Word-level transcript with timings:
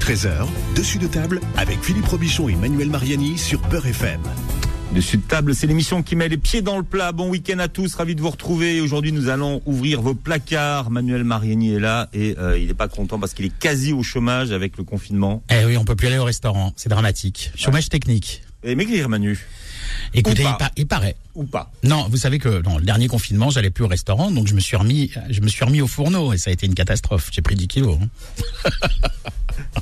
13h, 0.00 0.46
dessus 0.74 0.98
de 0.98 1.06
table 1.06 1.40
avec 1.56 1.82
Philippe 1.82 2.06
Robichon 2.06 2.48
et 2.48 2.54
Manuel 2.56 2.88
Mariani 2.90 3.36
sur 3.38 3.60
Peur 3.60 3.86
FM. 3.86 4.20
Dessus 4.94 5.18
de 5.18 5.22
table, 5.22 5.54
c'est 5.54 5.66
l'émission 5.68 6.02
qui 6.02 6.16
met 6.16 6.28
les 6.28 6.36
pieds 6.36 6.62
dans 6.62 6.76
le 6.76 6.82
plat. 6.82 7.12
Bon 7.12 7.28
week-end 7.28 7.58
à 7.60 7.68
tous, 7.68 7.94
ravi 7.94 8.14
de 8.16 8.20
vous 8.20 8.30
retrouver. 8.30 8.80
Aujourd'hui, 8.80 9.12
nous 9.12 9.28
allons 9.28 9.62
ouvrir 9.66 10.00
vos 10.02 10.14
placards. 10.14 10.90
Manuel 10.90 11.22
Mariani 11.22 11.74
est 11.74 11.78
là 11.80 12.08
et 12.12 12.34
euh, 12.38 12.58
il 12.58 12.66
n'est 12.66 12.74
pas 12.74 12.88
content 12.88 13.18
parce 13.20 13.34
qu'il 13.34 13.44
est 13.44 13.56
quasi 13.58 13.92
au 13.92 14.02
chômage 14.02 14.50
avec 14.50 14.76
le 14.78 14.84
confinement. 14.84 15.42
Eh 15.50 15.64
oui, 15.64 15.76
on 15.76 15.84
peut 15.84 15.94
plus 15.96 16.08
aller 16.08 16.18
au 16.18 16.24
restaurant, 16.24 16.72
c'est 16.76 16.88
dramatique. 16.88 17.52
Chômage 17.54 17.88
technique. 17.88 18.42
Et 18.64 18.74
maigrir, 18.74 19.08
Manu. 19.08 19.38
Écoutez, 20.12 20.42
pa- 20.42 20.70
il 20.76 20.86
paraît. 20.86 21.16
Ou 21.40 21.44
pas. 21.44 21.72
Non, 21.84 22.06
vous 22.10 22.18
savez 22.18 22.38
que 22.38 22.60
dans 22.60 22.76
le 22.76 22.84
dernier 22.84 23.08
confinement, 23.08 23.48
j'allais 23.48 23.70
plus 23.70 23.84
au 23.84 23.88
restaurant, 23.88 24.30
donc 24.30 24.46
je 24.46 24.52
me 24.52 24.60
suis 24.60 24.76
remis, 24.76 25.10
je 25.30 25.40
me 25.40 25.48
suis 25.48 25.64
remis 25.64 25.80
au 25.80 25.86
fourneau 25.86 26.34
et 26.34 26.36
ça 26.36 26.50
a 26.50 26.52
été 26.52 26.66
une 26.66 26.74
catastrophe. 26.74 27.30
J'ai 27.32 27.40
pris 27.40 27.54
10 27.54 27.66
kilos. 27.66 27.96
hein. 28.02 28.70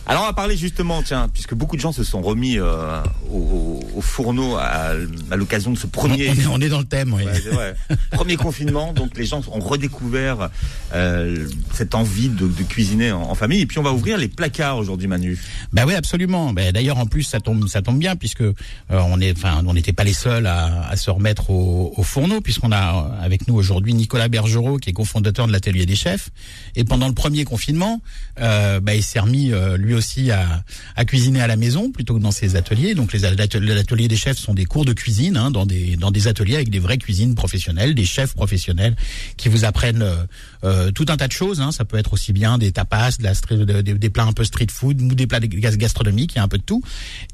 Alors 0.06 0.22
on 0.22 0.26
va 0.26 0.32
parler 0.32 0.56
justement, 0.56 1.02
tiens, 1.02 1.28
puisque 1.32 1.54
beaucoup 1.54 1.76
de 1.76 1.80
gens 1.80 1.92
se 1.92 2.02
sont 2.04 2.20
remis 2.20 2.58
euh, 2.58 3.00
au, 3.30 3.36
au- 3.36 3.88
au 3.96 4.00
fourneau 4.00 4.56
à, 4.56 4.92
à 5.30 5.36
l'occasion 5.36 5.70
de 5.72 5.78
ce 5.78 5.86
premier. 5.86 6.30
on 6.30 6.34
est, 6.34 6.46
on 6.46 6.60
est 6.60 6.68
dans 6.68 6.78
le 6.78 6.84
thème, 6.84 7.12
oui. 7.14 7.24
Ouais. 7.24 7.74
Premier 8.10 8.36
confinement, 8.36 8.92
donc 8.92 9.16
les 9.16 9.24
gens 9.26 9.40
ont 9.52 9.60
redécouvert 9.60 10.50
euh, 10.94 11.46
cette 11.74 11.94
envie 11.94 12.28
de, 12.28 12.46
de 12.48 12.62
cuisiner 12.64 13.12
en, 13.12 13.22
en 13.22 13.34
famille. 13.34 13.60
Et 13.60 13.66
puis 13.66 13.78
on 13.78 13.82
va 13.82 13.92
ouvrir 13.92 14.18
les 14.18 14.28
placards 14.28 14.78
aujourd'hui, 14.78 15.06
Manu. 15.08 15.38
Bah 15.72 15.84
oui, 15.86 15.94
absolument. 15.94 16.52
Bah, 16.52 16.72
D'ailleurs, 16.72 16.98
en 16.98 17.06
plus, 17.06 17.22
ça 17.22 17.40
tombe, 17.40 17.68
ça 17.68 17.82
tombe 17.82 17.98
bien 17.98 18.16
puisque 18.16 18.40
euh, 18.42 18.54
on 18.90 19.20
est, 19.20 19.36
enfin, 19.36 19.62
on 19.66 19.74
n'était 19.74 19.92
pas 19.92 20.04
les 20.04 20.12
seuls 20.14 20.46
à, 20.46 20.88
à 20.88 20.96
se 20.96 21.10
remettre 21.10 21.47
au, 21.48 21.92
au 21.96 22.02
fourneau, 22.02 22.40
puisqu'on 22.40 22.72
a 22.72 22.94
euh, 22.94 23.24
avec 23.24 23.48
nous 23.48 23.54
aujourd'hui 23.54 23.94
Nicolas 23.94 24.28
Bergerot, 24.28 24.78
qui 24.78 24.90
est 24.90 24.92
cofondateur 24.92 25.46
de 25.46 25.52
l'atelier 25.52 25.86
des 25.86 25.96
chefs. 25.96 26.30
Et 26.76 26.84
pendant 26.84 27.08
le 27.08 27.14
premier 27.14 27.44
confinement, 27.44 28.00
euh, 28.40 28.80
bah, 28.80 28.94
il 28.94 29.02
s'est 29.02 29.20
remis 29.20 29.52
euh, 29.52 29.76
lui 29.76 29.94
aussi 29.94 30.30
à, 30.30 30.62
à 30.96 31.04
cuisiner 31.04 31.40
à 31.40 31.46
la 31.46 31.56
maison 31.56 31.90
plutôt 31.90 32.14
que 32.14 32.20
dans 32.20 32.30
ses 32.30 32.56
ateliers. 32.56 32.94
Donc 32.94 33.12
les 33.12 33.24
ateliers 33.24 34.08
des 34.08 34.16
chefs 34.16 34.38
sont 34.38 34.54
des 34.54 34.64
cours 34.64 34.84
de 34.84 34.92
cuisine 34.92 35.36
hein, 35.36 35.50
dans 35.50 35.66
des 35.66 35.96
dans 35.96 36.10
des 36.10 36.28
ateliers 36.28 36.56
avec 36.56 36.70
des 36.70 36.78
vraies 36.78 36.98
cuisines 36.98 37.34
professionnelles, 37.34 37.94
des 37.94 38.04
chefs 38.04 38.34
professionnels 38.34 38.94
qui 39.36 39.48
vous 39.48 39.64
apprennent 39.64 40.02
euh, 40.02 40.16
euh, 40.64 40.90
tout 40.92 41.06
un 41.08 41.16
tas 41.16 41.28
de 41.28 41.32
choses. 41.32 41.60
Hein. 41.60 41.72
Ça 41.72 41.84
peut 41.84 41.96
être 41.96 42.12
aussi 42.12 42.32
bien 42.32 42.58
des 42.58 42.72
tapas, 42.72 43.18
de 43.18 43.24
la 43.24 43.82
des 43.82 44.10
plats 44.10 44.24
un 44.24 44.32
peu 44.32 44.44
street 44.44 44.66
food 44.70 45.00
ou 45.00 45.14
des 45.14 45.26
plats 45.26 45.40
gas- 45.40 45.76
gastronomiques, 45.76 46.32
il 46.34 46.36
y 46.36 46.40
a 46.40 46.42
un 46.44 46.48
peu 46.48 46.58
de 46.58 46.62
tout. 46.62 46.82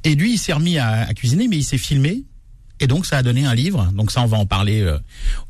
Et 0.05 0.15
lui, 0.15 0.35
il 0.35 0.39
s'est 0.39 0.53
remis 0.53 0.79
à 0.79 1.13
cuisiner, 1.15 1.49
mais 1.49 1.57
il 1.57 1.65
s'est 1.65 1.79
filmé. 1.79 2.25
Et 2.81 2.87
donc 2.87 3.07
ça 3.07 3.19
a 3.19 3.23
donné 3.23 3.47
un 3.47 3.55
livre. 3.55 3.91
Donc 3.95 4.11
ça, 4.11 4.21
on 4.23 4.27
va 4.27 4.37
en 4.37 4.47
parler 4.47 4.81
euh, 4.81 4.99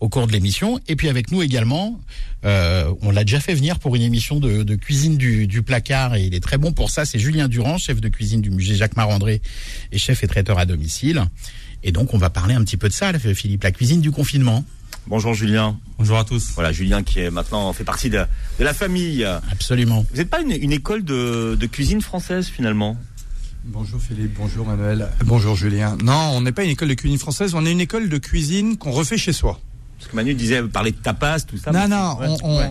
au 0.00 0.08
cours 0.08 0.27
de 0.27 0.33
l'émission. 0.33 0.78
Et 0.89 0.94
puis 0.97 1.08
avec 1.08 1.30
nous 1.33 1.42
également, 1.42 1.98
euh, 2.44 2.92
on 3.00 3.11
l'a 3.11 3.25
déjà 3.25 3.41
fait 3.41 3.55
venir 3.55 3.78
pour 3.78 3.97
une 3.97 4.03
émission 4.03 4.41
de, 4.41 4.62
de 4.62 4.75
cuisine 4.75 5.17
du, 5.17 5.47
du 5.47 5.62
placard 5.62 6.14
et 6.17 6.25
il 6.25 6.34
est 6.34 6.42
très 6.42 6.58
bon 6.58 6.72
pour 6.72 6.91
ça. 6.91 7.06
C'est 7.06 7.19
Julien 7.19 7.48
Durand, 7.48 7.78
chef 7.78 8.00
de 8.00 8.08
cuisine 8.08 8.42
du 8.42 8.50
musée 8.50 8.75
Jacques 8.75 8.97
Marandré 8.97 9.41
et 9.91 9.98
chef 9.98 10.22
et 10.22 10.27
traiteur 10.27 10.58
à 10.58 10.67
domicile. 10.67 11.25
Et 11.83 11.92
donc 11.92 12.12
on 12.12 12.19
va 12.19 12.30
parler 12.30 12.55
un 12.55 12.62
petit 12.62 12.77
peu 12.77 12.89
de 12.89 12.95
ça, 12.95 13.11
là, 13.11 13.19
Philippe, 13.19 13.64
la 13.64 13.72
cuisine 13.72 14.00
du 14.02 14.11
confinement. 14.11 14.64
Bonjour 15.06 15.34
Julien. 15.34 15.78
Bonjour 15.98 16.19
à 16.19 16.25
tous. 16.25 16.52
Voilà, 16.55 16.72
Julien 16.72 17.02
qui 17.02 17.20
est 17.20 17.30
maintenant 17.30 17.72
fait 17.72 17.84
partie 17.84 18.11
de, 18.11 18.25
de 18.58 18.64
la 18.64 18.72
famille. 18.72 19.25
Absolument. 19.50 20.05
Vous 20.11 20.17
n'êtes 20.19 20.30
pas 20.30 20.41
une, 20.41 20.52
une 20.52 20.72
école 20.72 21.05
de, 21.05 21.56
de 21.58 21.67
cuisine 21.67 22.00
française 22.00 22.47
finalement? 22.48 22.97
Bonjour 23.67 24.01
Philippe, 24.01 24.34
bonjour 24.39 24.67
Manuel, 24.67 25.09
bonjour 25.25 25.57
Julien. 25.57 25.97
Non, 26.05 26.33
on 26.34 26.43
n'est 26.43 26.53
pas 26.53 26.65
une 26.65 26.70
école 26.70 26.89
de 26.89 26.95
cuisine 26.95 27.19
française, 27.19 27.55
on 27.55 27.65
est 27.65 27.73
une 27.73 27.81
école 27.81 28.09
de 28.11 28.19
cuisine 28.19 28.77
qu'on 28.77 28.91
refait 28.91 29.17
chez 29.17 29.33
soi. 29.33 29.59
Parce 29.98 30.11
que 30.11 30.17
Manu 30.17 30.34
disait 30.34 30.62
parler 30.65 30.91
de 30.91 30.97
tapas, 30.97 31.41
tout 31.41 31.57
ça. 31.57 31.73
non, 31.73 31.89
non, 31.89 32.17
on- 32.42 32.59
ouais. 32.59 32.70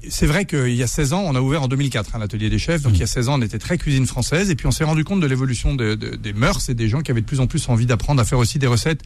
on- 0.00 0.08
c'est 0.08 0.26
vrai 0.26 0.44
qu'il 0.44 0.74
y 0.74 0.82
a 0.82 0.88
16 0.88 1.12
ans, 1.12 1.22
on 1.24 1.34
a 1.36 1.40
ouvert 1.40 1.62
en 1.62 1.68
2004 1.68 2.16
hein, 2.16 2.18
l'atelier 2.18 2.50
des 2.50 2.58
chefs, 2.58 2.82
donc 2.82 2.94
il 2.94 3.00
y 3.00 3.04
a 3.04 3.06
16 3.06 3.28
ans, 3.28 3.38
on 3.38 3.42
était 3.42 3.58
très 3.60 3.78
cuisine 3.78 4.06
française, 4.06 4.50
et 4.50 4.56
puis 4.56 4.66
on 4.66 4.72
s'est 4.72 4.82
rendu 4.84 5.04
compte 5.04 5.20
de 5.20 5.26
l'évolution 5.26 5.74
de- 5.76 5.94
de- 5.94 6.16
des 6.16 6.32
mœurs 6.32 6.68
et 6.68 6.74
des 6.74 6.88
gens 6.88 7.02
qui 7.02 7.12
avaient 7.12 7.20
de 7.20 7.26
plus 7.26 7.38
en 7.40 7.46
plus 7.46 7.68
envie 7.68 7.86
d'apprendre 7.86 8.20
à 8.20 8.24
faire 8.24 8.38
aussi 8.38 8.58
des 8.58 8.66
recettes 8.66 9.02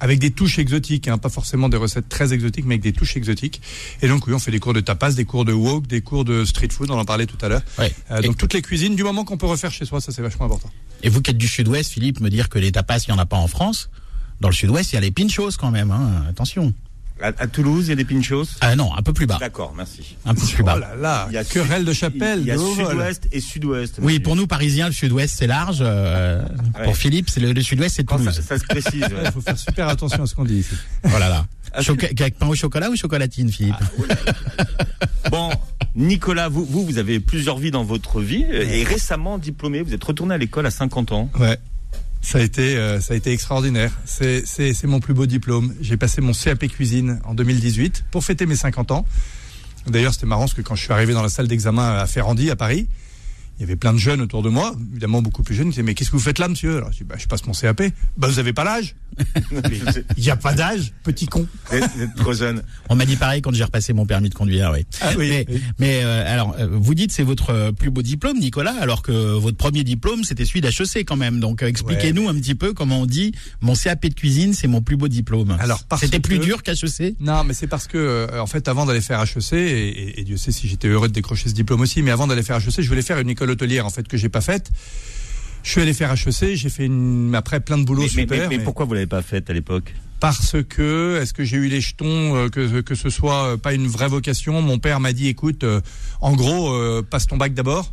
avec 0.00 0.18
des 0.18 0.30
touches 0.30 0.58
exotiques, 0.58 1.08
hein, 1.08 1.18
pas 1.18 1.28
forcément 1.28 1.68
des 1.68 1.76
recettes 1.76 2.08
très 2.08 2.32
exotiques, 2.32 2.64
mais 2.66 2.74
avec 2.74 2.82
des 2.82 2.92
touches 2.92 3.16
exotiques. 3.16 3.60
Et 4.02 4.08
donc 4.08 4.26
oui, 4.26 4.34
on 4.34 4.38
fait 4.38 4.50
des 4.50 4.58
cours 4.58 4.74
de 4.74 4.80
tapas, 4.80 5.12
des 5.12 5.24
cours 5.24 5.44
de 5.44 5.52
wok, 5.52 5.86
des 5.86 6.00
cours 6.00 6.24
de 6.24 6.44
street 6.44 6.68
food, 6.70 6.90
on 6.90 6.98
en 6.98 7.04
parlait 7.04 7.26
tout 7.26 7.38
à 7.40 7.48
l'heure. 7.48 7.62
Ouais. 7.78 7.94
Euh, 8.10 8.22
donc 8.22 8.36
toutes 8.36 8.54
les 8.54 8.62
cuisines, 8.62 8.96
du 8.96 9.04
moment 9.04 9.24
qu'on 9.24 9.38
peut 9.38 9.46
refaire 9.46 9.72
chez 9.72 9.84
soi, 9.84 10.00
ça 10.00 10.12
c'est 10.12 10.22
vachement 10.22 10.46
important. 10.46 10.70
Et 11.02 11.08
vous 11.08 11.20
qui 11.22 11.30
êtes 11.30 11.38
du 11.38 11.48
sud-ouest, 11.48 11.90
Philippe, 11.90 12.20
me 12.20 12.30
dire 12.30 12.48
que 12.48 12.58
les 12.58 12.72
tapas, 12.72 12.98
il 13.06 13.10
n'y 13.10 13.16
en 13.16 13.20
a 13.20 13.26
pas 13.26 13.36
en 13.36 13.48
France. 13.48 13.90
Dans 14.40 14.48
le 14.48 14.54
sud-ouest, 14.54 14.92
il 14.92 14.96
y 14.96 14.98
a 14.98 15.00
les 15.00 15.10
pinchos 15.10 15.52
quand 15.58 15.70
même. 15.70 15.90
Hein. 15.90 16.24
Attention. 16.28 16.74
À, 17.22 17.28
à 17.28 17.46
Toulouse, 17.46 17.86
il 17.86 17.90
y 17.90 17.92
a 17.92 17.96
des 17.96 18.04
pinchos? 18.04 18.44
Ah 18.60 18.76
non, 18.76 18.94
un 18.94 19.00
peu 19.02 19.12
plus 19.14 19.26
bas. 19.26 19.38
D'accord, 19.40 19.72
merci. 19.76 20.16
Un 20.26 20.34
peu 20.34 20.42
plus 20.46 20.62
bas. 20.62 20.74
Oh 20.76 20.80
là 20.80 20.94
là, 20.96 21.26
Il 21.30 21.34
y 21.34 21.38
a 21.38 21.44
querelle 21.44 21.84
de 21.86 21.92
sud- 21.92 22.00
chapelle, 22.00 22.40
Il 22.40 22.46
y 22.46 22.50
a 22.50 22.58
sud-ouest 22.58 23.28
et 23.32 23.40
sud-ouest. 23.40 23.98
Oui, 24.02 24.20
pour 24.20 24.36
nous 24.36 24.46
Parisiens, 24.46 24.86
le 24.88 24.92
Sud-Ouest 24.92 25.34
c'est 25.38 25.46
large. 25.46 25.78
euh, 25.80 26.42
Ouais. 26.78 26.84
Pour 26.84 26.96
Philippe, 26.96 27.30
c'est 27.30 27.40
le, 27.40 27.52
le 27.52 27.62
Sud-Ouest, 27.62 27.96
c'est 27.96 28.04
Quand 28.04 28.18
ça, 28.18 28.24
Toulouse. 28.30 28.42
ça 28.46 28.58
se 28.58 28.64
précise. 28.64 29.02
ouais. 29.02 29.08
Il 29.24 29.32
faut 29.32 29.40
faire 29.40 29.56
super 29.58 29.88
attention 29.88 30.22
à 30.24 30.26
ce 30.26 30.34
qu'on 30.34 30.44
dit 30.44 30.58
ici. 30.58 30.74
Oh 31.04 31.08
là. 31.18 31.46
Ah, 31.72 31.80
Choca- 31.80 32.10
avec 32.20 32.38
pain 32.38 32.46
au 32.48 32.54
chocolat 32.54 32.90
ou 32.90 32.96
chocolatine, 32.96 33.50
Philippe 33.50 33.74
Bon, 35.30 35.50
Nicolas, 35.94 36.48
vous, 36.48 36.64
vous, 36.64 36.84
vous 36.84 36.98
avez 36.98 37.18
plusieurs 37.20 37.58
vies 37.58 37.70
dans 37.70 37.82
votre 37.84 38.20
vie 38.20 38.44
et 38.50 38.84
récemment 38.84 39.38
diplômé, 39.38 39.82
vous 39.82 39.92
êtes 39.94 40.04
retourné 40.04 40.34
à 40.34 40.38
l'école 40.38 40.66
à 40.66 40.70
50 40.70 41.12
ans. 41.12 41.30
Ouais. 41.38 41.58
Ça 42.26 42.38
a 42.38 42.40
été, 42.40 42.76
euh, 42.76 43.00
ça 43.00 43.14
a 43.14 43.16
été 43.16 43.30
extraordinaire. 43.30 43.92
C'est, 44.04 44.42
mon 44.82 44.98
plus 44.98 45.14
beau 45.14 45.26
diplôme. 45.26 45.72
J'ai 45.80 45.96
passé 45.96 46.20
mon 46.20 46.32
CAP 46.32 46.66
cuisine 46.66 47.20
en 47.22 47.34
2018 47.34 48.06
pour 48.10 48.24
fêter 48.24 48.46
mes 48.46 48.56
50 48.56 48.90
ans. 48.90 49.06
D'ailleurs, 49.86 50.12
c'était 50.12 50.26
marrant 50.26 50.42
parce 50.42 50.54
que 50.54 50.60
quand 50.60 50.74
je 50.74 50.82
suis 50.82 50.92
arrivé 50.92 51.12
dans 51.12 51.22
la 51.22 51.28
salle 51.28 51.46
d'examen 51.46 51.98
à 51.98 52.04
Ferrandi, 52.08 52.50
à 52.50 52.56
Paris, 52.56 52.88
il 53.56 53.60
y 53.60 53.62
avait 53.62 53.76
plein 53.76 53.92
de 53.92 53.98
jeunes 53.98 54.20
autour 54.20 54.42
de 54.42 54.48
moi, 54.48 54.74
évidemment 54.90 55.22
beaucoup 55.22 55.44
plus 55.44 55.54
jeunes. 55.54 55.68
Ils 55.68 55.70
disaient, 55.70 55.84
mais 55.84 55.94
qu'est-ce 55.94 56.10
que 56.10 56.16
vous 56.16 56.22
faites 56.22 56.40
là, 56.40 56.48
monsieur? 56.48 56.78
Alors, 56.78 56.90
je 56.90 56.96
dis, 56.96 57.04
bah, 57.04 57.14
je 57.16 57.28
passe 57.28 57.46
mon 57.46 57.52
CAP. 57.52 57.84
Bah, 58.16 58.26
vous 58.26 58.40
avez 58.40 58.52
pas 58.52 58.64
l'âge? 58.64 58.96
Il 60.16 60.22
n'y 60.22 60.30
a 60.30 60.36
pas 60.36 60.52
d'âge, 60.52 60.92
petit 61.02 61.26
con. 61.26 61.46
vous 61.70 61.76
êtes- 61.76 61.90
vous 61.96 62.02
êtes 62.02 62.14
trop 62.16 62.32
jeune. 62.32 62.62
On 62.90 62.94
m'a 62.96 63.06
dit 63.06 63.16
pareil 63.16 63.40
quand 63.42 63.54
j'ai 63.54 63.64
repassé 63.64 63.92
mon 63.92 64.04
permis 64.06 64.28
de 64.28 64.34
conduire, 64.34 64.70
oui. 64.74 64.84
Ah 65.00 65.12
oui, 65.16 65.28
mais 65.30 65.46
oui. 65.48 65.62
mais, 65.78 66.00
euh, 66.04 66.32
alors, 66.32 66.54
euh, 66.58 66.68
vous 66.70 66.94
dites 66.94 67.12
c'est 67.12 67.22
votre 67.22 67.50
euh, 67.50 67.72
plus 67.72 67.90
beau 67.90 68.02
diplôme, 68.02 68.38
Nicolas, 68.38 68.74
alors 68.80 69.02
que 69.02 69.12
votre 69.12 69.56
premier 69.56 69.84
diplôme 69.84 70.24
c'était 70.24 70.44
celui 70.44 70.60
d'HEC 70.60 71.04
quand 71.06 71.16
même. 71.16 71.40
Donc 71.40 71.62
euh, 71.62 71.66
expliquez-nous 71.66 72.28
un 72.28 72.34
petit 72.34 72.54
peu 72.54 72.72
comment 72.74 73.00
on 73.00 73.06
dit 73.06 73.32
mon 73.60 73.74
CAP 73.74 74.06
de 74.06 74.14
cuisine 74.14 74.52
c'est 74.52 74.68
mon 74.68 74.82
plus 74.82 74.96
beau 74.96 75.08
diplôme. 75.08 75.56
Alors, 75.60 75.84
parce 75.84 76.02
c'était 76.02 76.20
plus 76.20 76.38
que- 76.38 76.44
dur 76.44 76.62
qu'HEC. 76.62 77.16
Non, 77.20 77.44
mais 77.44 77.54
c'est 77.54 77.66
parce 77.66 77.86
que, 77.86 77.96
euh, 77.98 78.40
en 78.40 78.46
fait, 78.46 78.68
avant 78.68 78.86
d'aller 78.86 79.00
faire 79.00 79.20
HEC, 79.22 79.52
et, 79.54 79.88
et- 79.88 80.20
et 80.20 80.24
Dieu 80.24 80.36
sait 80.36 80.52
si 80.52 80.68
j'étais 80.68 80.88
heureux 80.88 81.08
de 81.08 81.12
décrocher 81.14 81.48
ce 81.48 81.54
diplôme 81.54 81.80
aussi, 81.80 82.02
mais 82.02 82.10
avant 82.10 82.26
d'aller 82.26 82.42
faire 82.42 82.56
HEC, 82.56 82.82
je 82.82 82.88
voulais 82.88 83.02
faire 83.02 83.18
une 83.18 83.30
école 83.30 83.50
hôtelière, 83.50 83.86
en 83.86 83.90
fait, 83.90 84.06
que 84.06 84.16
j'ai 84.16 84.28
pas 84.28 84.40
faite. 84.40 84.70
Je 85.66 85.72
suis 85.72 85.80
allé 85.80 85.92
faire 85.94 86.12
HEC, 86.12 86.54
j'ai 86.54 86.68
fait 86.68 86.86
une, 86.86 87.34
après 87.34 87.58
plein 87.58 87.76
de 87.76 87.84
boulot 87.84 88.02
Mais, 88.02 88.08
super. 88.08 88.38
mais- 88.42 88.48
mais 88.48 88.56
mais- 88.58 88.64
pourquoi 88.64 88.86
vous 88.86 88.94
l'avez 88.94 89.08
pas 89.08 89.20
faite 89.20 89.50
à 89.50 89.52
l'époque? 89.52 89.92
Parce 90.20 90.56
que, 90.66 91.18
est-ce 91.20 91.34
que 91.34 91.44
j'ai 91.44 91.56
eu 91.56 91.66
les 91.68 91.80
jetons, 91.80 92.36
euh, 92.36 92.48
que, 92.48 92.80
que 92.82 92.94
ce 92.94 93.10
soit 93.10 93.48
euh, 93.48 93.56
pas 93.56 93.74
une 93.74 93.88
vraie 93.88 94.08
vocation? 94.08 94.62
Mon 94.62 94.78
père 94.78 95.00
m'a 95.00 95.12
dit, 95.12 95.26
écoute, 95.26 95.64
euh, 95.64 95.80
en 96.20 96.34
gros, 96.36 96.72
passe 97.10 97.26
ton 97.26 97.36
bac 97.36 97.52
d'abord. 97.52 97.92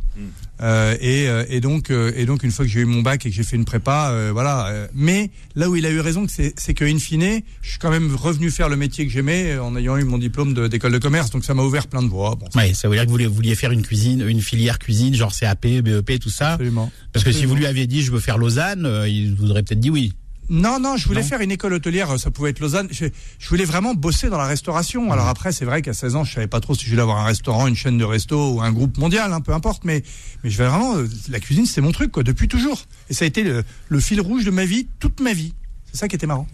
Euh, 0.62 0.96
et, 1.00 1.28
euh, 1.28 1.44
et 1.48 1.60
donc, 1.60 1.90
euh, 1.90 2.12
et 2.16 2.26
donc, 2.26 2.42
une 2.44 2.50
fois 2.52 2.64
que 2.64 2.70
j'ai 2.70 2.80
eu 2.80 2.84
mon 2.84 3.02
bac 3.02 3.26
et 3.26 3.30
que 3.30 3.34
j'ai 3.34 3.42
fait 3.42 3.56
une 3.56 3.64
prépa, 3.64 4.10
euh, 4.12 4.30
voilà. 4.32 4.68
euh, 4.68 4.86
mais 4.94 5.30
là 5.56 5.68
où 5.68 5.74
il 5.76 5.84
a 5.84 5.90
eu 5.90 5.98
raison, 6.00 6.26
c'est, 6.28 6.54
c'est 6.56 6.74
que 6.74 6.84
in 6.84 6.98
fine, 6.98 7.40
je 7.62 7.70
suis 7.70 7.78
quand 7.78 7.90
même 7.90 8.14
revenu 8.14 8.50
faire 8.50 8.68
le 8.68 8.76
métier 8.76 9.04
que 9.06 9.12
j'aimais 9.12 9.58
en 9.58 9.74
ayant 9.76 9.96
eu 9.96 10.04
mon 10.04 10.16
diplôme 10.18 10.54
de- 10.54 10.68
d'école 10.68 10.92
de 10.92 10.98
commerce. 10.98 11.30
Donc, 11.30 11.44
ça 11.44 11.54
m'a 11.54 11.62
ouvert 11.64 11.86
plein 11.88 12.02
de 12.02 12.08
voies. 12.08 12.36
Bon, 12.36 12.46
Ouais, 12.54 12.72
ça 12.72 12.88
veut 12.88 12.94
dire 12.94 13.02
que 13.02 13.08
vous 13.08 13.14
vouliez, 13.14 13.26
vous 13.26 13.34
vouliez 13.34 13.54
faire 13.56 13.72
une 13.72 13.82
cuisine, 13.82 14.24
une 14.28 14.40
filière 14.40 14.78
cuisine, 14.78 15.14
genre 15.14 15.32
CAP, 15.36 15.66
BEP, 15.66 16.20
tout 16.20 16.30
ça. 16.30 16.52
absolument. 16.52 16.90
Parce 17.12 17.24
que 17.24 17.32
si 17.32 17.44
vous 17.46 17.54
lui 17.56 17.66
aviez 17.66 17.86
dit 17.86 18.02
je 18.02 18.12
veux 18.12 18.20
faire 18.20 18.38
Lausanne, 18.38 18.86
euh, 18.86 19.08
il 19.08 19.34
vous 19.34 19.50
aurait 19.50 19.62
peut-être 19.62 19.80
dit 19.80 19.90
oui. 19.90 20.12
Non, 20.50 20.78
non, 20.78 20.96
je 20.96 21.06
voulais 21.06 21.22
Non. 21.22 21.26
faire 21.26 21.40
une 21.40 21.50
école 21.50 21.72
hôtelière, 21.72 22.18
ça 22.18 22.30
pouvait 22.30 22.50
être 22.50 22.60
Lausanne. 22.60 22.88
Je, 22.90 23.06
je 23.38 23.48
voulais 23.48 23.64
vraiment 23.64 23.94
bosser 23.94 24.28
dans 24.28 24.38
la 24.38 24.46
restauration. 24.46 25.10
Alors 25.12 25.28
après, 25.28 25.52
c'est 25.52 25.64
vrai 25.64 25.80
qu'à 25.82 25.94
16 25.94 26.16
ans, 26.16 26.24
je 26.24 26.34
savais 26.34 26.46
pas 26.46 26.60
trop 26.60 26.74
si 26.74 26.84
je 26.84 26.90
voulais 26.90 27.02
avoir 27.02 27.18
un 27.18 27.24
restaurant, 27.24 27.66
une 27.66 27.76
chaîne 27.76 27.96
de 27.98 28.04
resto 28.04 28.52
ou 28.54 28.60
un 28.62 28.72
groupe 28.72 28.98
mondial, 28.98 29.32
hein, 29.32 29.40
peu 29.40 29.52
importe. 29.52 29.84
Mais, 29.84 30.02
mais 30.42 30.50
je 30.50 30.58
vais 30.58 30.66
vraiment, 30.68 30.96
euh, 30.96 31.08
la 31.28 31.40
cuisine, 31.40 31.66
c'était 31.66 31.80
mon 31.80 31.92
truc, 31.92 32.12
quoi, 32.12 32.22
depuis 32.22 32.48
toujours. 32.48 32.82
Et 33.10 33.14
ça 33.14 33.24
a 33.24 33.28
été 33.28 33.42
le, 33.42 33.64
le 33.88 34.00
fil 34.00 34.20
rouge 34.20 34.44
de 34.44 34.50
ma 34.50 34.64
vie, 34.64 34.86
toute 35.00 35.20
ma 35.20 35.32
vie. 35.32 35.54
C'est 35.92 35.98
ça 36.00 36.08
qui 36.08 36.16
était 36.16 36.26
marrant. 36.26 36.46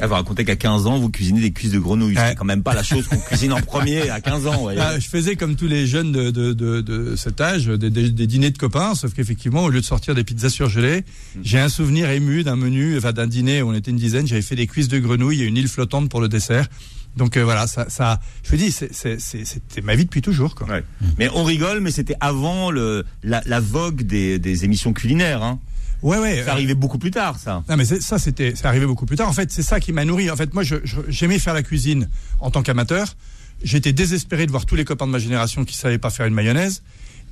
Ah, 0.00 0.06
vous 0.06 0.14
racontez 0.14 0.44
qu'à 0.44 0.56
15 0.56 0.86
ans, 0.86 0.98
vous 0.98 1.10
cuisinez 1.10 1.40
des 1.40 1.50
cuisses 1.52 1.72
de 1.72 1.78
grenouille. 1.78 2.14
Ouais. 2.16 2.28
C'est 2.30 2.34
quand 2.34 2.44
même 2.44 2.62
pas 2.62 2.74
la 2.74 2.82
chose 2.82 3.06
qu'on 3.08 3.18
cuisine 3.18 3.52
en 3.52 3.60
premier 3.60 4.08
à 4.10 4.20
15 4.20 4.46
ans. 4.46 4.60
voyez. 4.62 4.80
Ah, 4.80 4.98
je 4.98 5.08
faisais 5.08 5.36
comme 5.36 5.56
tous 5.56 5.66
les 5.66 5.86
jeunes 5.86 6.12
de, 6.12 6.30
de, 6.30 6.52
de, 6.52 6.80
de 6.80 7.16
cet 7.16 7.40
âge, 7.40 7.66
des, 7.66 7.90
des- 7.90 8.10
des 8.10 8.26
dîners 8.26 8.50
de 8.50 8.58
copains, 8.58 8.94
sauf 8.94 9.12
qu'effectivement, 9.14 9.64
au 9.64 9.70
lieu 9.70 9.80
de 9.80 9.84
sortir 9.86 10.14
des 10.14 10.24
pizzas 10.24 10.50
surgelées, 10.50 11.04
j'ai 11.42 11.58
un 11.58 11.68
souvenir 11.68 12.08
ému 12.10 12.44
d'un 12.44 12.56
menu, 12.56 12.96
enfin 12.96 13.12
d'un 13.12 13.26
dîner 13.26 13.62
où 13.62 13.68
on 13.70 13.74
était 13.74 13.90
une 13.90 13.96
dizaine, 13.96 14.26
j'avais 14.26 14.42
fait 14.42 14.56
des 14.56 14.66
cuisses 14.66 14.88
de 14.88 14.98
grenouille 14.98 15.42
et 15.42 15.46
une 15.46 15.56
île 15.56 15.68
flottante 15.68 16.08
pour 16.08 16.20
le 16.20 16.28
dessert. 16.28 16.68
Donc 17.16 17.36
euh, 17.36 17.42
voilà, 17.42 17.66
ça, 17.66 17.86
ça, 17.88 18.20
je 18.44 18.50
vous 18.50 18.56
dis, 18.56 18.70
c'était 18.70 19.80
ma 19.82 19.94
vie 19.96 20.04
depuis 20.04 20.22
toujours. 20.22 20.54
Quoi. 20.54 20.68
Ouais. 20.68 20.84
Mais 21.18 21.28
on 21.34 21.42
rigole, 21.44 21.80
mais 21.80 21.90
c'était 21.90 22.14
avant 22.20 22.70
le, 22.70 23.04
la, 23.22 23.42
la 23.46 23.60
vogue 23.60 24.02
des, 24.02 24.38
des 24.38 24.64
émissions 24.64 24.92
culinaires. 24.92 25.42
Hein. 25.42 25.58
Ouais, 26.02 26.18
ouais. 26.18 26.42
Ça 26.44 26.50
euh, 26.50 26.52
arrivait 26.52 26.74
beaucoup 26.74 26.98
plus 26.98 27.10
tard, 27.10 27.38
ça. 27.38 27.62
Non 27.68 27.76
mais 27.76 27.84
c'est- 27.84 28.00
ça 28.00 28.18
c'était 28.18 28.52
c'est 28.54 28.66
arrivé 28.66 28.86
beaucoup 28.86 29.06
plus 29.06 29.16
tard. 29.16 29.28
En 29.28 29.32
fait, 29.32 29.50
c'est 29.50 29.62
ça 29.62 29.80
qui 29.80 29.92
m'a 29.92 30.04
nourri. 30.04 30.30
En 30.30 30.36
fait, 30.36 30.54
moi 30.54 30.62
j'aimais 31.08 31.38
faire 31.38 31.54
la 31.54 31.62
cuisine 31.62 32.08
en 32.40 32.50
tant 32.50 32.62
qu'amateur. 32.62 33.16
J'étais 33.64 33.92
désespéré 33.92 34.46
de 34.46 34.52
voir 34.52 34.66
tous 34.66 34.76
les 34.76 34.84
copains 34.84 35.06
de 35.06 35.12
ma 35.12 35.18
génération 35.18 35.64
qui 35.64 35.76
savaient 35.76 35.98
pas 35.98 36.10
faire 36.10 36.26
une 36.26 36.34
mayonnaise. 36.34 36.82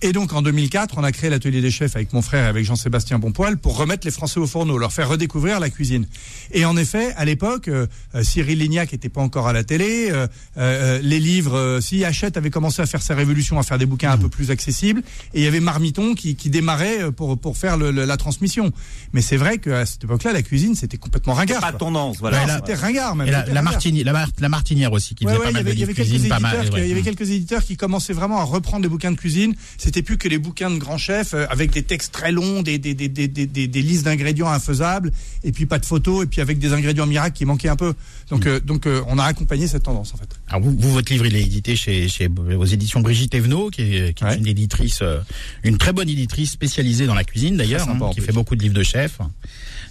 Et 0.02 0.12
donc 0.12 0.32
en 0.32 0.42
2004, 0.42 0.98
on 0.98 1.04
a 1.04 1.12
créé 1.12 1.30
l'atelier 1.30 1.60
des 1.60 1.70
chefs 1.70 1.96
avec 1.96 2.12
mon 2.12 2.22
frère 2.22 2.44
et 2.44 2.48
avec 2.48 2.64
Jean-Sébastien 2.64 3.18
Bonpoil 3.18 3.56
pour 3.56 3.76
remettre 3.76 4.06
les 4.06 4.10
Français 4.10 4.38
au 4.38 4.46
fourneau, 4.46 4.76
leur 4.78 4.92
faire 4.92 5.08
redécouvrir 5.08 5.58
la 5.58 5.70
cuisine. 5.70 6.06
Et 6.52 6.64
en 6.64 6.76
effet, 6.76 7.12
à 7.16 7.24
l'époque, 7.24 7.68
euh, 7.68 7.86
Cyril 8.22 8.58
Lignac 8.58 8.92
n'était 8.92 9.08
pas 9.08 9.20
encore 9.22 9.48
à 9.48 9.52
la 9.52 9.64
télé, 9.64 10.08
euh, 10.10 10.26
euh, 10.58 10.98
les 11.02 11.18
livres, 11.18 11.56
euh, 11.56 11.80
si 11.80 12.04
Hachette 12.04 12.36
avait 12.36 12.50
commencé 12.50 12.82
à 12.82 12.86
faire 12.86 13.00
sa 13.02 13.14
révolution, 13.14 13.58
à 13.58 13.62
faire 13.62 13.78
des 13.78 13.86
bouquins 13.86 14.10
un 14.12 14.18
peu 14.18 14.28
plus 14.28 14.50
accessibles, 14.50 15.02
et 15.34 15.40
il 15.40 15.44
y 15.44 15.46
avait 15.46 15.60
Marmiton 15.60 16.14
qui, 16.14 16.36
qui 16.36 16.50
démarrait 16.50 17.02
euh, 17.04 17.10
pour, 17.10 17.38
pour 17.38 17.56
faire 17.56 17.76
le- 17.76 17.90
le- 17.90 18.04
la 18.04 18.16
transmission. 18.16 18.72
Mais 19.12 19.22
c'est 19.22 19.36
vrai 19.38 19.58
qu'à 19.58 19.86
cette 19.86 20.04
époque-là, 20.04 20.32
la 20.32 20.42
cuisine, 20.42 20.74
c'était 20.74 20.98
complètement 20.98 21.32
ringard. 21.34 21.60
Pas 21.60 21.70
quoi. 21.70 21.78
tendance, 21.78 22.18
voilà. 22.18 22.44
La- 22.46 22.56
c'était 22.56 22.74
ringard 22.74 23.16
même. 23.16 23.28
Et 23.28 23.30
la, 23.30 23.46
la, 23.46 23.62
martini, 23.62 24.04
la, 24.04 24.12
mar- 24.12 24.28
la 24.38 24.48
martinière 24.48 24.92
aussi, 24.92 25.14
qui 25.14 25.24
Ouais, 25.24 25.32
faisait 25.32 25.38
ouais, 25.38 25.44
pas 25.44 25.50
y 25.50 25.54
mal 25.54 25.60
avait, 25.62 25.74
de 25.74 25.78
y 25.80 25.82
avait 25.84 25.94
cuisine, 25.94 26.28
pas 26.28 26.38
mal. 26.38 26.60
ouais. 26.72 26.82
il 26.82 26.88
y 26.88 26.92
avait 26.92 27.02
quelques 27.02 27.30
éditeurs 27.30 27.64
qui 27.64 27.76
commençaient 27.76 28.12
vraiment 28.12 28.38
à 28.40 28.44
reprendre 28.44 28.82
des 28.82 28.88
bouquins 28.88 29.10
de 29.10 29.16
cuisine. 29.16 29.54
C'était 29.86 30.02
plus 30.02 30.18
que 30.18 30.26
les 30.26 30.38
bouquins 30.38 30.68
de 30.68 30.78
grands 30.78 30.98
chefs 30.98 31.32
euh, 31.32 31.46
avec 31.48 31.70
des 31.70 31.84
textes 31.84 32.12
très 32.12 32.32
longs, 32.32 32.62
des, 32.62 32.76
des, 32.76 32.92
des, 32.92 33.08
des, 33.08 33.82
listes 33.82 34.04
d'ingrédients 34.04 34.48
infaisables, 34.48 35.12
et 35.44 35.52
puis 35.52 35.64
pas 35.64 35.78
de 35.78 35.86
photos, 35.86 36.24
et 36.24 36.26
puis 36.26 36.40
avec 36.40 36.58
des 36.58 36.72
ingrédients 36.72 37.06
miracles 37.06 37.36
qui 37.36 37.44
manquaient 37.44 37.68
un 37.68 37.76
peu. 37.76 37.94
Donc, 38.28 38.46
Mm. 38.46 38.48
euh, 38.48 38.58
donc 38.60 38.86
euh, 38.88 39.02
on 39.06 39.16
a 39.20 39.24
accompagné 39.24 39.68
cette 39.68 39.84
tendance 39.84 40.12
en 40.12 40.16
fait. 40.16 40.28
Alors 40.48 40.62
vous, 40.62 40.76
vous, 40.78 40.92
votre 40.92 41.12
livre, 41.12 41.26
il 41.26 41.34
est 41.34 41.42
édité 41.42 41.74
chez, 41.74 42.08
chez 42.08 42.28
aux 42.28 42.64
éditions 42.64 43.00
Brigitte 43.00 43.34
Evenot, 43.34 43.70
qui 43.70 43.82
est, 43.82 44.14
qui 44.14 44.22
est 44.22 44.26
Ouais. 44.28 44.36
une 44.38 44.46
éditrice, 44.46 45.00
euh, 45.02 45.18
une 45.64 45.76
très 45.76 45.92
bonne 45.92 46.08
éditrice 46.08 46.52
spécialisée 46.52 47.06
dans 47.06 47.14
la 47.14 47.24
cuisine 47.24 47.56
d'ailleurs, 47.56 47.88
hein, 47.88 48.10
qui 48.14 48.20
fait 48.20 48.32
beaucoup 48.32 48.54
de 48.54 48.62
livres 48.62 48.74
de 48.74 48.82
chefs. 48.84 49.18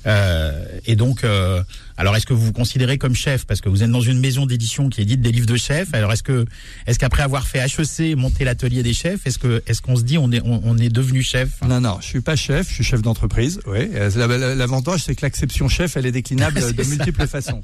Euh, 0.08 0.64
et 0.86 0.96
donc, 0.96 1.24
euh, 1.24 1.62
alors 1.98 2.16
est-ce 2.16 2.26
que 2.26 2.34
vous 2.34 2.46
vous 2.46 2.52
considérez 2.54 2.98
comme 2.98 3.16
chef? 3.16 3.46
Parce 3.46 3.60
que 3.60 3.70
vous 3.70 3.82
êtes 3.84 3.90
dans 3.90 4.02
une 4.02 4.20
maison 4.20 4.46
d'édition 4.46 4.88
qui 4.90 5.02
édite 5.02 5.20
des 5.22 5.32
livres 5.32 5.48
de 5.48 5.58
chefs 5.58 5.94
Alors 5.94 6.14
est-ce 6.14 6.22
que, 6.24 6.46
est-ce 6.88 7.00
qu'après 7.00 7.24
avoir 7.24 7.48
fait 7.48 7.60
HEC, 7.60 8.16
monter 8.16 8.46
l'atelier 8.46 8.84
des 8.84 8.94
chefs, 8.94 9.26
est-ce 9.26 9.40
que, 9.40 9.64
est-ce 9.68 9.82
qu'on 9.82 9.96
se 9.96 10.04
dit 10.04 10.18
on 10.18 10.32
est, 10.32 10.42
on, 10.46 10.62
on 10.64 10.78
est 10.78 10.90
devenu 10.90 11.22
chef? 11.24 11.50
Non, 11.68 11.82
non, 11.82 11.98
je 12.02 12.06
suis 12.06 12.22
pas 12.22 12.36
chef, 12.36 12.70
je 12.70 12.76
suis 12.76 12.84
chef 12.84 13.02
d'entreprise. 13.02 13.60
Oui. 13.68 13.90
L'avantage, 14.16 15.04
c'est 15.04 15.16
que 15.16 15.26
l'acception 15.26 15.68
chef, 15.70 15.98
elle 15.98 16.06
est 16.06 16.12
déclinable 16.12 16.56
de 16.76 16.84
ça. 16.84 16.90
multiples 16.90 17.28
façons. 17.28 17.62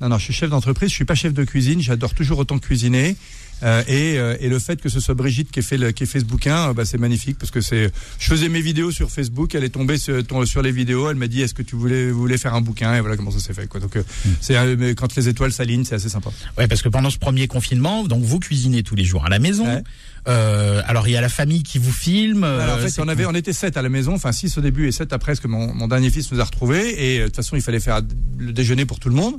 Non, 0.00 0.08
non, 0.08 0.18
je 0.18 0.24
suis 0.24 0.34
chef 0.34 0.50
d'entreprise, 0.50 0.90
je 0.90 0.94
suis 0.94 1.04
pas 1.04 1.14
chef 1.14 1.32
de 1.32 1.44
cuisine, 1.44 1.80
j'adore 1.80 2.14
toujours 2.14 2.38
autant 2.38 2.58
cuisiner. 2.58 3.16
Euh, 3.62 3.82
et, 3.86 4.18
euh, 4.18 4.36
et 4.40 4.48
le 4.48 4.58
fait 4.58 4.80
que 4.80 4.88
ce 4.88 4.98
soit 4.98 5.14
Brigitte 5.14 5.50
qui 5.52 5.60
ait 5.60 5.62
fait, 5.62 5.78
le, 5.78 5.92
qui 5.92 6.02
ait 6.02 6.06
fait 6.06 6.18
ce 6.18 6.24
bouquin, 6.24 6.70
euh, 6.70 6.74
bah, 6.74 6.84
c'est 6.84 6.98
magnifique 6.98 7.38
parce 7.38 7.52
que 7.52 7.60
c'est. 7.60 7.92
Je 8.18 8.28
faisais 8.28 8.48
mes 8.48 8.60
vidéos 8.60 8.90
sur 8.90 9.10
Facebook, 9.10 9.54
elle 9.54 9.62
est 9.62 9.68
tombée 9.70 9.96
sur, 9.96 10.22
sur 10.44 10.60
les 10.60 10.72
vidéos, 10.72 11.08
elle 11.08 11.16
m'a 11.16 11.28
dit 11.28 11.40
est-ce 11.40 11.54
que 11.54 11.62
tu 11.62 11.76
voulais, 11.76 12.10
voulais 12.10 12.36
faire 12.36 12.54
un 12.54 12.60
bouquin? 12.60 12.96
Et 12.96 13.00
voilà 13.00 13.16
comment 13.16 13.30
ça 13.30 13.38
s'est 13.38 13.54
fait. 13.54 13.68
Quoi. 13.68 13.78
Donc 13.78 13.94
euh, 13.94 14.02
c'est 14.40 14.56
euh, 14.56 14.94
quand 14.94 15.14
les 15.14 15.28
étoiles 15.28 15.52
s'alignent, 15.52 15.84
c'est 15.84 15.94
assez 15.94 16.08
sympa. 16.08 16.30
Ouais, 16.58 16.66
parce 16.66 16.82
que 16.82 16.88
pendant 16.88 17.10
ce 17.10 17.18
premier 17.18 17.46
confinement, 17.46 18.04
donc 18.04 18.24
vous 18.24 18.40
cuisinez 18.40 18.82
tous 18.82 18.96
les 18.96 19.04
jours 19.04 19.24
à 19.24 19.28
la 19.28 19.38
maison. 19.38 19.66
Ouais. 19.66 19.84
Euh, 20.26 20.82
alors 20.86 21.06
il 21.06 21.12
y 21.12 21.16
a 21.16 21.20
la 21.20 21.28
famille 21.28 21.62
qui 21.62 21.78
vous 21.78 21.92
filme. 21.92 22.42
Alors, 22.42 22.78
en 22.78 22.80
fait, 22.80 23.00
on 23.00 23.08
avait, 23.08 23.24
on 23.24 23.34
était 23.34 23.52
sept 23.52 23.76
à 23.76 23.82
la 23.82 23.88
maison, 23.88 24.14
enfin 24.14 24.32
six 24.32 24.58
au 24.58 24.62
début 24.62 24.88
et 24.88 24.92
sept 24.92 25.12
après, 25.12 25.32
parce 25.32 25.40
que 25.40 25.48
mon, 25.48 25.72
mon 25.72 25.86
dernier 25.86 26.10
fils 26.10 26.30
nous 26.32 26.40
a 26.40 26.44
retrouvés. 26.44 27.14
Et 27.14 27.20
de 27.20 27.24
toute 27.26 27.36
façon, 27.36 27.54
il 27.54 27.62
fallait 27.62 27.80
faire 27.80 28.00
le 28.36 28.52
déjeuner 28.52 28.84
pour 28.84 28.98
tout 28.98 29.08
le 29.08 29.14
monde. 29.14 29.36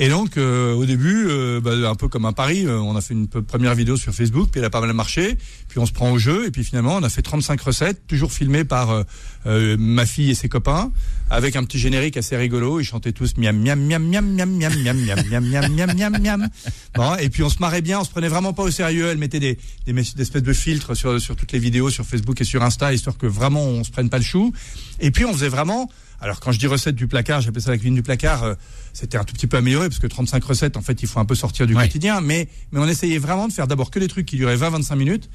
Et 0.00 0.08
donc, 0.08 0.36
euh, 0.36 0.74
au 0.74 0.86
début, 0.86 1.26
euh, 1.28 1.60
bah, 1.60 1.72
un 1.72 1.94
peu 1.96 2.06
comme 2.06 2.24
un 2.24 2.32
pari, 2.32 2.64
euh, 2.64 2.78
on 2.78 2.94
a 2.94 3.00
fait 3.00 3.14
une 3.14 3.26
première 3.26 3.74
vidéo 3.74 3.96
sur 3.96 4.14
Facebook, 4.14 4.48
puis 4.52 4.60
elle 4.60 4.64
a 4.64 4.70
pas 4.70 4.80
mal 4.80 4.92
marché. 4.92 5.36
Puis 5.68 5.80
on 5.80 5.86
se 5.86 5.92
prend 5.92 6.12
au 6.12 6.18
jeu, 6.18 6.46
et 6.46 6.52
puis 6.52 6.62
finalement, 6.62 6.94
on 6.94 7.02
a 7.02 7.08
fait 7.08 7.20
35 7.20 7.60
recettes, 7.60 8.06
toujours 8.06 8.30
filmées 8.30 8.62
par 8.62 8.90
euh, 8.90 9.02
euh, 9.46 9.76
ma 9.76 10.06
fille 10.06 10.30
et 10.30 10.36
ses 10.36 10.48
copains, 10.48 10.92
avec 11.30 11.56
un 11.56 11.64
petit 11.64 11.80
générique 11.80 12.16
assez 12.16 12.36
rigolo. 12.36 12.78
Ils 12.78 12.84
chantaient 12.84 13.10
tous 13.10 13.36
miam 13.38 13.58
miam 13.58 13.80
miam 13.80 14.08
miam 14.08 14.24
miam 14.24 14.56
miam 14.56 14.72
miam 14.76 14.96
miam 15.04 15.18
miam 15.28 15.44
miam 15.50 15.74
miam 15.74 15.94
miam 15.96 16.22
miam. 16.22 16.48
Bon, 16.94 17.16
et 17.16 17.28
puis 17.28 17.42
on 17.42 17.48
se 17.48 17.58
marrait 17.58 17.82
bien, 17.82 17.98
on 17.98 18.04
se 18.04 18.10
prenait 18.10 18.28
vraiment 18.28 18.52
pas 18.52 18.62
au 18.62 18.70
sérieux. 18.70 19.08
Elle 19.08 19.18
mettait 19.18 19.40
des, 19.40 19.58
des, 19.84 19.92
des 19.92 20.22
espèces 20.22 20.44
de 20.44 20.52
filtres 20.52 20.96
sur, 20.96 21.20
sur 21.20 21.34
toutes 21.34 21.50
les 21.50 21.58
vidéos, 21.58 21.90
sur 21.90 22.06
Facebook 22.06 22.40
et 22.40 22.44
sur 22.44 22.62
Insta, 22.62 22.92
histoire 22.92 23.18
que 23.18 23.26
vraiment 23.26 23.64
on 23.64 23.82
se 23.82 23.90
prenne 23.90 24.10
pas 24.10 24.18
le 24.18 24.24
chou. 24.24 24.52
Et 25.00 25.10
puis 25.10 25.24
on 25.24 25.32
faisait 25.32 25.48
vraiment. 25.48 25.90
Alors 26.20 26.40
quand 26.40 26.50
je 26.52 26.58
dis 26.58 26.66
recette 26.66 26.96
du 26.96 27.06
placard, 27.06 27.40
j'appelle 27.40 27.62
ça 27.62 27.70
la 27.70 27.76
cuisine 27.76 27.94
du 27.94 28.02
placard. 28.02 28.42
euh, 28.42 28.54
C'était 28.92 29.18
un 29.18 29.24
tout 29.24 29.34
petit 29.34 29.46
peu 29.46 29.56
amélioré 29.56 29.88
parce 29.88 30.00
que 30.00 30.06
35 30.08 30.42
recettes, 30.44 30.76
en 30.76 30.82
fait, 30.82 31.00
il 31.02 31.06
faut 31.08 31.20
un 31.20 31.24
peu 31.24 31.34
sortir 31.36 31.66
du 31.66 31.74
Ouais. 31.76 31.84
quotidien. 31.86 32.20
Mais 32.20 32.48
mais 32.72 32.80
on 32.80 32.88
essayait 32.88 33.18
vraiment 33.18 33.46
de 33.48 33.52
faire 33.52 33.66
d'abord 33.68 33.90
que 33.90 33.98
des 34.00 34.08
trucs 34.08 34.26
qui 34.26 34.36
duraient 34.36 34.56
20-25 34.56 34.96
minutes, 34.96 35.30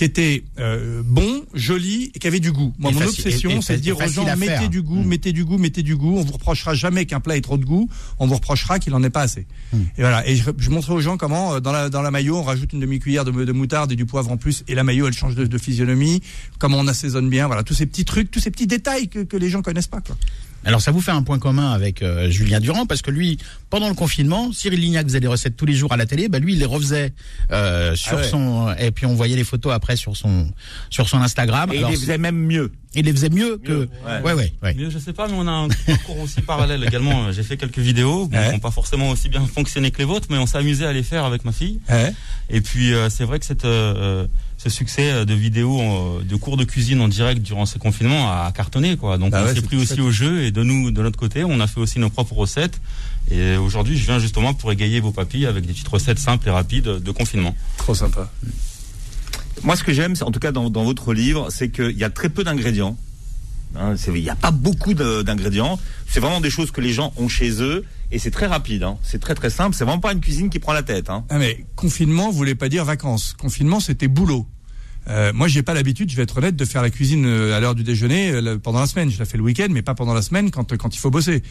qui 0.00 0.04
étaient 0.04 0.44
euh, 0.58 1.02
bons, 1.04 1.44
jolis 1.52 2.10
et 2.14 2.18
qui 2.18 2.26
avaient 2.26 2.40
du 2.40 2.52
goût. 2.52 2.72
Moi, 2.78 2.90
Et 2.90 2.94
mon 2.94 3.02
obsession, 3.02 3.60
c'est 3.60 3.76
de 3.76 3.80
dire 3.82 3.98
aux 3.98 4.06
gens 4.08 4.24
mettez 4.34 4.46
faire. 4.46 4.68
du 4.70 4.80
goût, 4.80 5.02
Mm. 5.02 5.06
mettez 5.06 5.32
du 5.34 5.44
goût, 5.44 5.58
mettez 5.58 5.82
du 5.82 5.94
goût. 5.94 6.16
On 6.16 6.22
vous 6.24 6.32
reprochera 6.32 6.72
jamais 6.72 7.04
qu'un 7.04 7.20
plat 7.20 7.36
ait 7.36 7.42
trop 7.42 7.58
de 7.58 7.66
goût. 7.66 7.86
On 8.18 8.26
vous 8.26 8.36
reprochera 8.36 8.78
qu'il 8.78 8.94
en 8.94 9.02
ait 9.02 9.10
pas 9.10 9.20
assez. 9.20 9.46
Et 9.74 9.76
voilà. 9.98 10.26
Et 10.26 10.36
je, 10.36 10.50
je 10.56 10.70
montrais 10.70 10.94
aux 10.94 11.02
gens 11.02 11.18
comment 11.18 11.52
euh, 11.56 11.60
dans 11.60 11.70
la 11.72 11.90
dans 11.90 12.00
la 12.00 12.10
maillot 12.10 12.38
on 12.38 12.42
rajoute 12.42 12.72
une 12.72 12.80
demi-cuillère 12.80 13.26
de, 13.26 13.30
de 13.44 13.52
moutarde 13.52 13.92
et 13.92 13.96
du 13.96 14.06
poivre 14.06 14.30
en 14.32 14.38
plus 14.38 14.64
et 14.68 14.74
la 14.74 14.84
maillot 14.84 15.06
elle 15.06 15.12
change 15.12 15.34
de, 15.34 15.44
de 15.44 15.58
physionomie. 15.58 16.22
Comment 16.58 16.78
on 16.78 16.86
assaisonne 16.86 17.28
bien. 17.28 17.46
Voilà 17.46 17.62
tous 17.62 17.74
ces 17.74 17.84
petits 17.84 18.06
trucs, 18.06 18.30
tous 18.30 18.40
ces 18.40 18.50
petits 18.50 18.66
détails 18.66 19.08
que, 19.08 19.18
que 19.18 19.36
les 19.36 19.50
gens 19.50 19.60
connaissent 19.60 19.86
pas. 19.86 20.00
Quoi. 20.00 20.16
Alors 20.64 20.80
ça 20.82 20.90
vous 20.90 21.00
fait 21.00 21.10
un 21.10 21.22
point 21.22 21.38
commun 21.38 21.72
avec 21.72 22.02
euh, 22.02 22.30
Julien 22.30 22.60
Durand 22.60 22.84
parce 22.86 23.00
que 23.02 23.10
lui, 23.10 23.38
pendant 23.70 23.88
le 23.88 23.94
confinement, 23.94 24.52
Cyril 24.52 24.80
Lignac 24.80 25.06
faisait 25.06 25.20
des 25.20 25.26
recettes 25.26 25.56
tous 25.56 25.66
les 25.66 25.74
jours 25.74 25.92
à 25.92 25.96
la 25.96 26.04
télé, 26.06 26.28
bah 26.28 26.38
lui 26.38 26.52
il 26.52 26.58
les 26.58 26.66
refaisait 26.66 27.12
euh, 27.50 27.94
sur 27.96 28.12
Ah 28.12 28.16
ouais. 28.20 28.28
son 28.28 28.74
et 28.78 28.90
puis 28.90 29.06
on 29.06 29.14
voyait 29.14 29.36
les 29.36 29.44
photos 29.44 29.72
après 29.72 29.96
sur 29.96 30.16
son 30.16 30.50
sur 30.90 31.08
son 31.08 31.18
Instagram. 31.22 31.70
Et 31.72 31.76
il 31.78 31.86
les 31.86 31.96
faisait 31.96 32.18
même 32.18 32.36
mieux. 32.36 32.70
il 32.94 33.06
les 33.06 33.12
faisait 33.12 33.30
mieux 33.30 33.56
que 33.58 33.88
ouais 34.06 34.20
ouais. 34.22 34.32
ouais 34.34 34.52
ouais. 34.62 34.74
Mieux, 34.74 34.90
je 34.90 34.98
sais 34.98 35.12
pas, 35.12 35.28
mais 35.28 35.34
on 35.36 35.46
a 35.46 35.52
un 35.52 35.68
parcours 35.86 36.20
aussi 36.20 36.42
parallèle 36.42 36.84
également. 36.84 37.32
J'ai 37.32 37.42
fait 37.42 37.56
quelques 37.56 37.78
vidéos 37.78 38.28
qui 38.28 38.36
n'ont 38.36 38.58
pas 38.58 38.70
forcément 38.70 39.10
aussi 39.10 39.28
bien 39.28 39.46
fonctionné 39.46 39.90
que 39.90 39.98
les 39.98 40.04
vôtres, 40.04 40.26
mais 40.30 40.38
on 40.38 40.46
s'est 40.46 40.58
amusé 40.58 40.84
à 40.84 40.92
les 40.92 41.02
faire 41.02 41.24
avec 41.24 41.44
ma 41.44 41.52
fille. 41.52 41.80
Et 42.50 42.60
puis 42.60 42.92
euh, 42.92 43.08
c'est 43.08 43.24
vrai 43.24 43.38
que 43.38 43.46
cette, 43.46 43.64
euh, 43.64 43.94
euh, 43.96 44.26
ce 44.62 44.68
succès 44.68 45.10
euh, 45.10 45.24
de 45.24 45.32
vidéos, 45.32 45.80
euh, 45.80 46.22
de 46.22 46.36
cours 46.36 46.58
de 46.58 46.64
cuisine 46.64 47.00
en 47.00 47.08
direct 47.08 47.40
durant 47.40 47.64
ces 47.64 47.78
confinements 47.78 48.30
a 48.30 48.52
cartonné 48.52 48.98
quoi. 48.98 49.16
Donc 49.16 49.30
Bah 49.30 49.46
on 49.48 49.54
s'est 49.54 49.62
pris 49.62 49.76
aussi 49.78 49.94
fait. 49.94 50.00
au 50.02 50.10
jeu 50.10 50.42
et 50.44 50.50
de 50.50 50.62
nous, 50.62 50.90
de 50.90 51.02
notre 51.02 51.18
côté, 51.18 51.44
on 51.44 51.60
a 51.60 51.66
fait 51.66 51.80
aussi 51.80 51.98
nos 51.98 52.10
propres 52.10 52.34
recettes. 52.34 52.78
Et 53.30 53.56
aujourd'hui, 53.56 53.96
je 53.96 54.04
viens 54.04 54.18
justement 54.18 54.52
pour 54.52 54.70
égayer 54.70 55.00
vos 55.00 55.12
papilles 55.12 55.46
avec 55.46 55.64
des 55.64 55.72
petites 55.72 55.88
recettes 55.88 56.18
simples 56.18 56.46
et 56.48 56.50
rapides 56.50 56.84
de 56.84 57.10
confinement. 57.10 57.54
Trop 57.78 57.94
sympa. 57.94 58.30
Moi, 59.62 59.76
ce 59.76 59.84
que 59.84 59.94
j'aime, 59.94 60.14
c'est 60.14 60.24
en 60.24 60.30
tout 60.30 60.40
cas 60.40 60.52
dans, 60.52 60.68
dans 60.68 60.84
votre 60.84 61.14
livre, 61.14 61.48
c'est 61.50 61.70
qu'il 61.70 61.96
y 61.96 62.04
a 62.04 62.10
très 62.10 62.28
peu 62.28 62.44
d'ingrédients. 62.44 62.98
Hein, 63.76 63.94
Il 64.08 64.22
n'y 64.22 64.28
a 64.30 64.34
pas 64.36 64.50
beaucoup 64.50 64.92
d'ingrédients. 64.94 65.78
C'est 66.06 66.20
vraiment 66.20 66.40
des 66.40 66.50
choses 66.50 66.70
que 66.70 66.80
les 66.82 66.92
gens 66.92 67.12
ont 67.16 67.28
chez 67.28 67.62
eux 67.62 67.84
et 68.12 68.18
c'est 68.18 68.30
très 68.30 68.46
rapide. 68.46 68.82
hein. 68.82 68.98
C'est 69.02 69.20
très 69.20 69.34
très 69.34 69.50
simple. 69.50 69.74
C'est 69.76 69.84
vraiment 69.84 70.00
pas 70.00 70.12
une 70.12 70.20
cuisine 70.20 70.50
qui 70.50 70.58
prend 70.58 70.72
la 70.72 70.82
tête. 70.82 71.10
Hein. 71.10 71.24
Ah 71.28 71.38
mais 71.38 71.64
confinement 71.76 72.30
voulait 72.30 72.54
pas 72.54 72.68
dire 72.68 72.84
vacances. 72.84 73.34
Confinement 73.38 73.80
c'était 73.80 74.08
boulot. 74.08 74.46
Euh, 75.08 75.32
moi, 75.32 75.48
j'ai 75.48 75.62
pas 75.62 75.72
l'habitude, 75.72 76.10
je 76.10 76.16
vais 76.16 76.24
être 76.24 76.36
honnête, 76.36 76.56
de 76.56 76.64
faire 76.66 76.82
la 76.82 76.90
cuisine 76.90 77.24
euh, 77.24 77.56
à 77.56 77.60
l'heure 77.60 77.74
du 77.74 77.82
déjeuner 77.82 78.32
euh, 78.32 78.58
pendant 78.58 78.80
la 78.80 78.86
semaine. 78.86 79.10
Je 79.10 79.18
la 79.18 79.24
fais 79.24 79.38
le 79.38 79.42
week-end, 79.42 79.68
mais 79.70 79.80
pas 79.80 79.94
pendant 79.94 80.12
la 80.12 80.20
semaine 80.20 80.50
quand 80.50 80.76
quand 80.76 80.94
il 80.94 80.98
faut 80.98 81.10
bosser. 81.10 81.42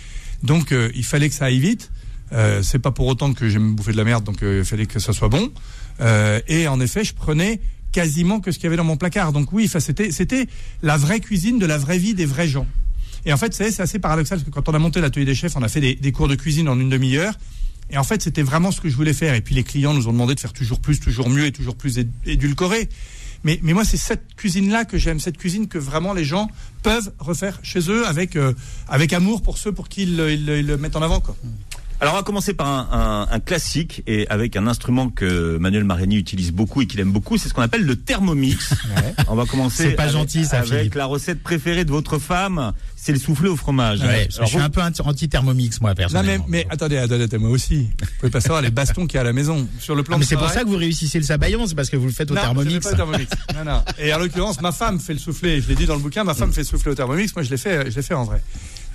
Donc, 0.44 0.72
euh, 0.72 0.92
il 0.96 1.04
fallait 1.04 1.28
que 1.30 1.36
ça 1.36 1.46
aille 1.46 1.60
vite. 1.60 1.92
Euh, 2.32 2.62
c'est 2.62 2.78
pas 2.78 2.92
pour 2.92 3.08
autant 3.08 3.34
que 3.34 3.50
j'aime 3.50 3.74
bouffer 3.74 3.92
de 3.92 3.98
la 3.98 4.04
merde, 4.04 4.24
donc 4.24 4.44
euh, 4.44 4.60
il 4.60 4.66
fallait 4.66 4.86
que 4.86 5.00
ça 5.00 5.14
soit 5.14 5.30
bon. 5.30 5.52
Euh, 6.00 6.40
et 6.48 6.68
en 6.68 6.80
effet, 6.80 7.04
je 7.04 7.16
prenais 7.16 7.60
quasiment 7.92 8.40
que 8.40 8.52
ce 8.52 8.60
qu'il 8.60 8.66
y 8.66 8.68
avait 8.68 8.78
dans 8.78 8.84
mon 8.84 8.98
placard. 8.98 9.34
Donc 9.34 9.52
oui, 9.52 9.68
c'était 9.68 10.12
c'était 10.12 10.48
la 10.84 10.96
vraie 10.96 11.20
cuisine 11.20 11.58
de 11.58 11.66
la 11.66 11.80
vraie 11.80 11.98
vie 11.98 12.14
des 12.14 12.28
vrais 12.28 12.48
gens. 12.48 12.68
Et 13.26 13.34
en 13.34 13.38
fait, 13.38 13.54
c'est 13.54 13.80
assez 13.80 14.00
paradoxal 14.00 14.40
parce 14.40 14.50
que 14.50 14.54
quand 14.54 14.70
on 14.70 14.74
a 14.74 14.80
monté 14.80 15.02
l'atelier 15.02 15.26
des 15.26 15.36
chefs, 15.36 15.56
on 15.56 15.64
a 15.64 15.68
fait 15.68 15.82
des, 15.82 15.96
des 15.96 16.12
cours 16.12 16.28
de 16.28 16.36
cuisine 16.36 16.70
en 16.70 16.80
une 16.80 16.90
demi-heure. 16.90 17.34
Et 17.92 17.98
en 17.98 18.04
fait, 18.04 18.22
c'était 18.22 18.44
vraiment 18.44 18.72
ce 18.72 18.82
que 18.82 18.90
je 18.90 18.96
voulais 18.96 19.14
faire. 19.14 19.34
Et 19.34 19.42
puis 19.42 19.56
les 19.56 19.64
clients 19.64 19.94
nous 19.94 20.08
ont 20.08 20.12
demandé 20.12 20.36
de 20.36 20.40
faire 20.40 20.54
toujours 20.54 20.80
plus, 20.80 21.00
toujours 21.00 21.30
mieux 21.30 21.46
et 21.46 21.52
toujours 21.52 21.76
plus 21.76 21.98
éd- 21.98 22.08
édulcoré. 22.26 22.88
Mais, 23.44 23.60
mais 23.64 23.74
moi, 23.74 23.84
c'est 23.86 23.98
cette 23.98 24.36
cuisine-là 24.36 24.86
que 24.86 24.98
j'aime, 24.98 25.20
cette 25.20 25.38
cuisine 25.38 25.68
que 25.68 25.78
vraiment 25.78 26.14
les 26.14 26.26
gens 26.26 26.50
peuvent 26.84 27.12
refaire 27.20 27.60
chez 27.64 27.80
eux 27.90 28.06
avec, 28.06 28.36
euh, 28.36 28.54
avec 28.90 29.14
amour 29.14 29.42
pour 29.42 29.58
ceux 29.58 29.72
pour 29.72 29.88
qui 29.90 30.04
ils, 30.04 30.18
le- 30.18 30.32
ils 30.34 30.46
le- 30.46 30.60
ils 30.60 30.68
le 30.68 30.78
mettent 30.78 30.98
en 30.98 31.02
avant. 31.02 31.20
Quoi. 31.22 31.36
Alors, 32.02 32.14
on 32.14 32.18
va 32.18 32.24
commencer 32.24 32.54
par 32.54 32.68
un, 32.68 32.88
un- 33.30 33.34
un 33.36 33.40
classique 33.40 34.04
et 34.08 34.26
avec 34.30 34.56
un 34.56 34.68
instrument 34.68 35.10
que 35.10 35.58
Manuel 35.58 35.84
Mariani 35.84 36.16
utilise 36.18 36.52
beaucoup 36.52 36.82
et 36.82 36.88
qu'il 36.88 37.00
aime 37.00 37.12
beaucoup. 37.12 37.38
C'est 37.38 37.50
ce 37.50 37.54
qu'on 37.54 37.62
appelle 37.62 37.84
le 37.86 37.96
Thermomix. 37.98 38.74
On 39.28 39.36
va 39.36 39.46
commencer. 39.46 39.84
C'est 39.84 39.92
pas 39.92 40.04
avec- 40.04 40.14
gentil, 40.14 40.46
ça, 40.46 40.60
Avec 40.60 40.96
la 40.96 41.06
recette 41.06 41.42
préférée 41.42 41.84
de 41.86 41.92
votre 41.92 42.18
femme, 42.20 42.74
c'est 43.02 43.12
le 43.14 43.20
soufflé 43.20 43.48
au 43.50 43.56
fromage. 43.56 44.02
Ouais, 44.02 44.28
Alors, 44.36 44.46
je 44.48 44.52
suis 44.54 44.58
un 44.60 44.70
peu 44.70 44.82
anti- 44.82 45.02
anti-thermomix 45.02 45.80
moi 45.82 45.92
Non, 45.92 45.94
mais, 45.94 45.96
personnellement. 45.96 46.46
mais 46.50 46.68
attendez, 46.70 46.98
attendez, 46.98 47.24
attendez, 47.24 47.38
moi 47.38 47.50
aussi. 47.52 47.90
Vous 48.00 48.08
pouvez 48.20 48.30
pas 48.30 48.42
savoir 48.42 48.62
les 48.62 48.72
bastons 48.72 49.08
qu'il 49.08 49.16
y 49.16 49.18
a 49.18 49.22
à 49.22 49.24
la 49.24 49.34
maison. 49.34 49.68
Sur 49.80 49.96
le 49.96 50.04
plan 50.04 50.16
Ah, 50.16 50.20
mais 50.20 50.26
de 50.26 50.30
c'est 50.30 50.36
pour 50.36 50.50
ça 50.50 50.64
que 50.64 50.68
vous 50.68 50.76
réussissez 50.76 51.18
le 51.20 51.26
sabayon, 51.26 51.66
c'est 51.66 51.76
parce 51.76 51.90
que 51.90 51.98
vous 51.98 52.06
le 52.08 52.12
faites 52.12 52.30
au 52.32 52.34
non, 52.36 52.42
je 52.42 52.48
fais 52.48 52.54
thermomix. 52.54 52.80
pas 52.86 52.92
au 52.92 52.96
Thermomix. 52.96 53.32
Non, 53.56 53.64
non. 53.72 53.82
Et 53.98 54.14
en 54.14 54.20
l'occurrence, 54.20 54.62
ma 54.62 54.72
femme 54.72 55.00
fait 55.00 55.14
le 55.14 55.20
soufflé. 55.20 55.62
Je 55.62 55.68
l'ai 55.70 55.76
dit 55.76 55.86
dans 55.86 55.96
le 55.96 56.02
bouquin, 56.02 56.24
ma 56.24 56.34
femme 56.34 56.52
fait 56.52 56.62
le 56.62 56.68
soufflé 56.68 56.92
au 56.92 56.96
Thermomix. 56.96 57.36
Moi, 57.36 57.44
je 57.44 57.50
l'ai 57.50 57.58
fait, 57.58 57.90
je 57.90 57.96
l'ai 57.96 58.02
fait 58.02 58.14
en 58.14 58.26
vrai. 58.26 58.42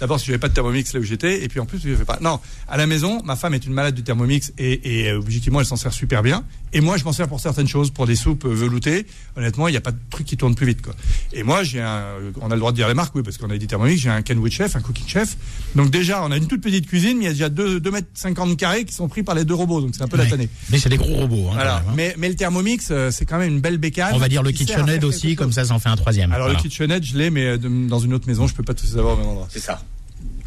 D'abord, 0.00 0.18
si 0.20 0.26
j'avais 0.26 0.38
pas 0.38 0.48
de 0.48 0.54
Thermomix 0.54 0.92
là 0.92 1.00
où 1.00 1.02
j'étais, 1.02 1.42
et 1.44 1.48
puis 1.48 1.60
en 1.60 1.66
plus, 1.66 1.78
je 1.84 1.94
fais 1.94 2.04
pas. 2.04 2.18
Non, 2.20 2.40
à 2.68 2.76
la 2.76 2.86
maison, 2.86 3.22
ma 3.24 3.36
femme 3.36 3.54
est 3.54 3.64
une 3.64 3.72
malade 3.72 3.94
du 3.94 4.02
Thermomix 4.02 4.52
et, 4.58 5.02
et 5.04 5.10
euh, 5.10 5.18
objectivement, 5.18 5.60
elle 5.60 5.66
s'en 5.66 5.76
sert 5.76 5.92
super 5.92 6.22
bien. 6.22 6.44
Et 6.72 6.80
moi, 6.80 6.96
je 6.96 7.04
m'en 7.04 7.12
sers 7.12 7.28
pour 7.28 7.38
certaines 7.40 7.68
choses, 7.68 7.90
pour 7.90 8.06
des 8.06 8.16
soupes 8.16 8.44
euh, 8.44 8.48
veloutées. 8.52 9.06
Honnêtement, 9.36 9.68
il 9.68 9.70
n'y 9.70 9.76
a 9.76 9.80
pas 9.80 9.92
de 9.92 9.98
truc 10.10 10.26
qui 10.26 10.36
tourne 10.36 10.54
plus 10.56 10.66
vite, 10.66 10.82
quoi. 10.82 10.94
Et 11.32 11.42
moi, 11.44 11.62
j'ai 11.62 11.80
un, 11.80 12.04
on 12.40 12.50
a 12.50 12.54
le 12.54 12.58
droit 12.58 12.72
de 12.72 12.76
dire 12.76 12.88
les 12.88 12.94
marques, 12.94 13.14
oui, 13.14 13.22
parce 13.22 13.38
qu'on 13.38 13.50
a 13.50 13.56
dit 13.56 13.66
Thermomix, 13.68 14.00
j'ai 14.00 14.10
un 14.10 14.22
Kenwood 14.22 14.50
Chef, 14.50 14.74
un 14.74 14.80
Cooking 14.80 15.06
Chef. 15.06 15.36
Donc 15.76 15.90
déjà, 15.90 16.22
on 16.24 16.30
a 16.32 16.36
une 16.36 16.48
toute 16.48 16.60
petite 16.60 16.86
cuisine, 16.88 17.18
mais 17.18 17.24
il 17.24 17.26
y 17.26 17.30
a 17.30 17.32
déjà 17.32 17.48
2, 17.48 17.78
2 17.80 17.90
mètres 17.90 18.08
50 18.14 18.56
carrés 18.56 18.84
qui 18.84 18.94
sont 18.94 19.08
pris 19.08 19.22
par 19.22 19.34
les 19.36 19.44
deux 19.44 19.54
robots, 19.54 19.80
donc 19.80 19.90
c'est 19.94 20.02
un 20.02 20.08
peu 20.08 20.16
la 20.16 20.26
tannée. 20.26 20.48
Mais 20.70 20.78
c'est 20.78 20.88
des 20.88 20.96
gros 20.96 21.14
robots. 21.14 21.48
Hein, 21.50 21.54
Voilà. 21.54 21.74
même, 21.80 21.88
hein. 21.88 21.92
mais, 21.96 22.14
mais 22.18 22.28
le 22.28 22.34
Thermomix, 22.34 22.88
euh, 22.90 23.10
c'est 23.12 23.24
quand 23.26 23.38
même 23.38 23.52
une 23.52 23.60
belle 23.60 23.78
bécane. 23.78 24.12
On 24.14 24.18
va 24.18 24.28
dire 24.28 24.42
le 24.42 24.50
KitchenAid 24.50 25.04
aussi, 25.04 25.36
comme 25.36 25.52
ça, 25.52 25.64
ça 25.64 25.74
en 25.74 25.78
fait 25.78 25.88
un 25.88 25.96
troisième. 25.96 26.32
Alors 26.32 26.46
Voilà. 26.48 26.58
le 26.60 26.68
KitchenAid, 26.68 27.04
je 27.04 27.16
l'ai, 27.16 27.30
mais 27.30 27.46
euh, 27.46 27.58
dans 27.58 28.00
une 28.00 28.12
autre 28.14 28.26
maison, 28.26 28.46
je 28.48 28.54
peux 28.54 28.62
pas 28.64 28.74
tout 28.74 28.86
savoir 28.86 29.14
au 29.14 29.16
même 29.18 29.28
endroit. 29.28 29.46
C'est 29.50 29.60
ça. 29.60 29.80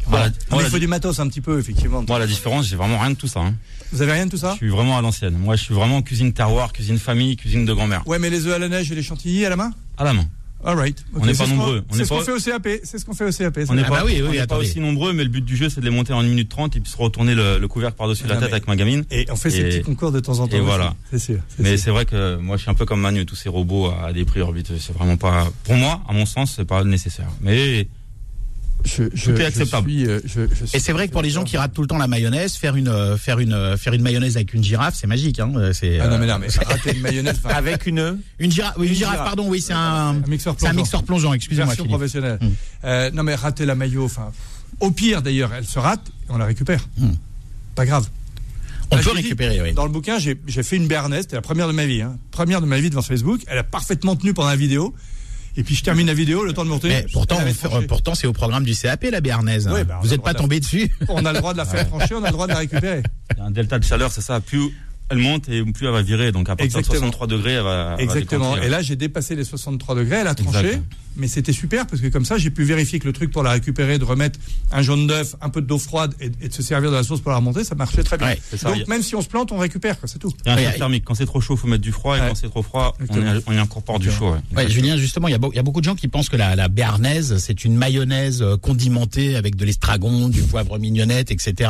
Voilà. 0.08 0.26
Moi, 0.50 0.60
il 0.60 0.64
la, 0.64 0.70
faut 0.70 0.78
du 0.78 0.86
matos 0.86 1.18
un 1.20 1.28
petit 1.28 1.40
peu, 1.40 1.58
effectivement. 1.58 2.04
moi, 2.08 2.18
la 2.18 2.26
différence, 2.26 2.66
j'ai 2.66 2.76
vraiment 2.76 2.98
rien 2.98 3.10
de 3.10 3.16
tout 3.16 3.28
ça. 3.28 3.40
hein. 3.40 3.54
Vous 3.92 4.02
avez 4.02 4.12
rien 4.12 4.26
de 4.26 4.30
tout 4.30 4.36
Je 4.36 4.42
ça 4.42 4.54
suis 4.56 4.68
vraiment 4.68 4.98
à 4.98 5.02
l'ancienne. 5.02 5.36
Moi, 5.38 5.56
je 5.56 5.62
suis 5.64 5.74
vraiment 5.74 6.02
cuisine 6.02 6.32
terroir, 6.32 6.72
cuisine 6.72 6.98
famille, 6.98 7.36
cuisine 7.36 7.64
de 7.64 7.72
grand-mère. 7.72 8.06
Ouais, 8.06 8.18
mais 8.18 8.30
les 8.30 8.46
œufs 8.46 8.54
à 8.54 8.58
la 8.58 8.68
neige 8.68 8.90
et 8.92 8.94
les 8.94 9.02
chantilly 9.02 9.44
à 9.46 9.50
la 9.50 9.56
main 9.56 9.72
À 9.96 10.04
la 10.04 10.12
main. 10.12 10.24
Alright. 10.64 11.04
On 11.14 11.24
n'est 11.24 11.34
pas 11.34 11.46
nombreux. 11.46 11.84
On 11.88 11.94
C'est 11.94 12.04
ce 12.04 12.08
qu'on 12.08 12.20
fait 12.20 12.32
au 12.32 12.38
CAP. 12.40 12.68
C'est 12.82 12.98
ce 12.98 13.04
qu'on 13.04 13.14
fait 13.14 13.24
au 13.24 13.30
CAP. 13.30 13.60
On 13.68 13.74
n'est 13.76 13.82
Ah 13.86 13.88
pas, 13.88 13.96
bah 13.98 14.02
oui, 14.06 14.20
oui, 14.28 14.40
on 14.42 14.46
pas 14.46 14.58
aussi 14.58 14.80
nombreux, 14.80 15.12
mais 15.12 15.22
le 15.22 15.30
but 15.30 15.44
du 15.44 15.56
jeu, 15.56 15.68
c'est 15.68 15.80
de 15.80 15.84
les 15.84 15.92
monter 15.92 16.12
en 16.12 16.18
1 16.18 16.24
minute 16.24 16.48
30 16.48 16.74
et 16.76 16.80
puis 16.80 16.90
se 16.90 16.96
retourner 16.96 17.34
le, 17.36 17.58
le 17.58 17.68
couvercle 17.68 17.96
par-dessus 17.96 18.26
la 18.26 18.34
Non, 18.34 18.40
tête 18.40 18.50
avec 18.52 18.66
ma 18.66 18.74
gamine. 18.74 19.04
Et 19.12 19.26
on 19.30 19.36
fait 19.36 19.50
ces 19.50 19.60
Et- 19.60 19.64
petits 19.68 19.82
concours 19.82 20.10
de 20.10 20.18
temps 20.18 20.40
en 20.40 20.48
temps. 20.48 20.56
et 20.56 20.58
aussi. 20.58 20.66
voilà. 20.66 20.94
C'est 21.12 21.20
sûr. 21.20 21.38
Mais 21.60 21.76
c'est 21.76 21.90
vrai 21.92 22.06
que 22.06 22.36
moi, 22.38 22.56
je 22.56 22.62
suis 22.62 22.70
un 22.70 22.74
peu 22.74 22.86
comme 22.86 23.00
Manu, 23.00 23.24
tous 23.24 23.36
ces 23.36 23.48
robots 23.48 23.92
à 24.04 24.12
des 24.12 24.24
prix 24.24 24.40
orbites, 24.40 24.72
c'est 24.80 24.92
vraiment 24.92 25.16
pas, 25.16 25.46
pour 25.62 25.76
moi, 25.76 26.00
à 26.08 26.12
mon 26.12 26.26
sens, 26.26 26.54
c'est 26.56 26.64
pas 26.64 26.82
nécessaire. 26.82 27.28
Mais 27.40 27.86
Je, 28.84 29.04
je, 29.12 29.24
tout 29.24 29.36
est 29.36 29.40
je 29.40 29.46
acceptable. 29.46 29.90
suis, 29.90 30.06
euh, 30.06 30.20
je- 30.24 30.46
je 30.48 30.64
suis- 30.66 30.76
Et 30.76 30.80
c'est 30.80 30.92
vrai 30.92 31.08
que 31.08 31.12
pour 31.12 31.20
les 31.22 31.30
gens 31.30 31.44
qui 31.44 31.56
ratent 31.56 31.74
tout 31.74 31.80
le 31.82 31.88
temps 31.88 31.98
la 31.98 32.06
mayonnaise, 32.06 32.54
faire 32.54 32.76
une 32.76 32.88
euh, 32.88 33.16
faire 33.16 33.38
une 33.40 33.52
euh, 33.52 33.76
faire 33.76 33.92
une 33.92 34.02
mayonnaise 34.02 34.36
avec 34.36 34.54
une 34.54 34.62
girafe, 34.62 34.94
c'est 34.98 35.06
magique. 35.08 35.40
Hein. 35.40 35.52
C'est 35.72 35.98
Ah 36.00 36.08
non, 36.08 36.18
mais 36.18 36.26
non, 36.26 36.38
mais 36.38 36.46
rater 36.64 36.94
une 36.94 37.02
mayonnaise. 37.02 37.40
enfin, 37.44 37.54
Avec 37.56 37.86
une. 37.86 38.18
une 38.38 38.50
girafe. 38.52 38.74
Oui, 38.78 38.86
une, 38.86 38.92
Une 38.92 38.96
girafe, 38.98 39.12
girafe. 39.14 39.26
pardon. 39.26 39.48
Oui, 39.48 39.60
c'est 39.60 39.72
un 39.72 39.78
Un 39.78 40.14
mixeur 40.28 40.54
c'est 40.58 40.66
un 40.66 40.70
plongeant. 40.70 40.76
mixeur 40.82 41.02
plongeant. 41.02 41.32
Excusez-moi, 41.34 41.74
professionnelle. 41.76 42.38
Mm. 42.40 42.46
Euh, 42.84 43.10
non, 43.10 43.22
mais 43.24 43.34
rater 43.34 43.66
la 43.66 43.74
maillot, 43.74 44.04
enfin, 44.04 44.30
au 44.80 44.90
pire 44.90 45.22
d'ailleurs, 45.22 45.52
elle 45.54 45.66
se 45.66 45.78
rate 45.78 46.06
et 46.08 46.30
on 46.32 46.38
la 46.38 46.46
récupère. 46.46 46.88
Mm. 46.98 47.10
Pas 47.74 47.84
grave. 47.84 48.08
On 48.90 48.96
Là, 48.96 49.02
peut 49.02 49.10
dit, 49.10 49.16
récupérer. 49.16 49.60
Oui. 49.60 49.72
Dans 49.74 49.84
le 49.84 49.90
bouquin, 49.92 50.18
j'ai 50.18 50.40
j'ai 50.46 50.62
fait 50.62 50.76
une 50.76 50.86
béarnaise, 50.86 51.22
c'était 51.22 51.36
la 51.36 51.42
première 51.42 51.66
de 51.66 51.72
ma 51.72 51.84
vie, 51.84 52.00
hein. 52.00 52.16
première 52.30 52.60
de 52.62 52.66
ma 52.66 52.78
vie 52.80 52.88
devant 52.88 53.02
Facebook. 53.02 53.40
Elle 53.48 53.58
a 53.58 53.64
parfaitement 53.64 54.16
tenu 54.16 54.32
pendant 54.32 54.48
la 54.48 54.56
vidéo. 54.56 54.94
Et 55.58 55.64
puis 55.64 55.74
je 55.74 55.82
termine 55.82 56.06
la 56.06 56.14
vidéo, 56.14 56.44
le 56.44 56.52
temps 56.52 56.64
de 56.64 56.70
monter. 56.70 56.88
Mais 56.88 57.06
pourtant, 57.12 57.38
pourtant, 57.88 58.14
c'est 58.14 58.28
au 58.28 58.32
programme 58.32 58.62
du 58.62 58.76
CAP 58.76 59.02
la 59.10 59.20
béarnaise. 59.20 59.66
Ouais, 59.66 59.82
bah, 59.82 59.94
on 59.96 59.98
a 59.98 60.00
vous 60.02 60.04
le 60.04 60.10
n'êtes 60.10 60.18
droit 60.20 60.30
pas 60.30 60.32
de- 60.34 60.38
tombé 60.38 60.60
dessus. 60.60 60.88
on 61.08 61.24
a 61.24 61.32
le 61.32 61.38
droit 61.40 61.52
de 61.52 61.58
la 61.58 61.64
faire 61.64 61.88
trancher, 61.88 62.14
on 62.14 62.22
a 62.22 62.28
le 62.28 62.32
droit 62.32 62.46
de 62.46 62.52
la 62.52 62.58
récupérer. 62.58 63.02
il 63.32 63.38
y 63.38 63.40
a 63.40 63.44
un 63.44 63.50
delta 63.50 63.76
de 63.80 63.84
chaleur, 63.84 64.12
c'est 64.12 64.20
ça. 64.20 64.40
Plus 64.40 64.72
elle 65.10 65.18
monte 65.18 65.48
et 65.48 65.62
plus 65.64 65.86
elle 65.86 65.92
va 65.92 66.02
virer. 66.02 66.32
Donc 66.32 66.48
à 66.48 66.56
partir 66.56 66.64
Exactement. 66.78 66.94
de 66.94 66.98
63 67.12 67.26
degrés, 67.26 67.52
elle 67.52 67.62
va. 67.62 67.96
elle 67.98 68.06
va 68.06 68.12
Exactement. 68.14 68.50
déclencher. 68.50 68.66
Et 68.66 68.70
là, 68.70 68.82
j'ai 68.82 68.96
dépassé 68.96 69.34
les 69.36 69.44
63 69.44 69.94
degrés, 69.94 70.16
elle 70.16 70.26
a 70.26 70.34
tranché. 70.34 70.80
Mais 71.16 71.26
c'était 71.26 71.52
super 71.52 71.84
parce 71.88 72.00
que 72.00 72.06
comme 72.06 72.24
ça, 72.24 72.38
j'ai 72.38 72.50
pu 72.50 72.62
vérifier 72.62 73.00
que 73.00 73.06
le 73.06 73.12
truc 73.12 73.32
pour 73.32 73.42
la 73.42 73.50
récupérer, 73.50 73.98
de 73.98 74.04
remettre 74.04 74.38
un 74.70 74.82
jaune 74.82 75.08
d'œuf, 75.08 75.34
un 75.40 75.48
peu 75.48 75.60
d'eau 75.60 75.78
froide 75.78 76.14
et, 76.20 76.26
et 76.40 76.48
de 76.48 76.52
se 76.54 76.62
servir 76.62 76.90
de 76.92 76.94
la 76.96 77.02
sauce 77.02 77.20
pour 77.20 77.32
la 77.32 77.38
remonter, 77.38 77.64
ça 77.64 77.74
marchait 77.74 78.04
très 78.04 78.16
bien. 78.16 78.28
Ouais, 78.28 78.38
c'est 78.50 78.56
ça, 78.56 78.70
Donc 78.70 78.82
a- 78.82 78.88
même 78.88 79.02
si 79.02 79.16
on 79.16 79.20
se 79.22 79.26
plante, 79.26 79.50
on 79.50 79.58
récupère, 79.58 79.98
quoi, 79.98 80.08
c'est 80.08 80.20
tout. 80.20 80.32
Il 80.44 80.48
y 80.48 80.50
a 80.50 80.54
un 80.54 80.56
Ouais, 80.58 80.76
thermique. 80.78 81.04
Quand 81.04 81.14
c'est 81.14 81.26
trop 81.26 81.40
chaud, 81.40 81.56
faut 81.56 81.66
mettre 81.66 81.82
du 81.82 81.90
froid. 81.90 82.16
Et 82.16 82.20
Ouais. 82.20 82.28
quand 82.28 82.36
c'est 82.36 82.48
trop 82.48 82.62
froid, 82.62 82.94
on 83.00 83.02
y, 83.02 83.18
Exactement. 83.18 83.42
on 83.48 83.52
y 83.52 83.58
incorpore 83.58 83.98
du 83.98 84.12
chaud. 84.12 84.30
ouais. 84.30 84.38
Ouais, 84.56 84.70
Julien, 84.70 84.96
justement, 84.96 85.26
il 85.26 85.32
y, 85.32 85.34
a 85.34 85.38
y 85.58 85.62
beaucoup 85.64 85.80
de 85.80 85.84
gens 85.86 85.96
qui 85.96 86.06
pensent 86.06 86.28
que 86.28 86.36
la, 86.36 86.54
la 86.54 86.68
béarnaise, 86.68 87.38
c'est 87.38 87.64
une 87.64 87.74
mayonnaise 87.74 88.40
euh, 88.40 88.56
condimentée 88.56 89.34
avec 89.34 89.56
de 89.56 89.64
l'estragon, 89.64 90.28
du 90.28 90.42
poivre 90.42 90.78
mignonnette, 90.78 91.32
etc. 91.32 91.68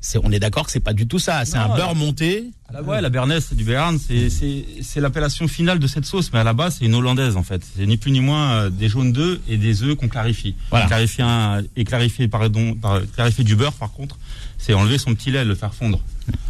C'est, 0.00 0.18
on 0.22 0.30
est 0.30 0.38
d'accord 0.38 0.66
que 0.66 0.70
c'est 0.70 0.78
pas 0.78 0.92
du 0.92 1.08
tout 1.08 1.18
ça. 1.18 1.44
C'est 1.46 1.56
un 1.56 1.74
beurre 1.74 1.96
monté. 1.96 2.44
Ah, 2.76 2.82
ouais, 2.82 3.00
la 3.00 3.40
c'est 3.40 3.54
du 3.54 3.62
béarn, 3.62 3.98
c'est 3.98 4.28
c'est 4.30 4.64
c'est 4.82 5.00
l'appellation 5.00 5.46
finale 5.46 5.78
de 5.78 5.86
cette 5.86 6.04
sauce, 6.04 6.32
mais 6.32 6.40
à 6.40 6.44
la 6.44 6.52
base, 6.52 6.76
c'est 6.78 6.84
une 6.86 6.94
hollandaise 6.94 7.36
en 7.36 7.44
fait. 7.44 7.62
C'est 7.76 7.86
ni 7.86 7.96
plus 7.96 8.10
ni 8.10 8.20
moins 8.20 8.52
euh, 8.52 8.70
des 8.70 8.88
jaunes 8.88 9.12
d'œufs 9.12 9.38
et 9.48 9.56
des 9.56 9.82
œufs 9.84 9.96
qu'on 9.96 10.08
clarifie. 10.08 10.56
Voilà. 10.70 10.86
Clarifier 10.86 11.22
un, 11.22 11.62
et 11.76 11.84
clarifier 11.84 12.26
pardon, 12.26 12.74
par 12.74 13.00
clarifier 13.14 13.44
du 13.44 13.54
beurre 13.54 13.74
par 13.74 13.92
contre, 13.92 14.18
c'est 14.58 14.74
enlever 14.74 14.98
son 14.98 15.14
petit 15.14 15.30
lait, 15.30 15.44
le 15.44 15.54
faire 15.54 15.72
fondre. 15.72 16.00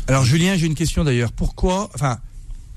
Alors 0.09 0.25
Julien, 0.25 0.57
j'ai 0.57 0.67
une 0.67 0.75
question 0.75 1.05
d'ailleurs. 1.05 1.33
Pourquoi, 1.33 1.91
enfin, 1.95 2.19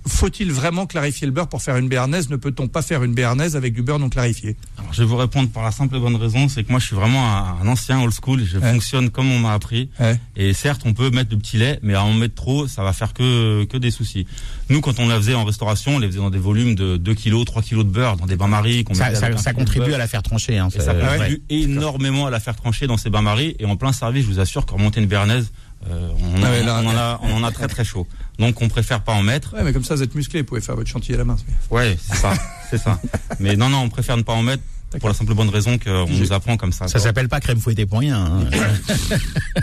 faut-il 0.07 0.51
vraiment 0.51 0.85
clarifier 0.85 1.27
le 1.27 1.33
beurre 1.33 1.47
pour 1.47 1.61
faire 1.61 1.77
une 1.77 1.87
béarnaise? 1.87 2.29
Ne 2.29 2.35
peut-on 2.35 2.67
pas 2.67 2.81
faire 2.81 3.03
une 3.03 3.13
béarnaise 3.13 3.55
avec 3.55 3.73
du 3.73 3.81
beurre 3.81 3.99
non 3.99 4.09
clarifié? 4.09 4.55
Alors, 4.77 4.93
je 4.93 5.01
vais 5.01 5.07
vous 5.07 5.17
répondre 5.17 5.49
par 5.49 5.63
la 5.63 5.71
simple 5.71 5.95
et 5.95 5.99
bonne 5.99 6.15
raison, 6.15 6.47
c'est 6.49 6.63
que 6.63 6.69
moi, 6.71 6.79
je 6.79 6.85
suis 6.85 6.95
vraiment 6.95 7.25
un, 7.61 7.67
ancien 7.67 8.01
old 8.01 8.13
school. 8.13 8.43
Je 8.45 8.57
Ouais. 8.57 8.71
fonctionne 8.71 9.09
comme 9.09 9.31
on 9.31 9.39
m'a 9.39 9.53
appris. 9.53 9.89
Ouais. 9.99 10.19
Et 10.35 10.53
certes, 10.53 10.81
on 10.85 10.93
peut 10.93 11.09
mettre 11.09 11.29
du 11.29 11.37
petit 11.37 11.57
lait, 11.57 11.79
mais 11.83 11.93
à 11.93 12.03
en 12.03 12.13
mettre 12.13 12.35
trop, 12.35 12.67
ça 12.67 12.83
va 12.83 12.93
faire 12.93 13.13
que 13.13 13.65
que 13.65 13.77
des 13.77 13.91
soucis. 13.91 14.25
Nous, 14.69 14.81
quand 14.81 14.99
on 14.99 15.07
la 15.07 15.15
faisait 15.17 15.33
en 15.35 15.43
restauration, 15.45 15.95
on 15.95 15.99
les 15.99 16.07
faisait 16.07 16.19
dans 16.19 16.29
des 16.29 16.37
volumes 16.39 16.75
de 16.75 16.97
2 16.97 17.13
kilos, 17.13 17.45
3 17.45 17.61
kilos 17.61 17.85
de 17.85 17.89
beurre, 17.91 18.17
dans 18.17 18.25
des 18.25 18.35
bains-maries. 18.35 18.85
Ça, 18.93 19.13
ça, 19.15 19.35
ça 19.37 19.53
contribue 19.53 19.93
à 19.93 19.97
la 19.97 20.07
faire 20.07 20.23
trancher. 20.23 20.57
Hein, 20.57 20.69
Et 20.75 20.79
ça 20.79 20.93
ouais. 20.93 21.01
contribue 21.01 21.41
énormément 21.49 22.25
à 22.25 22.29
la 22.29 22.39
faire 22.39 22.55
trancher 22.55 22.87
dans 22.87 22.97
ces 22.97 23.09
bains-maries. 23.09 23.55
Et 23.59 23.65
en 23.65 23.75
plein 23.75 23.91
service, 23.93 24.25
je 24.25 24.29
vous 24.29 24.39
assure 24.39 24.65
que 24.65 24.73
remonter 24.73 24.99
une 24.99 25.07
béarnaise, 25.07 25.51
euh, 25.89 26.09
on, 26.19 26.43
Ah 26.43 26.47
en- 26.47 26.51
ouais, 26.51 26.63
là, 26.63 26.81
on 26.83 26.87
en 26.87 26.95
a, 26.97 27.19
on 27.23 27.33
en 27.35 27.43
a 27.43 27.51
très 27.51 27.67
très 27.67 27.83
chaud. 27.85 28.07
Donc 28.39 28.61
on 28.61 28.67
préfère 28.67 29.01
pas 29.01 29.13
en 29.13 29.21
mettre. 29.23 29.53
Ouais, 29.55 29.63
mais 29.63 29.73
comme 29.73 29.83
ça, 29.83 29.95
vous 29.95 30.03
êtes 30.03 30.15
musclé, 30.15 30.41
vous 30.41 30.47
pouvez 30.47 30.61
faire 30.61 30.75
votre 30.75 30.89
chantier 30.89 31.15
à 31.15 31.19
la 31.19 31.23
main. 31.25 31.37
Ouais, 31.71 31.97
c'est 32.01 32.15
ça, 32.17 32.33
c'est 32.69 32.77
ça. 32.77 32.99
Mais 33.39 33.55
non, 33.55 33.69
non, 33.69 33.79
on 33.79 33.89
préfère 33.89 34.17
ne 34.17 34.23
pas 34.23 34.33
en 34.33 34.43
mettre 34.43 34.63
pour 34.99 35.09
la 35.09 35.13
simple 35.15 35.33
bonne 35.33 35.49
raison 35.49 35.77
qu'on 35.77 36.07
nous 36.07 36.31
apprend 36.33 36.55
comme 36.57 36.71
ça. 36.71 36.87
Ça 36.87 36.99
s'appelle 36.99 37.27
pas 37.29 37.39
crème 37.39 37.59
fouettée 37.59 37.85
pour 37.85 37.99
rien. 37.99 38.17
hein. 38.17 38.39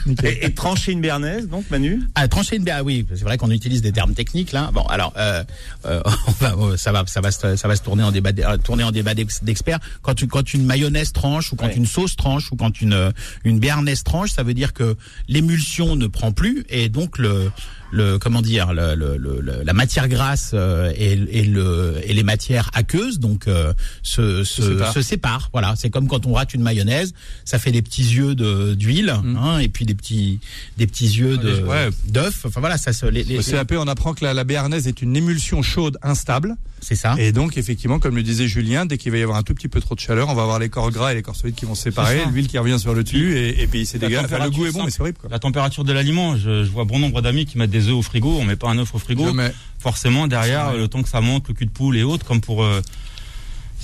Et, 0.22 0.46
et 0.46 0.54
trancher 0.54 0.92
une 0.92 1.00
béarnaise, 1.00 1.48
donc, 1.48 1.64
Manu? 1.70 2.02
Ah, 2.14 2.28
trancher 2.28 2.56
une 2.56 2.64
béarnaise, 2.64 2.84
oui, 2.86 3.06
c'est 3.14 3.22
vrai 3.24 3.38
qu'on 3.38 3.50
utilise 3.50 3.80
des 3.82 3.92
termes 3.92 4.12
techniques 4.14 4.52
là. 4.52 4.70
Bon, 4.72 4.82
alors, 4.86 5.12
euh, 5.16 5.42
euh, 5.86 6.02
on 6.26 6.30
va, 6.32 6.54
euh, 6.58 6.76
ça 6.76 6.92
va, 6.92 7.04
ça 7.06 7.20
va, 7.20 7.30
se, 7.30 7.56
ça 7.56 7.68
va 7.68 7.76
se 7.76 7.82
tourner 7.82 8.02
en 8.02 8.12
débat, 8.12 8.30
euh, 8.38 8.56
tourner 8.58 8.84
en 8.84 8.92
débat 8.92 9.14
d'ex- 9.14 9.42
d'experts. 9.42 9.78
Quand 10.02 10.14
tu, 10.14 10.26
quand 10.26 10.52
une 10.54 10.64
mayonnaise 10.64 11.12
tranche 11.12 11.52
ou 11.52 11.56
quand 11.56 11.64
Ouais. 11.66 11.76
une 11.76 11.86
sauce 11.86 12.14
tranche 12.16 12.52
ou 12.52 12.56
quand 12.56 12.80
une 12.82 12.92
euh, 12.92 13.10
une 13.44 13.58
béarnaise 13.58 14.02
tranche, 14.02 14.30
ça 14.32 14.42
veut 14.42 14.52
dire 14.54 14.74
que 14.74 14.96
l'émulsion 15.28 15.96
ne 15.96 16.06
prend 16.06 16.32
plus 16.32 16.64
et 16.68 16.88
donc 16.90 17.16
le 17.18 17.50
le 17.94 18.18
comment 18.18 18.42
dire 18.42 18.72
le, 18.72 18.94
le, 18.94 19.16
le- 19.16 19.62
la 19.64 19.72
matière 19.72 20.08
grasse 20.08 20.50
euh, 20.54 20.92
et, 20.96 21.12
et 21.30 21.44
le 21.44 22.00
et 22.04 22.12
les 22.12 22.22
matières 22.24 22.68
aqueuses 22.74 23.18
donc 23.20 23.46
euh, 23.46 23.72
se 24.02 24.42
se, 24.44 24.62
séparent. 24.62 24.92
se 24.92 25.02
séparent. 25.02 25.48
Voilà, 25.52 25.74
c'est 25.76 25.90
comme 25.90 26.08
quand 26.08 26.26
on 26.26 26.32
rate 26.34 26.54
une 26.54 26.62
mayonnaise, 26.62 27.14
ça 27.44 27.58
fait 27.58 27.70
des 27.72 27.82
petits 27.82 28.02
yeux 28.02 28.34
de 28.34 28.74
d'huile 28.74 29.10
hein, 29.38 29.58
et 29.58 29.68
puis 29.68 29.84
des 29.84 29.94
petits 29.94 30.40
des 30.76 30.86
petits 30.86 31.06
yeux 31.06 31.36
de 31.38 31.60
Mm. 31.60 31.68
Ouais. 31.68 31.88
d'œufs. 32.08 32.44
Enfin 32.46 32.60
voilà, 32.60 32.76
ça 32.78 32.92
se 32.92 33.06
les, 33.06 33.22
les- 33.22 33.38
Au 33.38 33.42
CAP, 33.42 33.72
on 33.78 33.86
apprend 33.86 34.12
que 34.14 34.24
la, 34.24 34.34
la 34.34 34.44
béarnaise 34.44 34.88
est 34.88 35.00
une 35.02 35.14
émulsion 35.16 35.62
chaude 35.62 35.96
instable. 36.02 36.56
C'est 36.84 36.94
ça. 36.94 37.16
Et 37.18 37.32
donc, 37.32 37.56
effectivement, 37.56 37.98
comme 37.98 38.14
le 38.14 38.22
disait 38.22 38.46
Julien, 38.46 38.86
dès 38.86 38.98
qu'il 38.98 39.10
va 39.10 39.18
y 39.18 39.22
avoir 39.22 39.38
un 39.38 39.42
tout 39.42 39.54
petit 39.54 39.66
peu 39.68 39.80
trop 39.80 39.94
de 39.96 40.00
chaleur, 40.00 40.28
on 40.28 40.34
va 40.34 40.42
avoir 40.42 40.58
les 40.60 40.68
corps 40.68 40.90
gras 40.92 41.10
et 41.12 41.14
les 41.16 41.22
corps 41.22 41.34
solides 41.34 41.56
qui 41.56 41.64
vont 41.64 41.74
se 41.74 41.82
séparer, 41.82 42.18
l'huile 42.32 42.46
qui 42.46 42.58
revient 42.58 42.78
sur 42.78 42.94
le 42.94 43.02
dessus, 43.02 43.36
et, 43.36 43.62
et 43.62 43.66
puis 43.66 43.86
c'est 43.86 43.98
dégage. 43.98 44.26
Enfin, 44.26 44.44
le 44.44 44.50
goût 44.50 44.66
est 44.66 44.72
bon, 44.72 44.84
mais 44.84 44.90
c'est 44.90 45.00
horrible, 45.00 45.18
quoi. 45.18 45.30
La 45.30 45.38
température 45.38 45.82
de 45.84 45.92
l'aliment, 45.92 46.36
je, 46.36 46.62
je 46.64 46.70
vois 46.70 46.84
bon 46.84 46.98
nombre 46.98 47.20
d'amis 47.22 47.46
qui 47.46 47.58
mettent 47.58 47.70
des 47.70 47.88
œufs 47.88 47.94
au 47.94 48.02
frigo, 48.02 48.36
on 48.38 48.44
met 48.44 48.56
pas 48.56 48.68
un 48.68 48.78
œuf 48.78 48.94
au 48.94 48.98
frigo. 48.98 49.32
Mets- 49.32 49.52
Forcément, 49.80 50.26
derrière, 50.28 50.72
le 50.74 50.88
temps 50.88 51.02
que 51.02 51.08
ça 51.08 51.20
monte, 51.20 51.48
le 51.48 51.54
cul 51.54 51.66
de 51.66 51.70
poule 51.70 51.96
et 51.96 52.02
autres, 52.04 52.24
comme 52.26 52.40
pour... 52.40 52.62
euh, 52.62 52.80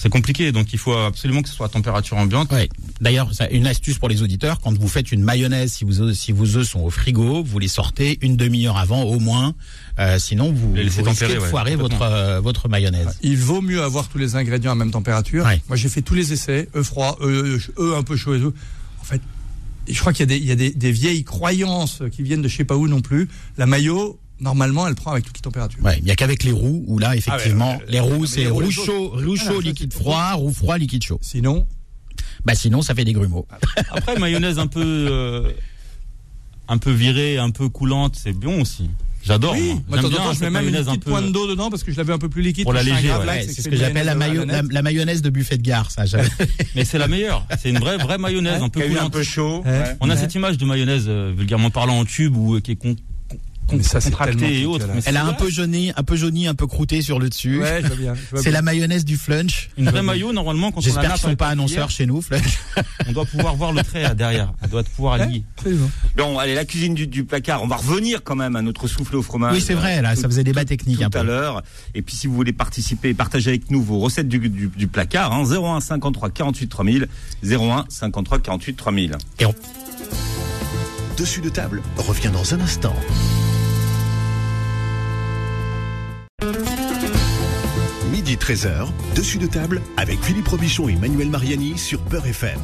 c'est 0.00 0.08
compliqué, 0.08 0.50
donc 0.50 0.72
il 0.72 0.78
faut 0.78 0.94
absolument 0.94 1.42
que 1.42 1.48
ce 1.50 1.54
soit 1.54 1.66
à 1.66 1.68
température 1.68 2.16
ambiante. 2.16 2.50
Ouais. 2.52 2.70
D'ailleurs, 3.02 3.30
une 3.50 3.66
astuce 3.66 3.98
pour 3.98 4.08
les 4.08 4.22
auditeurs, 4.22 4.58
quand 4.60 4.72
vous 4.72 4.88
faites 4.88 5.12
une 5.12 5.22
mayonnaise, 5.22 5.74
si 5.74 5.84
vos 5.84 6.00
œufs, 6.00 6.16
si 6.16 6.32
vos 6.32 6.56
œufs 6.56 6.66
sont 6.66 6.80
au 6.80 6.88
frigo, 6.88 7.42
vous 7.42 7.58
les 7.58 7.68
sortez 7.68 8.18
une 8.22 8.38
demi-heure 8.38 8.78
avant 8.78 9.02
au 9.02 9.18
moins, 9.18 9.54
euh, 9.98 10.18
sinon 10.18 10.52
vous, 10.52 10.74
Les 10.74 10.84
vous 10.84 11.02
risquez 11.02 11.26
tempérer, 11.26 11.34
de 11.34 11.40
ouais, 11.40 11.48
foirer 11.48 11.76
votre 11.76 12.00
euh, 12.00 12.40
votre 12.40 12.70
mayonnaise. 12.70 13.18
Il 13.20 13.36
vaut 13.36 13.60
mieux 13.60 13.82
avoir 13.82 14.08
tous 14.08 14.16
les 14.16 14.36
ingrédients 14.36 14.72
à 14.72 14.74
même 14.74 14.90
température. 14.90 15.44
Ouais. 15.44 15.60
Moi, 15.68 15.76
j'ai 15.76 15.90
fait 15.90 16.00
tous 16.00 16.14
les 16.14 16.32
essais, 16.32 16.70
œufs 16.74 16.86
froids, 16.86 17.18
œufs, 17.20 17.70
œufs 17.78 17.98
un 17.98 18.02
peu 18.02 18.16
chauds 18.16 18.34
et 18.34 18.40
tout. 18.40 18.54
En 19.02 19.04
fait, 19.04 19.20
je 19.86 20.00
crois 20.00 20.14
qu'il 20.14 20.30
y 20.30 20.32
a, 20.32 20.34
des, 20.34 20.38
il 20.38 20.46
y 20.46 20.52
a 20.52 20.56
des, 20.56 20.70
des 20.70 20.92
vieilles 20.92 21.24
croyances 21.24 22.02
qui 22.10 22.22
viennent 22.22 22.40
de 22.40 22.48
je 22.48 22.56
sais 22.56 22.64
pas 22.64 22.76
où 22.76 22.88
non 22.88 23.02
plus. 23.02 23.28
La 23.58 23.66
maillot, 23.66 24.18
normalement, 24.40 24.86
elle 24.88 24.94
prend 24.94 25.12
avec 25.12 25.24
toutes 25.24 25.36
les 25.36 25.42
températures. 25.42 25.82
Ouais, 25.84 25.98
il 26.00 26.06
y 26.06 26.10
a 26.10 26.16
qu'avec 26.16 26.42
les 26.44 26.52
roues 26.52 26.84
où 26.86 26.98
là 26.98 27.16
effectivement 27.16 27.74
Ah 27.80 27.84
ouais, 27.84 27.90
les 27.92 28.00
roues 28.00 28.20
mais 28.22 28.26
c'est 28.26 28.44
les 28.44 28.70
chaud, 28.70 29.12
Ah 29.16 29.36
chaud 29.36 29.60
liquide 29.60 29.92
froid, 29.92 30.32
roue 30.32 30.52
froid 30.52 30.78
liquide 30.78 31.02
chaud. 31.02 31.18
Sinon, 31.22 31.66
Bah 32.44 32.54
sinon 32.54 32.82
ça 32.82 32.94
fait 32.94 33.04
des 33.04 33.12
grumeaux. 33.12 33.46
Après, 33.90 34.18
mayonnaise 34.18 34.58
un 34.58 34.66
peu... 34.66 34.82
euh, 34.84 35.50
un 36.68 36.78
peu 36.78 36.92
virée, 36.92 37.38
un 37.38 37.50
peu 37.50 37.68
coulante, 37.68 38.16
c'est 38.16 38.32
bon 38.32 38.62
aussi. 38.62 38.88
J'adore. 39.22 39.52
oui, 39.52 39.74
moi. 39.86 39.98
J'aime 40.00 40.08
bien 40.10 40.32
je 40.32 40.40
mets 40.40 40.50
même 40.50 40.64
une 40.64 40.70
mayonnaise 40.70 40.88
un 40.88 40.92
petite 40.92 41.04
peu... 41.04 41.10
pointe 41.10 41.30
d'eau 41.30 41.46
dedans 41.46 41.68
parce 41.68 41.82
que 41.82 41.92
je 41.92 41.96
l'avais 41.98 42.12
un 42.14 42.18
peu 42.18 42.30
plus 42.30 42.40
liquide. 42.40 42.64
Pour 42.64 42.74
un 42.74 42.82
grave 42.82 43.26
ouais. 43.26 43.42
c'est 43.46 43.60
ce 43.60 43.68
que 43.68 43.76
j'appelle 43.76 44.06
la, 44.06 44.14
mayonnaise 44.14 44.46
mayo- 44.62 44.68
la, 44.72 44.80
la 44.82 45.20
de 45.20 45.28
buffet 45.28 45.58
de 45.58 45.62
gare, 45.62 45.90
ça. 45.90 46.04
Mais 46.74 46.86
c'est 46.86 46.96
la 46.96 47.06
meilleure. 47.06 47.46
C'est 47.60 47.68
une 47.68 47.78
vraie, 47.80 47.98
vraie 47.98 48.16
mayonnaise, 48.16 48.62
un 48.62 48.70
peu 48.70 48.80
eu 48.80 48.84
un 48.84 48.88
coulante. 48.94 49.12
peu 49.12 49.22
chaud. 49.22 49.62
On 50.00 50.08
a 50.08 50.16
cette 50.16 50.34
image 50.34 50.56
de 50.56 50.64
mayonnaise, 50.64 51.04
euh, 51.08 51.34
vulgairement 51.36 51.68
parlant, 51.70 51.98
en 51.98 52.04
tube 52.06 52.34
ou 52.34 52.54
euh, 52.54 52.60
qui 52.60 52.70
est 52.72 52.76
con- 52.76 52.96
contractée 53.78 54.60
et 54.60 54.66
autres. 54.66 54.86
Elle 55.06 55.16
a 55.16 55.24
un 55.24 55.32
peu 55.32 55.50
jauni, 55.50 55.92
un 55.96 56.02
peu 56.02 56.16
jauni, 56.16 56.46
un 56.46 56.54
peu 56.54 56.66
croûté 56.66 57.02
sur 57.02 57.18
le 57.18 57.28
dessus. 57.28 57.60
Ouais. 57.60 57.82
C'est 58.36 58.50
la 58.50 58.62
mayonnaise 58.62 59.04
du 59.04 59.16
flunch. 59.16 59.70
Une 59.76 59.88
vraie 59.88 60.02
maillot, 60.02 60.32
normalement, 60.32 60.70
quand 60.70 60.78
on 60.78 60.80
J'espère 60.82 61.14
qu'ils 61.14 61.22
sont 61.22 61.36
pas 61.36 61.48
annonceurs 61.48 61.90
chez 61.90 62.06
nous, 62.06 62.20
flunch. 62.20 62.58
On 63.08 63.12
doit 63.12 63.24
pouvoir 63.24 63.56
voir 63.56 63.72
le 63.72 63.82
trait 63.82 64.14
derrière. 64.14 64.52
Elle 64.62 64.70
doit 64.70 64.82
pouvoir 64.82 65.18
lier. 65.18 65.42
Bon, 66.16 66.38
allez, 66.38 66.54
la 66.54 66.64
cuisine 66.64 66.94
du, 66.94 67.06
du, 67.06 67.24
placard. 67.24 67.62
On 67.62 67.66
va 67.66 67.76
revenir 67.76 68.22
quand 68.22 68.36
même 68.36 68.56
à 68.56 68.62
notre 68.62 68.86
soufflé 68.88 69.16
au 69.16 69.22
fromage. 69.22 69.54
Oui, 69.54 69.60
c'est 69.60 69.74
vrai, 69.74 70.02
là, 70.02 70.16
ça 70.16 70.28
faisait 70.28 70.44
débat 70.44 70.64
technique 70.64 70.98
tout 70.98 71.04
un 71.04 71.10
peu. 71.10 71.18
à 71.18 71.22
l'heure. 71.22 71.62
Et 71.94 72.02
puis, 72.02 72.14
si 72.14 72.26
vous 72.26 72.34
voulez 72.34 72.52
participer, 72.52 73.14
partager 73.14 73.50
avec 73.50 73.70
nous 73.70 73.82
vos 73.82 73.98
recettes 73.98 74.28
du, 74.28 74.38
du, 74.38 74.68
du 74.68 74.86
placard, 74.86 75.32
hein, 75.32 75.44
01 75.44 75.80
53 75.80 76.30
48 76.30 76.68
3000, 76.68 77.08
01 77.44 77.84
53 77.88 78.38
48 78.38 78.74
3000. 78.74 79.16
Et 79.38 79.46
on... 79.46 79.54
Dessus 81.16 81.40
de 81.40 81.50
table 81.50 81.82
revient 81.98 82.30
dans 82.32 82.54
un 82.54 82.60
instant. 82.60 82.94
Midi 88.10 88.36
13h, 88.36 88.88
dessus 89.14 89.38
de 89.38 89.46
table 89.46 89.80
avec 89.96 90.20
Philippe 90.22 90.48
Robichon 90.48 90.88
et 90.88 90.96
Manuel 90.96 91.30
Mariani 91.30 91.78
sur 91.78 92.00
Peur 92.00 92.26
FM. 92.26 92.60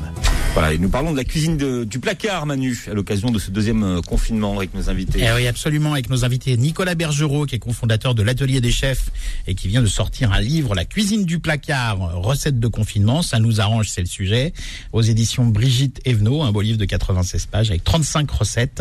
Voilà, 0.57 0.73
et 0.73 0.79
nous 0.79 0.89
parlons 0.89 1.13
de 1.13 1.19
la 1.19 1.25
cuisine 1.25 1.59
de, 1.59 1.85
du 1.85 1.99
placard, 1.99 2.47
Manu, 2.47 2.83
à 2.91 2.95
l'occasion 2.95 3.31
de 3.31 3.39
ce 3.39 3.51
deuxième 3.51 3.83
euh, 3.83 4.01
confinement 4.01 4.57
avec 4.57 4.73
nos 4.73 4.89
invités. 4.89 5.21
Eh 5.23 5.31
oui, 5.37 5.47
absolument, 5.47 5.93
avec 5.93 6.09
nos 6.09 6.25
invités 6.25 6.57
Nicolas 6.57 6.95
Bergerot, 6.95 7.45
qui 7.45 7.57
est 7.57 7.59
cofondateur 7.59 8.15
de 8.15 8.23
l'Atelier 8.23 8.63
des 8.63 8.71
Chefs 8.71 9.11
et 9.47 9.55
qui 9.55 9.69
vient 9.69 9.83
de 9.83 9.87
sortir 9.87 10.33
un 10.33 10.41
livre, 10.41 10.75
La 10.75 10.87
cuisine 10.87 11.27
du 11.27 11.41
placard, 11.41 11.99
recette 12.23 12.59
de 12.59 12.69
confinement. 12.69 13.21
Ça 13.21 13.39
nous 13.39 13.61
arrange, 13.61 13.91
c'est 13.91 14.01
le 14.01 14.07
sujet. 14.07 14.55
Aux 14.95 15.03
éditions 15.03 15.45
Brigitte 15.45 16.01
Evenot, 16.07 16.43
un 16.43 16.53
beau 16.53 16.63
livre 16.63 16.79
de 16.79 16.87
96 16.87 17.45
pages 17.45 17.69
avec 17.69 17.85
35 17.85 18.31
recettes 18.31 18.81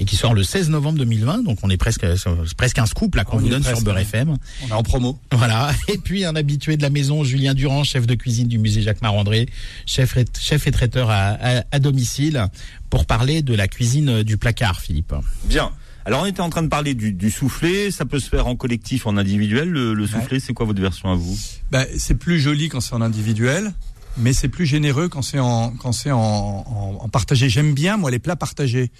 et 0.00 0.04
qui 0.04 0.16
sort 0.16 0.34
le 0.34 0.42
16 0.42 0.68
novembre 0.68 0.98
2020. 0.98 1.44
Donc 1.44 1.60
on 1.62 1.70
est 1.70 1.78
presque, 1.78 2.04
c'est 2.18 2.54
presque 2.58 2.78
un 2.78 2.84
scoop 2.84 3.14
là 3.14 3.24
qu'on 3.24 3.38
On 3.38 3.40
vous 3.40 3.48
donne 3.48 3.64
sur 3.64 3.80
Beurre. 3.80 3.96
FM. 4.00 4.36
On 4.64 4.68
est 4.68 4.72
en 4.72 4.82
promo. 4.82 5.18
Voilà. 5.32 5.70
Et 5.88 5.96
puis 5.96 6.26
un 6.26 6.36
habitué 6.36 6.76
de 6.76 6.82
la 6.82 6.90
maison, 6.90 7.24
Julien 7.24 7.54
Durand, 7.54 7.84
chef 7.84 8.06
de 8.06 8.14
cuisine 8.14 8.48
du 8.48 8.58
musée 8.58 8.82
Jacques 8.82 9.00
Marandré, 9.00 9.48
chef, 9.86 10.18
et- 10.18 10.26
chef 10.38 10.66
et 10.66 10.70
traiteur 10.72 11.05
à, 11.10 11.36
à- 11.40 11.64
à 11.70 11.78
domicile, 11.78 12.46
pour 12.90 13.06
parler 13.06 13.42
de 13.42 13.54
la 13.54 13.68
cuisine 13.68 14.22
du 14.22 14.36
placard, 14.36 14.80
Philippe. 14.80 15.14
Bien. 15.44 15.70
Alors, 16.04 16.22
on 16.22 16.26
était 16.26 16.40
en 16.40 16.50
train 16.50 16.62
de 16.62 16.68
parler 16.68 16.94
du, 16.94 17.12
du 17.12 17.30
soufflé. 17.32 17.90
Ça 17.90 18.04
peut 18.04 18.20
se 18.20 18.28
faire 18.28 18.46
en 18.46 18.54
collectif, 18.54 19.06
en 19.08 19.16
individuel. 19.16 19.68
Le, 19.70 19.92
le 19.92 20.06
soufflé, 20.06 20.38
c'est 20.38 20.52
quoi 20.52 20.64
votre 20.64 20.80
version 20.80 21.10
à 21.10 21.16
vous? 21.16 21.36
Bah, 21.72 21.84
c'est 21.98 22.14
plus 22.14 22.38
joli 22.38 22.68
quand 22.68 22.80
c'est 22.80 22.94
en 22.94 23.00
individuel, 23.00 23.72
mais 24.16 24.32
c'est 24.32 24.48
plus 24.48 24.66
généreux 24.66 25.08
quand 25.08 25.22
c'est 25.22 25.40
en 25.40 25.70
quand 25.72 25.90
c'est 25.92 26.12
en, 26.12 26.18
en, 26.20 26.98
en 27.00 27.08
partagé. 27.08 27.48
J'aime 27.48 27.74
bien 27.74 27.96
moi 27.96 28.12
les 28.12 28.20
plats 28.20 28.36
partagés. 28.36 28.92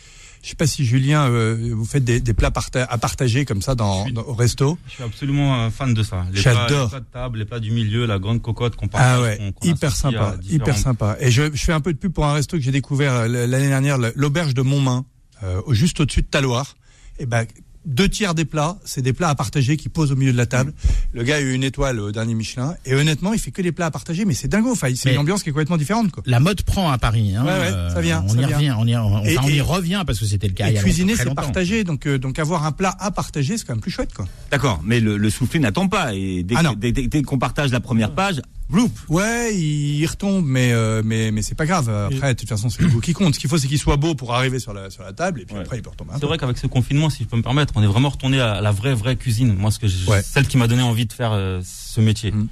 Je 0.46 0.50
sais 0.50 0.54
pas 0.56 0.68
si 0.68 0.84
Julien, 0.84 1.28
euh, 1.28 1.72
vous 1.74 1.84
faites 1.84 2.04
des, 2.04 2.20
des 2.20 2.32
plats 2.32 2.52
parta- 2.52 2.84
à 2.88 2.98
partager 2.98 3.44
comme 3.44 3.62
ça 3.62 3.74
dans, 3.74 4.08
dans- 4.10 4.22
au 4.22 4.32
resto. 4.32 4.78
Je 4.86 4.92
suis 4.92 5.02
absolument 5.02 5.68
fan 5.72 5.92
de 5.92 6.04
ça. 6.04 6.24
J'adore. 6.32 6.84
les 6.84 6.88
plats 6.90 7.00
de 7.00 7.04
table, 7.12 7.38
les 7.40 7.44
plats 7.46 7.58
du 7.58 7.72
milieu, 7.72 8.06
la 8.06 8.20
grande 8.20 8.40
cocotte 8.40 8.76
qu'on 8.76 8.86
partage. 8.86 9.18
Ah 9.18 9.22
ouais, 9.22 9.38
qu'on- 9.38 9.50
qu'on 9.50 9.66
hyper 9.66 9.90
associe 9.90 10.12
sympa, 10.14 10.36
hyper 10.48 10.78
sympa. 10.78 11.16
Et 11.18 11.32
je, 11.32 11.50
je 11.52 11.64
fais 11.64 11.72
un 11.72 11.80
peu 11.80 11.92
de 11.92 11.98
pub 11.98 12.12
pour 12.12 12.26
un 12.26 12.34
resto 12.34 12.56
que 12.56 12.62
j'ai 12.62 12.70
découvert 12.70 13.12
euh, 13.12 13.26
l'année 13.48 13.66
dernière, 13.66 13.98
l'auberge 14.14 14.54
de 14.54 14.62
Montmain, 14.62 15.04
euh, 15.42 15.60
juste 15.70 15.98
au-dessus 15.98 16.22
de 16.22 16.28
Taloir. 16.28 16.76
Et 17.18 17.26
ben 17.26 17.44
deux 17.86 18.08
tiers 18.08 18.34
des 18.34 18.44
plats, 18.44 18.76
c'est 18.84 19.00
des 19.02 19.12
plats 19.12 19.28
à 19.28 19.34
partager 19.34 19.76
qui 19.76 19.88
posent 19.88 20.10
au 20.12 20.16
milieu 20.16 20.32
de 20.32 20.36
la 20.36 20.46
table. 20.46 20.72
Le 21.14 21.22
gars 21.22 21.36
a 21.36 21.40
eu 21.40 21.52
une 21.54 21.64
étoile 21.64 22.00
au 22.00 22.10
dernier 22.12 22.34
Michelin 22.34 22.74
et 22.84 22.94
honnêtement, 22.94 23.32
il 23.32 23.38
fait 23.38 23.52
que 23.52 23.62
des 23.62 23.72
plats 23.72 23.86
à 23.86 23.90
partager, 23.90 24.24
mais 24.24 24.34
c'est 24.34 24.48
dingo. 24.48 24.72
Enfin, 24.72 24.88
c'est 24.94 25.12
une 25.12 25.18
ambiance 25.18 25.42
qui 25.42 25.48
est 25.50 25.52
complètement 25.52 25.76
différente, 25.76 26.10
quoi. 26.10 26.22
La 26.26 26.40
mode 26.40 26.62
prend 26.62 26.90
à 26.90 26.98
Paris. 26.98 27.34
Hein. 27.36 27.44
Ouais, 27.44 27.50
ouais, 27.52 27.70
ça 27.94 28.00
vient, 28.00 28.22
On 28.26 28.28
ça 28.30 28.34
y 28.42 28.46
vient. 28.46 28.56
revient. 28.56 28.74
On 28.78 28.86
y, 28.86 28.96
on, 28.96 29.24
Et- 29.24 29.38
enfin, 29.38 29.46
on 29.46 29.50
y 29.50 29.56
et- 29.58 29.60
revient 29.60 30.02
parce 30.06 30.18
que 30.18 30.26
c'était 30.26 30.48
le 30.48 30.54
cas 30.54 30.66
il 30.68 30.72
y 30.72 30.76
Et 30.76 30.78
a 30.78 30.82
cuisiner, 30.82 31.14
c'est 31.16 31.32
partager. 31.34 31.84
Donc, 31.84 32.06
euh, 32.06 32.18
donc 32.18 32.38
avoir 32.38 32.64
un 32.66 32.72
plat 32.72 32.94
à 32.98 33.10
partager, 33.10 33.56
c'est 33.56 33.64
quand 33.66 33.74
même 33.74 33.80
plus 33.80 33.90
chouette, 33.92 34.12
quoi. 34.12 34.26
D'accord, 34.50 34.80
mais 34.84 35.00
le, 35.00 35.16
le 35.16 35.30
soufflé 35.30 35.60
n'attend 35.60 35.88
pas. 35.88 36.14
Et 36.14 36.42
dès, 36.42 36.56
Ah 36.58 36.72
dès 36.76 37.22
qu'on 37.22 37.38
partage 37.38 37.70
la 37.70 37.80
première 37.80 38.12
page, 38.12 38.42
vloup 38.68 38.90
Ouais, 39.08 39.54
il, 39.54 39.98
il 40.00 40.06
retombe, 40.06 40.44
mais 40.46 40.72
euh, 40.72 41.02
mais 41.04 41.30
mais 41.30 41.42
c'est 41.42 41.54
pas 41.54 41.66
grave. 41.66 41.88
Après, 41.88 42.34
de 42.34 42.38
toute 42.38 42.48
façon, 42.48 42.68
c'est 42.68 42.82
le 42.82 42.88
goût 42.88 43.00
qui 43.00 43.12
compte. 43.12 43.34
Ce 43.34 43.40
qu'il 43.40 43.48
faut, 43.48 43.58
c'est 43.58 43.68
qu'il 43.68 43.78
soit 43.78 43.96
beau 43.96 44.14
pour 44.14 44.34
arriver 44.34 44.58
sur 44.58 44.72
la 44.72 44.90
sur 44.90 45.02
la 45.02 45.12
table, 45.12 45.40
et 45.40 45.44
puis 45.44 45.54
Ouais. 45.54 45.60
après, 45.62 45.76
il 45.78 45.82
peut 45.82 45.90
retomber. 45.90 46.12
C'est 46.18 46.26
vrai 46.26 46.38
qu'avec 46.38 46.58
ce 46.58 46.66
confinement, 46.66 47.10
si 47.10 47.22
je 47.24 47.28
peux 47.28 47.36
me 47.36 47.42
permettre, 47.42 47.72
on 47.76 47.82
est 47.82 47.86
vraiment 47.86 48.08
retourné 48.08 48.40
à 48.40 48.60
la 48.60 48.72
vraie, 48.72 48.94
vraie 48.94 49.16
cuisine. 49.16 49.54
Moi, 49.54 49.70
ce 49.70 49.78
que 49.78 49.86
Ouais. 50.10 50.22
celle 50.22 50.46
qui 50.48 50.56
m'a 50.56 50.66
donné 50.66 50.82
envie 50.82 51.06
de 51.06 51.12
faire 51.12 51.32
euh, 51.32 51.60
ce 51.64 52.00
métier. 52.00 52.32
Mm. 52.32 52.48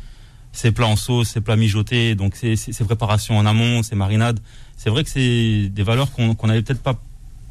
Ces 0.53 0.71
plats 0.71 0.87
en 0.87 0.95
sauce, 0.97 1.31
ces 1.31 1.41
plats 1.41 1.57
mijotés, 1.57 2.15
donc 2.15 2.37
ces, 2.37 2.57
préparations 2.85 3.37
en 3.37 3.45
amont, 3.45 3.83
ces 3.83 3.97
marinades. 3.97 4.39
C'est 4.77 4.89
vrai 4.89 5.03
que 5.03 5.11
c'est 5.11 5.69
des 5.69 5.83
valeurs 5.83 6.13
qu'on 6.13 6.37
qu'on 6.37 6.49
avait 6.49 6.63
peut-être 6.63 6.81
pas, 6.83 6.95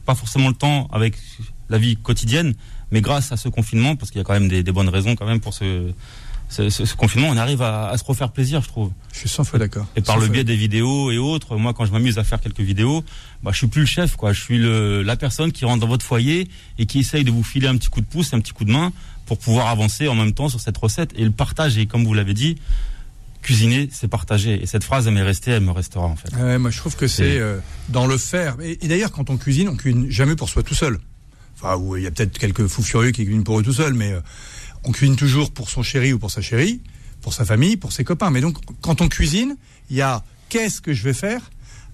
pas 0.06 0.16
forcément 0.16 0.48
le 0.48 0.56
temps 0.56 0.88
avec 0.92 1.16
la 1.68 1.78
vie 1.78 1.98
quotidienne, 1.98 2.54
mais 2.92 3.02
grâce 3.02 3.34
à 3.34 3.38
ce 3.38 3.50
confinement, 3.50 3.98
parce 3.98 4.10
qu'il 4.12 4.20
y 4.20 4.22
a 4.22 4.24
quand 4.24 4.34
même 4.34 4.48
des, 4.48 4.64
des 4.64 4.72
bonnes 4.72 4.88
raisons 4.88 5.16
quand 5.18 5.26
même 5.26 5.42
pour 5.42 5.54
ce, 5.54 5.92
ce, 6.54 6.86
ce- 6.86 6.96
confinement, 6.96 7.28
on 7.30 7.38
arrive 7.38 7.62
à, 7.62 7.90
à 7.90 7.98
se 7.98 8.04
refaire 8.04 8.32
plaisir, 8.32 8.62
je 8.62 8.68
trouve. 8.68 8.92
Je 9.12 9.20
suis 9.20 9.30
100 9.30 9.44
fois 9.44 9.60
d'accord. 9.60 9.86
Et 9.96 10.02
par 10.02 10.16
100 10.16 10.22
le 10.22 10.28
biais 10.30 10.44
des 10.44 10.56
vidéos 10.56 11.12
et 11.12 11.18
autres, 11.18 11.58
moi 11.58 11.74
quand 11.74 11.86
je 11.86 11.92
m'amuse 11.92 12.18
à 12.20 12.24
faire 12.24 12.40
quelques 12.40 12.62
vidéos, 12.62 13.04
bah 13.44 13.52
je 13.52 13.58
suis 13.58 13.68
plus 13.68 13.82
le 13.82 13.88
chef 13.88 14.16
quoi, 14.16 14.32
je 14.34 14.42
suis 14.42 14.58
le, 14.58 15.02
la 15.04 15.16
personne 15.16 15.52
qui 15.52 15.66
rentre 15.66 15.82
dans 15.82 15.88
votre 15.88 16.06
foyer 16.06 16.48
et 16.78 16.86
qui 16.86 17.00
essaye 17.00 17.24
de 17.24 17.32
vous 17.32 17.44
filer 17.44 17.68
un 17.68 17.76
petit 17.78 17.90
coup 17.90 18.02
de 18.02 18.06
pouce, 18.06 18.34
un 18.34 18.40
petit 18.40 18.54
coup 18.54 18.66
de 18.66 18.72
main 18.72 18.94
pour 19.26 19.38
pouvoir 19.38 19.68
avancer 19.68 20.08
en 20.08 20.16
même 20.16 20.34
temps 20.34 20.50
sur 20.50 20.60
cette 20.62 20.78
recette 20.78 21.12
et 21.16 21.24
le 21.24 21.32
partage 21.32 21.78
et 21.78 21.86
comme 21.86 22.04
vous 22.06 22.14
l'avez 22.14 22.34
dit, 22.34 22.58
cuisiner 23.42 23.90
c'est 23.92 24.08
partager 24.08 24.62
et 24.62 24.66
cette 24.66 24.84
phrase 24.84 25.08
elle 25.08 25.14
m'est 25.14 25.22
restée, 25.22 25.52
elle 25.52 25.64
me 25.64 25.72
restera 25.72 26.06
en 26.06 26.16
fait. 26.16 26.34
Ouais, 26.36 26.58
moi, 26.58 26.70
je 26.72 26.78
trouve 26.78 26.96
que 26.96 27.08
c'est 27.08 27.38
euh, 27.40 27.58
dans 27.90 28.08
le 28.08 28.18
faire. 28.18 28.56
Et, 28.62 28.80
et 28.82 28.88
d'ailleurs, 28.88 29.12
quand 29.12 29.30
on 29.30 29.38
cuisine, 29.38 29.68
on 29.70 29.76
cuisine 29.76 30.10
jamais 30.10 30.36
pour 30.36 30.50
soi 30.50 30.64
tout 30.64 30.76
seul. 30.76 31.00
Enfin, 31.56 31.76
où 31.78 31.96
il 31.98 32.04
y 32.04 32.08
a 32.08 32.12
peut-être 32.12 32.38
quelques 32.38 32.68
fous 32.68 32.84
furieux 32.84 33.12
qui 33.12 33.24
cuisinent 33.26 33.44
pour 33.44 33.60
eux 33.60 33.64
tout 33.64 33.74
seuls, 33.74 33.94
mais 33.94 34.12
euh, 34.14 34.20
on 34.86 34.92
cuisine 34.92 35.16
toujours 35.16 35.52
pour 35.52 35.70
son 35.70 35.84
chéri 35.84 36.14
ou 36.14 36.20
pour 36.20 36.32
sa 36.32 36.42
chérie, 36.42 36.82
pour 37.22 37.34
sa 37.34 37.46
famille, 37.46 37.78
pour 37.78 37.92
ses 37.92 38.04
copains. 38.04 38.30
Mais 38.30 38.42
donc, 38.42 38.58
quand 38.82 39.02
on 39.02 39.08
cuisine, 39.08 39.56
il 39.90 39.98
y 39.98 40.02
a 40.02 40.24
qu'est-ce 40.50 40.82
que 40.82 40.94
je 40.94 41.04
vais 41.04 41.14
faire 41.14 41.52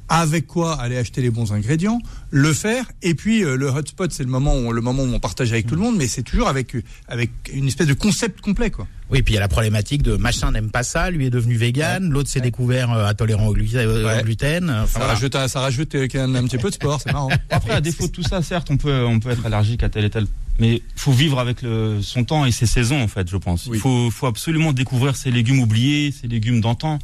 avec 0.09 0.47
quoi 0.47 0.73
aller 0.81 0.97
acheter 0.97 1.21
les 1.21 1.29
bons 1.29 1.53
ingrédients, 1.53 2.01
le 2.31 2.51
faire, 2.53 2.85
et 3.03 3.13
puis 3.13 3.43
euh, 3.43 3.55
le 3.55 3.67
hotspot, 3.67 4.11
c'est 4.11 4.23
le 4.23 4.29
moment 4.29 4.53
où 4.55 4.67
on, 4.67 4.71
le 4.71 4.81
moment 4.81 5.03
où 5.03 5.13
on 5.13 5.19
partage 5.19 5.51
avec 5.51 5.67
tout 5.67 5.75
le 5.75 5.81
monde, 5.81 5.95
mais 5.97 6.07
c'est 6.07 6.23
toujours 6.23 6.47
avec 6.47 6.75
euh, 6.75 6.81
avec 7.07 7.29
une 7.53 7.67
espèce 7.67 7.87
de 7.87 7.93
concept 7.93 8.41
complet, 8.41 8.71
quoi. 8.71 8.87
Oui, 9.11 9.21
puis 9.23 9.33
il 9.33 9.35
y 9.35 9.37
a 9.37 9.41
la 9.41 9.47
problématique 9.47 10.03
de 10.03 10.15
machin 10.17 10.51
n'aime 10.51 10.69
pas 10.69 10.83
ça, 10.83 11.09
lui 11.11 11.25
est 11.25 11.29
devenu 11.31 11.55
vegan, 11.55 12.09
l'autre 12.09 12.29
s'est 12.29 12.41
découvert 12.41 12.91
euh, 12.91 13.05
intolérant 13.07 13.47
au, 13.47 13.53
glu- 13.55 13.69
euh, 13.75 14.05
Ouais. 14.05 14.19
au 14.19 14.23
gluten. 14.23 14.69
Enfin, 14.69 14.85
Ça 14.87 14.99
voilà. 14.99 15.13
rajoute, 15.13 15.35
un- 15.35 15.47
ça 15.47 15.59
rajoute 15.61 15.95
euh, 15.95 16.07
un, 16.15 16.35
un 16.35 16.43
petit 16.45 16.57
peu 16.57 16.69
de 16.69 16.75
sport, 16.75 16.99
c'est 17.01 17.11
marrant. 17.13 17.29
Après 17.49 17.73
à 17.73 17.81
défaut 17.81 18.07
de 18.07 18.11
tout 18.11 18.23
ça, 18.23 18.41
certes 18.41 18.69
on 18.71 18.77
peut 18.77 19.03
on 19.05 19.19
peut 19.19 19.29
être 19.31 19.45
allergique 19.45 19.83
à 19.83 19.89
tel 19.89 20.05
et 20.05 20.09
tel 20.09 20.25
mais 20.59 20.81
faut 20.95 21.13
vivre 21.13 21.39
avec 21.39 21.61
le, 21.61 22.01
son 22.01 22.25
temps 22.25 22.45
et 22.45 22.51
ses 22.51 22.65
saisons 22.65 23.01
en 23.01 23.07
fait, 23.07 23.29
je 23.29 23.37
pense. 23.37 23.65
Oui. 23.67 23.77
Il 23.77 23.79
faut, 23.79 24.11
faut 24.11 24.27
absolument 24.27 24.73
découvrir 24.73 25.15
ces 25.15 25.31
légumes 25.31 25.59
oubliés, 25.61 26.11
ces 26.11 26.27
légumes 26.27 26.59
d'antan, 26.59 26.99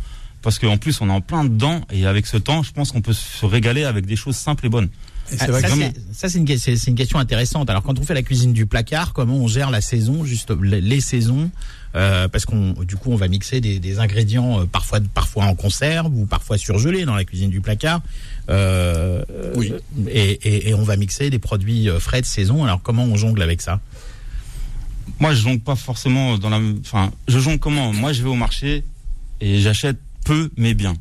parce 0.46 0.60
qu'en 0.60 0.78
plus 0.78 1.02
on 1.02 1.10
est 1.10 1.12
en 1.12 1.20
plein 1.22 1.44
dedans 1.44 1.82
et 1.92 2.06
avec 2.06 2.26
ce 2.28 2.38
temps, 2.38 2.64
je 2.64 2.72
pense 2.72 2.92
qu'on 2.94 3.02
peut 3.02 3.14
se 3.14 3.46
régaler 3.46 3.84
avec 3.84 4.06
des 4.06 4.16
choses 4.16 4.36
simples 4.38 4.68
et 4.68 4.70
bonnes. 4.70 4.90
Et 5.32 5.38
Ah, 5.40 5.46
c'est 5.46 5.52
vrai 5.52 5.62
ça, 5.62 5.70
c'est- 5.70 5.94
ça, 6.14 6.30
c'est 6.30 6.38
une, 6.38 6.96
question 6.96 7.18
intéressante. 7.18 7.68
Alors, 7.72 7.82
quand 7.82 7.98
on 7.98 8.04
fait 8.04 8.14
la 8.14 8.22
cuisine 8.22 8.54
du 8.54 8.68
placard, 8.68 9.12
comment 9.12 9.38
on 9.38 9.48
gère 9.48 9.72
la 9.72 9.82
saison, 9.82 10.24
juste 10.24 10.52
les, 10.62 10.82
les 10.82 11.02
saisons 11.02 11.50
euh, 11.96 12.28
Parce 12.28 12.46
qu'on, 12.46 12.74
du 12.84 12.96
coup, 12.96 13.12
on 13.12 13.16
va 13.16 13.28
mixer 13.28 13.60
des, 13.60 13.80
des 13.80 13.98
ingrédients 13.98 14.60
euh, 14.62 14.66
parfois, 14.66 15.00
parfois 15.16 15.46
en 15.46 15.56
conserve 15.56 16.14
ou 16.16 16.28
parfois 16.28 16.60
surgelés 16.60 17.06
dans 17.06 17.16
la 17.16 17.24
cuisine 17.26 17.50
du 17.50 17.60
placard. 17.60 18.02
Euh, 18.52 19.24
Oui. 19.56 19.74
Et, 20.10 20.32
et- 20.48 20.70
et 20.70 20.74
on 20.76 20.84
va 20.84 20.96
mixer 20.96 21.32
des 21.32 21.40
produits 21.40 21.90
frais 22.00 22.22
de 22.22 22.28
saison. 22.28 22.64
Alors, 22.64 22.84
comment 22.84 23.06
on 23.06 23.16
jongle 23.16 23.42
avec 23.42 23.64
ça? 23.64 23.80
Moi, 25.20 25.34
je 25.34 25.42
jongle 25.42 25.60
pas 25.62 25.76
forcément 25.76 26.38
dans 26.38 26.50
la. 26.50 26.60
Enfin, 26.82 27.12
je 27.28 27.40
jongle 27.40 27.58
comment? 27.58 27.92
Moi, 27.94 28.14
je 28.14 28.22
vais 28.22 28.30
au 28.30 28.36
marché 28.36 28.84
et 29.42 29.60
j'achète 29.60 29.98
peu 30.26 30.50
mais 30.58 30.74
bien. 30.74 30.96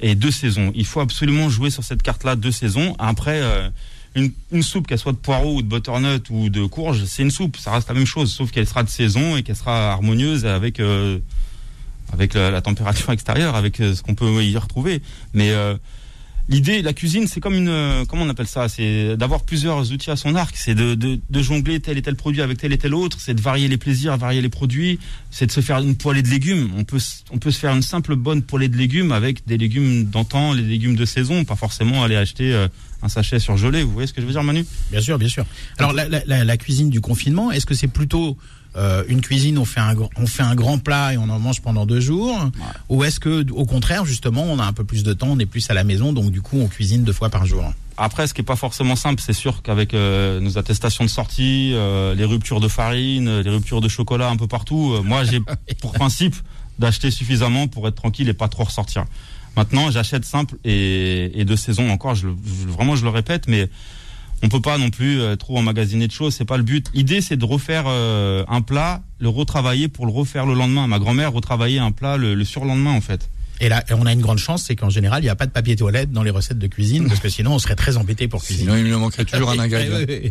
Et 0.00 0.14
deux 0.14 0.30
saisons. 0.30 0.72
Il 0.74 0.86
faut 0.86 1.00
absolument 1.00 1.50
jouer 1.50 1.70
sur 1.70 1.84
cette 1.84 2.02
carte-là 2.02 2.36
deux 2.36 2.52
saisons. 2.52 2.94
Après, 2.98 3.40
euh, 3.42 3.68
une, 4.14 4.62
soupe, 4.62 4.86
qu'elle 4.86 4.98
soit 4.98 5.12
de 5.12 5.18
poireaux 5.18 5.56
ou 5.56 5.62
de 5.62 5.68
butternut 5.68 6.30
ou 6.30 6.48
de 6.48 6.64
courge, 6.64 7.04
c'est 7.04 7.22
une 7.22 7.30
soupe. 7.30 7.56
Ça 7.56 7.72
reste 7.72 7.88
la 7.88 7.94
même 7.94 8.06
chose, 8.06 8.32
sauf 8.32 8.50
qu'elle 8.50 8.66
sera 8.66 8.82
de 8.82 8.88
saison 8.88 9.36
et 9.36 9.42
qu'elle 9.42 9.56
sera 9.56 9.92
harmonieuse 9.92 10.46
avec 10.46 10.80
euh, 10.80 11.18
avec 12.12 12.34
la, 12.34 12.60
température 12.62 13.10
extérieure, 13.12 13.56
avec 13.56 13.80
euh, 13.80 13.94
ce 13.94 14.02
qu'on 14.02 14.14
peut 14.14 14.44
y 14.44 14.56
retrouver. 14.56 15.02
Mais 15.34 15.52
L'idée, 16.48 16.80
la 16.80 16.92
cuisine, 16.92 17.26
c'est 17.26 17.40
comme 17.40 17.54
une, 17.54 17.68
euh, 17.68 18.04
comment 18.04 18.22
on 18.22 18.28
appelle 18.28 18.46
ça 18.46 18.68
C'est 18.68 19.16
d'avoir 19.16 19.42
plusieurs 19.42 19.90
outils 19.90 20.10
à 20.12 20.16
son 20.16 20.36
arc. 20.36 20.54
C'est 20.56 20.76
de, 20.76 20.94
de, 20.94 21.18
de 21.28 21.42
jongler 21.42 21.80
tel 21.80 21.98
et 21.98 22.02
tel 22.02 22.14
produit 22.14 22.40
avec 22.40 22.58
tel 22.58 22.72
et 22.72 22.78
tel 22.78 22.94
autre. 22.94 23.18
C'est 23.20 23.34
de 23.34 23.40
varier 23.40 23.66
les 23.66 23.76
plaisirs, 23.78 24.16
varier 24.16 24.40
les 24.40 24.48
produits. 24.48 25.00
C'est 25.32 25.46
de 25.46 25.50
se 25.50 25.60
faire 25.60 25.78
une 25.78 25.96
poêlée 25.96 26.22
de 26.22 26.28
légumes. 26.28 26.70
On 26.76 26.84
peut, 26.84 27.00
on 27.32 27.38
peut 27.38 27.50
se 27.50 27.58
faire 27.58 27.74
une 27.74 27.82
simple 27.82 28.14
bonne 28.14 28.42
poêlée 28.42 28.68
de 28.68 28.76
légumes 28.76 29.10
avec 29.10 29.44
des 29.46 29.58
légumes 29.58 30.04
d'antan, 30.04 30.52
les 30.52 30.62
légumes 30.62 30.94
de 30.94 31.04
saison, 31.04 31.44
pas 31.44 31.56
forcément 31.56 32.04
aller 32.04 32.16
acheter 32.16 32.52
euh, 32.54 32.68
un 33.02 33.08
sachet 33.08 33.40
surgelé. 33.40 33.82
Vous 33.82 33.90
voyez 33.90 34.06
ce 34.06 34.12
que 34.12 34.20
je 34.20 34.26
veux 34.26 34.32
dire, 34.32 34.44
Manu? 34.44 34.64
Bien 34.92 35.00
sûr, 35.00 35.18
bien 35.18 35.28
sûr. 35.28 35.44
Alors 35.78 35.92
la- 35.92 36.06
la 36.44 36.56
cuisine 36.56 36.90
du 36.90 37.00
confinement, 37.00 37.50
est-ce 37.50 37.66
que 37.66 37.74
c'est 37.74 37.88
plutôt 37.88 38.36
euh, 38.76 39.04
une 39.08 39.20
cuisine, 39.20 39.58
on 39.58 39.64
fait 39.64 39.80
un 39.80 39.94
on 40.16 40.26
fait 40.26 40.42
un 40.42 40.54
grand 40.54 40.78
plat 40.78 41.14
et 41.14 41.16
on 41.18 41.28
en 41.28 41.38
mange 41.38 41.60
pendant 41.62 41.86
deux 41.86 42.00
jours, 42.00 42.38
ou 42.88 43.04
est-ce 43.04 43.18
que 43.20 43.44
au 43.52 43.64
contraire 43.64 44.04
justement 44.04 44.42
on 44.42 44.58
a 44.58 44.64
un 44.64 44.72
peu 44.72 44.84
plus 44.84 45.02
de 45.02 45.12
temps, 45.12 45.28
on 45.30 45.38
est 45.38 45.46
plus 45.46 45.68
à 45.70 45.74
la 45.74 45.84
maison, 45.84 46.12
donc 46.12 46.30
du 46.30 46.42
coup 46.42 46.58
on 46.60 46.66
cuisine 46.68 47.02
deux 47.04 47.12
fois 47.12 47.30
par 47.30 47.46
jour. 47.46 47.64
Après, 47.98 48.26
ce 48.26 48.34
qui 48.34 48.42
est 48.42 48.44
pas 48.44 48.56
forcément 48.56 48.94
simple, 48.94 49.22
c'est 49.24 49.32
sûr 49.32 49.62
qu'avec 49.62 49.94
euh, 49.94 50.38
nos 50.40 50.58
attestations 50.58 51.02
de 51.04 51.08
sortie, 51.08 51.72
euh, 51.72 52.14
les 52.14 52.26
ruptures 52.26 52.60
de 52.60 52.68
farine, 52.68 53.40
les 53.40 53.48
ruptures 53.50 53.80
de 53.80 53.88
chocolat 53.88 54.28
un 54.28 54.36
peu 54.36 54.46
partout, 54.46 54.96
moi 55.02 55.24
j'ai 55.24 55.40
pour 55.80 55.92
principe 55.92 56.36
d'acheter 56.78 57.10
suffisamment 57.10 57.68
pour 57.68 57.88
être 57.88 57.94
tranquille 57.94 58.28
et 58.28 58.34
pas 58.34 58.48
trop 58.48 58.64
ressortir. 58.64 59.06
Maintenant, 59.56 59.90
j'achète 59.90 60.26
simple 60.26 60.56
et, 60.66 61.40
et 61.40 61.46
de 61.46 61.56
saison 61.56 61.88
encore. 61.88 62.14
Je, 62.14 62.26
le- 62.26 62.36
je- 62.44 62.68
vraiment, 62.68 62.94
je 62.96 63.04
le 63.04 63.08
répète, 63.08 63.48
mais 63.48 63.70
on 64.42 64.48
peut 64.48 64.60
pas 64.60 64.78
non 64.78 64.90
plus 64.90 65.20
euh, 65.20 65.36
trop 65.36 65.58
emmagasiner 65.58 66.06
de 66.06 66.12
choses. 66.12 66.34
C'est 66.34 66.44
pas 66.44 66.56
le 66.56 66.62
but. 66.62 66.90
L'idée, 66.94 67.20
c'est 67.20 67.36
de 67.36 67.44
refaire 67.44 67.84
euh, 67.86 68.44
un 68.48 68.60
plat, 68.60 69.02
le 69.18 69.28
retravailler 69.28 69.88
pour 69.88 70.06
le 70.06 70.12
refaire 70.12 70.46
le 70.46 70.54
lendemain. 70.54 70.86
Ma 70.86 70.98
grand-mère 70.98 71.32
retravaillait 71.32 71.78
un 71.78 71.92
plat 71.92 72.16
le, 72.16 72.34
le 72.34 72.44
surlendemain 72.44 72.92
en 72.92 73.00
fait. 73.00 73.28
Et 73.60 73.68
là, 73.68 73.82
on 73.90 74.04
a 74.04 74.12
une 74.12 74.20
grande 74.20 74.38
chance, 74.38 74.64
c'est 74.64 74.76
qu'en 74.76 74.90
général, 74.90 75.22
il 75.22 75.26
n'y 75.26 75.30
a 75.30 75.34
pas 75.34 75.46
de 75.46 75.50
papier 75.50 75.76
toilette 75.76 76.12
dans 76.12 76.22
les 76.22 76.30
recettes 76.30 76.58
de 76.58 76.66
cuisine, 76.66 77.08
parce 77.08 77.20
que 77.20 77.30
sinon 77.30 77.54
on 77.54 77.58
serait 77.58 77.74
très 77.74 77.96
embêté 77.96 78.28
pour 78.28 78.42
cuisiner. 78.42 78.70
Sinon, 78.70 78.84
il 78.84 78.92
nous 78.92 78.98
manquerait 78.98 79.24
toujours 79.24 79.50
un 79.50 79.58
ingrédient. 79.58 80.30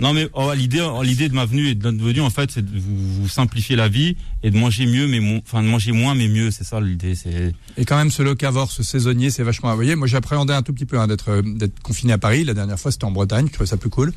Non 0.00 0.12
mais 0.12 0.28
oh, 0.34 0.52
l'idée, 0.54 0.80
oh, 0.80 1.02
l'idée 1.02 1.28
de 1.28 1.34
ma 1.34 1.44
venue 1.44 1.68
et 1.68 1.74
de 1.74 1.90
notre 1.90 2.04
venue 2.04 2.20
en 2.20 2.30
fait, 2.30 2.50
c'est 2.50 2.64
de 2.64 2.78
vous, 2.78 3.22
vous 3.22 3.28
simplifier 3.28 3.74
la 3.74 3.88
vie 3.88 4.16
et 4.42 4.50
de 4.50 4.56
manger 4.56 4.86
mieux, 4.86 5.06
mais 5.08 5.42
enfin 5.44 5.62
de 5.62 5.68
manger 5.68 5.92
moins 5.92 6.14
mais 6.14 6.28
mieux. 6.28 6.50
C'est 6.50 6.64
ça 6.64 6.80
l'idée. 6.80 7.14
C'est 7.14 7.52
Et 7.76 7.84
quand 7.84 7.96
même, 7.96 8.10
ce 8.10 8.22
locavore, 8.22 8.70
ce 8.70 8.82
saisonnier, 8.82 9.30
c'est 9.30 9.42
vachement. 9.42 9.70
Vous 9.70 9.76
voyez, 9.76 9.96
moi, 9.96 10.06
j'appréhendais 10.06 10.54
un 10.54 10.62
tout 10.62 10.72
petit 10.72 10.86
peu 10.86 10.98
hein, 10.98 11.06
d'être 11.06 11.30
euh, 11.30 11.42
d'être 11.42 11.80
confiné 11.80 12.12
à 12.12 12.18
Paris. 12.18 12.44
La 12.44 12.54
dernière 12.54 12.78
fois, 12.78 12.92
c'était 12.92 13.04
en 13.04 13.10
Bretagne. 13.10 13.46
Je 13.48 13.52
trouvais 13.52 13.66
ça 13.68 13.76
plus 13.76 13.90
cool. 13.90 14.12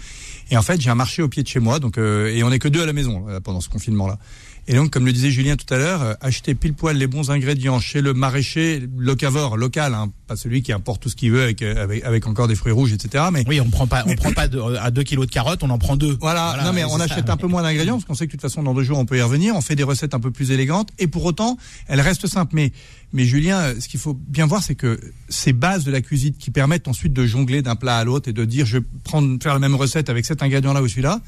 Et 0.52 0.58
en 0.58 0.62
fait, 0.62 0.80
j'ai 0.80 0.90
un 0.90 0.96
marché 0.96 1.22
au 1.22 1.30
pied 1.30 1.44
de 1.44 1.48
chez 1.48 1.60
moi, 1.60 1.80
donc 1.80 1.98
euh, 1.98 2.28
et 2.28 2.44
on 2.44 2.52
est 2.52 2.60
que 2.60 2.68
deux 2.68 2.82
à 2.82 2.86
la 2.86 2.94
maison 2.94 3.26
pendant 3.44 3.62
ce 3.62 3.70
confinement-là. 3.70 4.20
Et 4.68 4.76
donc, 4.76 4.92
comme 4.92 5.06
le 5.06 5.12
disait 5.12 5.32
Julien 5.32 5.56
tout 5.56 5.72
à 5.74 5.78
l'heure, 5.78 6.02
euh, 6.04 6.14
acheter 6.22 6.54
pile 6.54 6.74
poil 6.76 6.96
les 6.96 7.08
bons 7.08 7.32
ingrédients 7.32 7.80
chez 7.80 8.00
le 8.00 8.14
maraîcher 8.14 8.88
locavore 8.96 9.58
local, 9.58 9.94
hein, 9.96 10.12
pas 10.28 10.36
celui 10.36 10.62
qui 10.62 10.72
importe 10.72 11.02
tout 11.02 11.10
ce 11.10 11.16
qu'il 11.16 11.32
veut 11.32 11.42
avec, 11.44 11.62
euh, 11.64 11.84
avec 11.84 12.04
avec 12.04 12.28
encore 12.28 12.48
des 12.48 12.56
fruits 12.56 12.72
rouges, 12.72 12.94
etc. 12.94 13.26
Mais 13.34 13.44
Oui, 13.48 13.60
on 13.60 13.70
prend 13.70 13.88
pas, 13.88 14.04
on 14.08 14.16
prend 14.16 14.32
pas 14.32 14.48
de- 14.48 14.60
à 14.60 14.92
2 14.92 15.02
kilos 15.04 15.26
de 15.26 15.32
carottes, 15.32 15.64
on 15.64 15.70
en 15.72 15.80
prend 15.80 15.98
deux. 15.98 16.16
voilà, 16.22 16.62
non 16.64 16.74
mais 16.74 16.84
on 16.84 17.00
achète 17.00 17.26
ça. 17.28 17.34
un 17.34 17.38
peu 17.38 17.48
moins 17.48 17.64
d'ingrédients 17.64 17.96
parce 17.96 18.06
qu'on 18.06 18.14
sait 18.14 18.28
que 18.28 18.32
de 18.34 18.38
toute 18.38 18.42
façon 18.50 18.62
dans 18.62 18.74
deux 18.76 18.84
jours 18.84 19.00
on 19.00 19.06
peut 19.06 19.18
y 19.18 19.22
revenir. 19.22 19.56
On 19.56 19.62
fait 19.62 19.76
des 19.76 19.84
recettes 19.84 20.14
un 20.14 20.20
peu 20.20 20.32
plus 20.32 20.52
élégantes 20.52 20.90
et 21.00 21.08
pour 21.08 21.26
autant 21.26 21.58
elles 21.88 22.00
restent 22.02 22.28
simples. 22.28 22.54
Mais 22.56 22.72
mais 23.14 23.26
Julien, 23.26 23.58
euh, 23.60 23.76
ce 23.80 23.88
qu'il 23.90 24.00
faut 24.00 24.14
bien 24.14 24.46
voir 24.46 24.62
c'est 24.64 24.76
que 24.76 25.00
ces 25.28 25.54
bases 25.54 25.84
de 25.86 25.92
la 25.92 26.02
cuisine 26.02 26.34
qui 26.38 26.52
permettent 26.52 26.88
ensuite 26.88 27.14
de 27.14 27.26
jongler 27.26 27.62
d'un 27.64 27.76
plat 27.76 27.98
à 27.98 28.04
l'autre 28.04 28.30
et 28.30 28.34
de 28.34 28.46
dire 28.46 28.66
je 28.68 28.78
vais 28.78 28.86
prendre 29.04 29.42
faire 29.42 29.54
la 29.54 29.60
même 29.60 29.76
recette 29.76 30.10
avec 30.10 30.24
cet 30.26 30.44
ingrédient 30.44 30.72
là 30.74 30.84
ou 30.84 30.88
celui-là. 30.88 31.20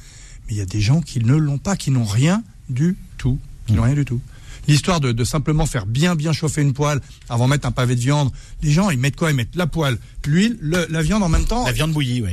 Mais 0.47 0.53
il 0.53 0.57
y 0.57 0.61
a 0.61 0.65
des 0.65 0.81
gens 0.81 1.01
qui 1.01 1.19
ne 1.19 1.35
l'ont 1.35 1.57
pas, 1.57 1.75
qui 1.75 1.89
n'ont 1.89 2.05
rien 2.05 2.43
du 2.69 2.95
tout, 3.23 3.37
qui 3.65 3.73
n'ont 3.73 3.83
rien 3.83 3.95
du 3.95 4.05
tout. 4.05 4.19
L'histoire 4.67 4.99
de, 5.01 5.11
de 5.11 5.23
simplement 5.25 5.65
faire 5.65 5.85
bien 5.85 6.15
bien 6.15 6.31
chauffer 6.33 6.61
une 6.61 6.73
poêle 6.73 6.99
avant 7.29 7.45
de 7.45 7.49
mettre 7.51 7.67
un 7.67 7.71
pavé 7.71 7.95
de 7.95 7.99
viande. 8.01 8.29
Les 8.61 8.71
gens 8.71 8.89
ils 8.91 8.97
mettent 8.99 9.15
quoi? 9.17 9.29
Ils 9.31 9.35
mettent 9.35 9.55
la 9.55 9.67
poêle, 9.67 9.97
l'huile, 10.25 10.57
le- 10.61 10.87
la 10.89 11.01
viande 11.01 11.23
en 11.23 11.29
même 11.29 11.45
temps. 11.45 11.65
La 11.65 11.71
viande 11.73 11.91
bouillie, 11.91 12.21
oui. 12.21 12.31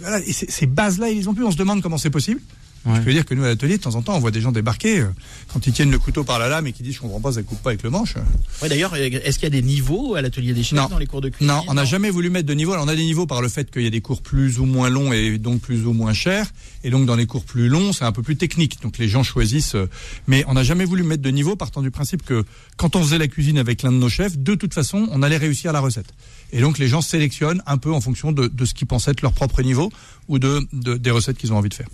Voilà, 0.00 0.18
et 0.20 0.32
ces, 0.32 0.50
ces 0.50 0.66
bases-là, 0.66 1.08
ils 1.10 1.18
les 1.18 1.28
ont 1.28 1.34
plus. 1.34 1.44
On 1.44 1.50
se 1.50 1.56
demande 1.56 1.80
comment 1.82 1.96
c'est 1.98 2.10
possible. 2.10 2.40
Ouais. 2.86 2.96
Je 2.96 3.00
veux 3.00 3.12
dire 3.12 3.24
que 3.24 3.34
nous, 3.34 3.42
à 3.42 3.48
l'atelier, 3.48 3.78
de 3.78 3.82
temps 3.82 3.96
en 3.96 4.02
temps, 4.02 4.14
on 4.14 4.20
voit 4.20 4.30
des 4.30 4.40
gens 4.40 4.52
débarquer 4.52 5.00
euh, 5.00 5.06
quand 5.52 5.66
ils 5.66 5.72
tiennent 5.72 5.90
le 5.90 5.98
couteau 5.98 6.22
par 6.24 6.38
la 6.38 6.48
lame 6.48 6.66
et 6.68 6.72
qui 6.72 6.82
disent 6.84 6.94
Je 6.94 7.00
comprends 7.00 7.20
pas, 7.20 7.32
ça 7.32 7.42
coupe 7.42 7.60
pas 7.60 7.70
avec 7.70 7.82
le 7.82 7.90
manche. 7.90 8.14
Ouais, 8.62 8.68
d'ailleurs, 8.68 8.94
est-ce 8.94 9.38
qu'il 9.38 9.44
y 9.44 9.46
a 9.46 9.50
des 9.50 9.62
niveaux 9.62 10.14
à 10.14 10.22
l'atelier 10.22 10.54
des 10.54 10.62
chefs 10.62 10.78
Non. 10.78 10.86
dans 10.88 10.98
les 10.98 11.06
cours 11.06 11.20
de 11.20 11.28
cuisine 11.28 11.48
Non, 11.52 11.62
on 11.68 11.74
n'a 11.74 11.84
jamais 11.84 12.10
voulu 12.10 12.30
mettre 12.30 12.46
de 12.46 12.54
niveau. 12.54 12.72
Alors, 12.72 12.84
on 12.84 12.88
a 12.88 12.94
des 12.94 13.02
niveaux 13.04 13.26
par 13.26 13.42
le 13.42 13.48
fait 13.48 13.70
qu'il 13.70 13.82
y 13.82 13.86
a 13.86 13.90
des 13.90 14.00
cours 14.00 14.22
plus 14.22 14.60
ou 14.60 14.66
moins 14.66 14.88
longs 14.88 15.12
et 15.12 15.38
donc 15.38 15.60
plus 15.60 15.84
ou 15.86 15.92
moins 15.92 16.12
chers. 16.12 16.46
Et 16.84 16.90
donc, 16.90 17.06
dans 17.06 17.16
les 17.16 17.26
cours 17.26 17.44
plus 17.44 17.68
longs, 17.68 17.92
c'est 17.92 18.04
un 18.04 18.12
peu 18.12 18.22
plus 18.22 18.36
technique. 18.36 18.80
Donc, 18.82 18.98
les 18.98 19.08
gens 19.08 19.24
choisissent. 19.24 19.74
euh, 19.74 19.88
Mais 20.28 20.44
on 20.46 20.54
n'a 20.54 20.62
jamais 20.62 20.84
voulu 20.84 21.02
mettre 21.02 21.22
de 21.22 21.30
niveau 21.30 21.56
partant 21.56 21.82
du 21.82 21.90
principe 21.90 22.24
que 22.24 22.44
quand 22.76 22.94
on 22.94 23.02
faisait 23.02 23.18
la 23.18 23.26
cuisine 23.26 23.58
avec 23.58 23.82
l'un 23.82 23.90
de 23.90 23.96
nos 23.98 24.08
chefs, 24.08 24.38
de 24.38 24.54
toute 24.54 24.74
façon, 24.74 25.08
on 25.10 25.22
allait 25.22 25.36
réussir 25.38 25.72
la 25.72 25.80
recette. 25.80 26.14
Et 26.52 26.60
donc, 26.60 26.78
les 26.78 26.86
gens 26.86 27.00
sélectionnent 27.00 27.62
un 27.66 27.78
peu 27.78 27.92
en 27.92 28.00
fonction 28.00 28.30
de, 28.30 28.46
de 28.46 28.64
ce 28.64 28.74
qu'ils 28.74 28.86
pensaient 28.86 29.10
être 29.10 29.22
leur 29.22 29.32
propre 29.32 29.62
niveau 29.62 29.90
ou 30.28 30.38
de, 30.38 30.64
de- 30.72 30.96
des 30.96 31.10
recettes 31.10 31.36
qu'ils 31.38 31.52
ont 31.52 31.56
envie 31.56 31.68
de 31.68 31.74
faire. 31.74 31.88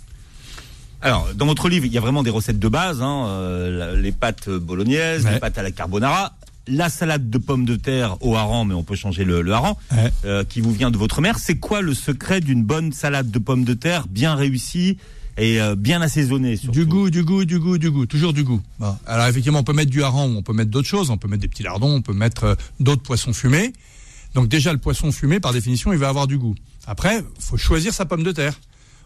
Alors, 1.03 1.27
dans 1.35 1.45
votre 1.45 1.67
livre, 1.67 1.85
il 1.85 1.91
y 1.91 1.97
a 1.97 2.01
vraiment 2.01 2.23
des 2.23 2.29
recettes 2.29 2.59
de 2.59 2.67
base, 2.69 3.01
hein, 3.01 3.25
euh, 3.27 3.99
les 3.99 4.13
pâtes 4.13 4.49
bolognaises, 4.49 5.25
Ouais. 5.25 5.33
les 5.33 5.39
pâtes 5.39 5.57
à 5.57 5.61
la 5.63 5.71
carbonara, 5.71 6.33
la 6.65 6.87
salade 6.89 7.29
de 7.29 7.37
pommes 7.37 7.65
de 7.65 7.75
terre 7.75 8.15
au 8.21 8.37
hareng, 8.37 8.65
mais 8.65 8.73
on 8.73 8.83
peut 8.83 8.95
changer 8.95 9.25
le, 9.25 9.41
le 9.41 9.51
hareng, 9.51 9.75
Ouais. 9.91 10.13
euh, 10.23 10.43
qui 10.45 10.61
vous 10.61 10.71
vient 10.71 10.91
de 10.91 10.97
votre 10.97 11.19
mère. 11.19 11.39
C'est 11.39 11.57
quoi 11.57 11.81
le 11.81 11.93
secret 11.93 12.39
d'une 12.39 12.63
bonne 12.63 12.93
salade 12.93 13.29
de 13.29 13.37
pommes 13.39 13.65
de 13.65 13.73
terre 13.73 14.07
bien 14.07 14.33
réussie 14.35 14.97
et 15.37 15.59
euh, 15.59 15.75
bien 15.75 16.01
assaisonnée 16.01 16.55
surtout? 16.55 16.71
Du 16.71 16.85
goût, 16.85 17.09
du 17.09 17.23
goût, 17.25 17.43
du 17.43 17.59
goût, 17.59 17.77
du 17.77 17.91
goût, 17.91 18.05
toujours 18.05 18.31
du 18.31 18.45
goût. 18.45 18.61
Bon. 18.79 18.95
Alors 19.05 19.27
effectivement, 19.27 19.59
on 19.59 19.63
peut 19.65 19.73
mettre 19.73 19.91
du 19.91 20.03
hareng, 20.03 20.33
on 20.37 20.41
peut 20.41 20.53
mettre 20.53 20.71
d'autres 20.71 20.87
choses, 20.87 21.09
on 21.09 21.17
peut 21.17 21.27
mettre 21.27 21.41
des 21.41 21.49
petits 21.49 21.63
lardons, 21.63 21.95
on 21.95 22.01
peut 22.01 22.13
mettre 22.13 22.43
euh, 22.45 22.55
d'autres 22.79 23.03
poissons 23.03 23.33
fumés. 23.33 23.73
Donc 24.35 24.47
déjà, 24.47 24.71
le 24.71 24.79
poisson 24.79 25.11
fumé, 25.11 25.41
par 25.41 25.51
définition, 25.51 25.91
il 25.91 25.99
va 25.99 26.07
avoir 26.07 26.27
du 26.27 26.37
goût. 26.37 26.55
Après, 26.87 27.23
faut 27.39 27.57
choisir 27.57 27.93
sa 27.93 28.05
pomme 28.05 28.23
de 28.23 28.31
terre. 28.31 28.57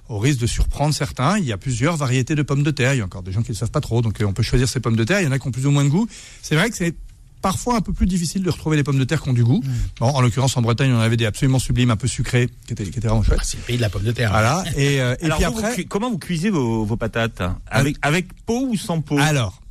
Au 0.10 0.20
risque 0.20 0.40
de 0.40 0.48
surprendre 0.48 0.94
certains, 0.94 1.38
il 1.38 1.46
y 1.46 1.52
a 1.52 1.58
plusieurs 1.58 1.98
variétés 1.98 2.34
de 2.36 2.42
pommes 2.42 2.64
de 2.64 2.72
terre. 2.72 2.94
Il 2.94 2.98
y 2.98 3.02
a 3.02 3.06
encore 3.06 3.24
des 3.24 3.32
gens 3.34 3.42
qui 3.44 3.52
ne 3.52 3.56
savent 3.58 3.72
pas 3.72 3.82
trop, 3.82 4.02
donc 4.02 4.22
euh, 4.22 4.26
on 4.26 4.34
peut 4.34 4.44
choisir 4.44 4.70
ses 4.70 4.80
pommes 4.80 4.96
de 4.96 5.04
terre. 5.04 5.20
Il 5.22 5.26
y 5.26 5.28
en 5.28 5.32
a 5.32 5.40
qui 5.40 5.48
ont 5.48 5.52
plus 5.52 5.66
ou 5.66 5.72
moins 5.72 5.84
de 5.84 5.90
goût. 5.90 6.08
C'est 6.42 6.56
vrai 6.56 6.70
que 6.70 6.78
c'est 6.78 6.96
parfois 7.42 7.76
un 7.78 7.82
peu 7.82 7.94
plus 7.94 8.08
difficile 8.08 8.42
de 8.42 8.50
retrouver 8.50 8.78
des 8.78 8.84
pommes 8.84 8.98
de 8.98 9.04
terre 9.04 9.22
qui 9.22 9.30
ont 9.30 9.34
du 9.34 9.44
goût. 9.44 9.62
Bon, 10.00 10.08
en 10.08 10.22
l'occurrence, 10.22 10.56
en 10.58 10.62
Bretagne, 10.62 10.92
on 10.94 11.00
avait 11.00 11.18
des 11.18 11.26
absolument 11.26 11.60
sublimes, 11.60 11.92
un 11.92 11.96
peu 11.98 12.08
sucrés, 12.08 12.50
qui 12.66 12.74
étaient, 12.74 12.84
qui 12.86 12.98
étaient 12.98 13.08
vraiment 13.08 13.22
chouettes. 13.24 13.40
Ah, 13.42 13.46
C'est 13.46 13.58
le 13.58 13.64
pays 13.64 13.78
de 13.78 13.82
la 13.82 13.90
pomme 13.90 14.04
de 14.04 14.12
terre. 14.12 14.32
Voilà. 14.32 14.64
Et, 14.76 15.02
euh, 15.02 15.16
et 15.20 15.26
Alors, 15.26 15.38
puis 15.38 15.46
vous, 15.48 15.54
vous 15.54 15.60
après, 15.60 15.76
cu- 15.76 15.86
comment 15.88 16.10
vous 16.10 16.18
cuisez 16.18 16.50
vos, 16.50 16.84
vos 16.86 16.98
patates? 16.98 17.42
Avec, 17.68 17.98
avec 18.02 18.28
peau 18.46 18.68
ou 18.70 18.76
sans 18.78 19.02
peau? 19.02 19.18
Alors, 19.20 19.62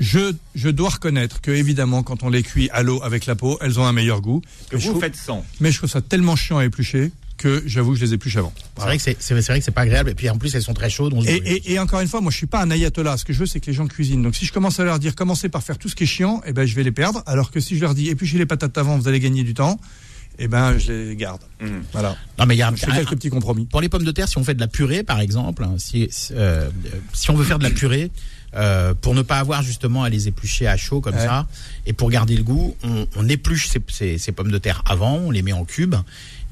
je, 0.00 0.32
je 0.56 0.68
dois 0.70 0.88
reconnaître 0.90 1.40
que 1.40 1.50
évidemment, 1.52 2.02
quand 2.02 2.24
on 2.24 2.28
les 2.30 2.42
cuit 2.42 2.68
à 2.72 2.82
l'eau 2.82 3.00
avec 3.04 3.26
la 3.26 3.36
peau, 3.36 3.58
elles 3.60 3.78
ont 3.78 3.86
un 3.86 3.92
meilleur 3.92 4.20
goût. 4.20 4.40
que 4.70 4.74
mais, 4.76 4.80
je 4.80 4.86
vous 4.86 4.92
trouve, 4.94 5.02
faites 5.02 5.14
sans 5.16 5.44
mais 5.60 5.70
je 5.70 5.78
trouve 5.78 5.90
ça 5.90 6.00
tellement 6.00 6.34
chiant 6.36 6.58
à 6.58 6.64
éplucher 6.64 7.12
que 7.44 7.62
j'avoue 7.66 7.92
que 7.92 7.98
je 7.98 8.04
les 8.06 8.14
épluche 8.14 8.36
avant. 8.36 8.52
C'est 8.78 8.82
vrai 8.84 8.96
que 8.96 9.02
c'est, 9.02 9.34
vrai 9.34 9.58
que 9.58 9.64
c'est 9.64 9.70
pas 9.70 9.82
agréable. 9.82 10.08
Et 10.10 10.14
puis 10.14 10.30
en 10.30 10.38
plus, 10.38 10.54
elles 10.54 10.62
sont 10.62 10.72
très 10.74 10.88
chaudes. 10.88 11.12
On 11.14 11.22
se 11.22 11.28
Et, 11.28 11.40
brûle. 11.40 11.52
et, 11.66 11.72
et 11.74 11.78
encore 11.78 12.00
une 12.00 12.08
fois, 12.08 12.20
moi, 12.20 12.30
je 12.32 12.36
suis 12.38 12.46
pas 12.46 12.62
un 12.62 12.70
ayatollah. 12.70 13.16
Ce 13.18 13.24
que 13.24 13.32
je 13.32 13.38
veux, 13.40 13.46
c'est 13.46 13.60
que 13.60 13.66
les 13.66 13.72
gens 13.74 13.86
cuisinent. 13.86 14.22
Donc, 14.22 14.34
si 14.34 14.46
je 14.46 14.52
commence 14.52 14.80
à 14.80 14.84
leur 14.84 14.98
dire 14.98 15.14
commencez 15.14 15.48
par 15.48 15.62
faire 15.62 15.76
tout 15.78 15.88
ce 15.88 15.94
qui 15.94 16.04
est 16.04 16.06
chiant, 16.06 16.40
eh 16.46 16.52
ben, 16.52 16.64
je 16.66 16.74
vais 16.74 16.82
les 16.82 16.92
perdre. 16.92 17.22
Alors 17.26 17.50
que 17.50 17.60
si 17.60 17.76
je 17.76 17.80
leur 17.82 17.94
dis 17.94 18.08
épluchez 18.08 18.38
les 18.38 18.46
patates 18.46 18.76
avant, 18.78 18.96
vous 18.98 19.08
allez 19.08 19.20
gagner 19.20 19.42
du 19.44 19.52
temps, 19.54 19.78
eh 20.38 20.48
ben, 20.48 20.78
je 20.78 20.90
les 20.92 21.16
garde. 21.16 21.42
Mhm. 21.60 21.82
Voilà. 21.92 22.16
Non, 22.38 22.46
mais 22.46 22.54
il 22.54 22.58
y 22.58 22.62
a 22.62 22.68
un, 22.68 22.74
Je 22.74 22.80
fais 22.84 22.90
un- 22.90 22.96
quelques 22.96 23.10
petits 23.16 23.30
compromis. 23.30 23.66
Pour 23.66 23.80
les 23.80 23.88
pommes 23.88 24.04
de 24.04 24.10
terre, 24.10 24.28
si 24.28 24.38
on 24.38 24.44
fait 24.44 24.54
de 24.54 24.60
la 24.60 24.66
purée, 24.68 25.02
par 25.02 25.20
exemple, 25.20 25.62
hein, 25.64 25.74
si, 25.78 26.08
si, 26.10 26.32
euh, 26.34 26.68
si 27.12 27.30
on 27.30 27.34
veut 27.34 27.44
faire 27.44 27.58
de 27.58 27.64
la 27.64 27.70
purée, 27.70 28.10
euh, 28.56 28.94
pour 28.94 29.14
ne 29.14 29.22
pas 29.22 29.38
avoir 29.38 29.62
justement 29.62 30.02
à 30.04 30.08
les 30.08 30.28
éplucher 30.28 30.66
à 30.68 30.76
chaud 30.76 31.00
comme 31.00 31.14
Ouais. 31.16 31.24
ça, 31.26 31.46
et 31.86 31.92
pour 31.92 32.08
garder 32.10 32.36
le 32.36 32.42
goût, 32.44 32.76
on, 32.84 33.06
on 33.16 33.28
épluche 33.28 33.68
ces, 33.68 33.80
ces- 33.88 34.18
ces 34.18 34.32
pommes 34.32 34.50
de 34.52 34.58
terre 34.58 34.82
avant, 34.86 35.16
on 35.16 35.30
les 35.32 35.42
met 35.42 35.52
en 35.52 35.64
cubes, 35.64 35.96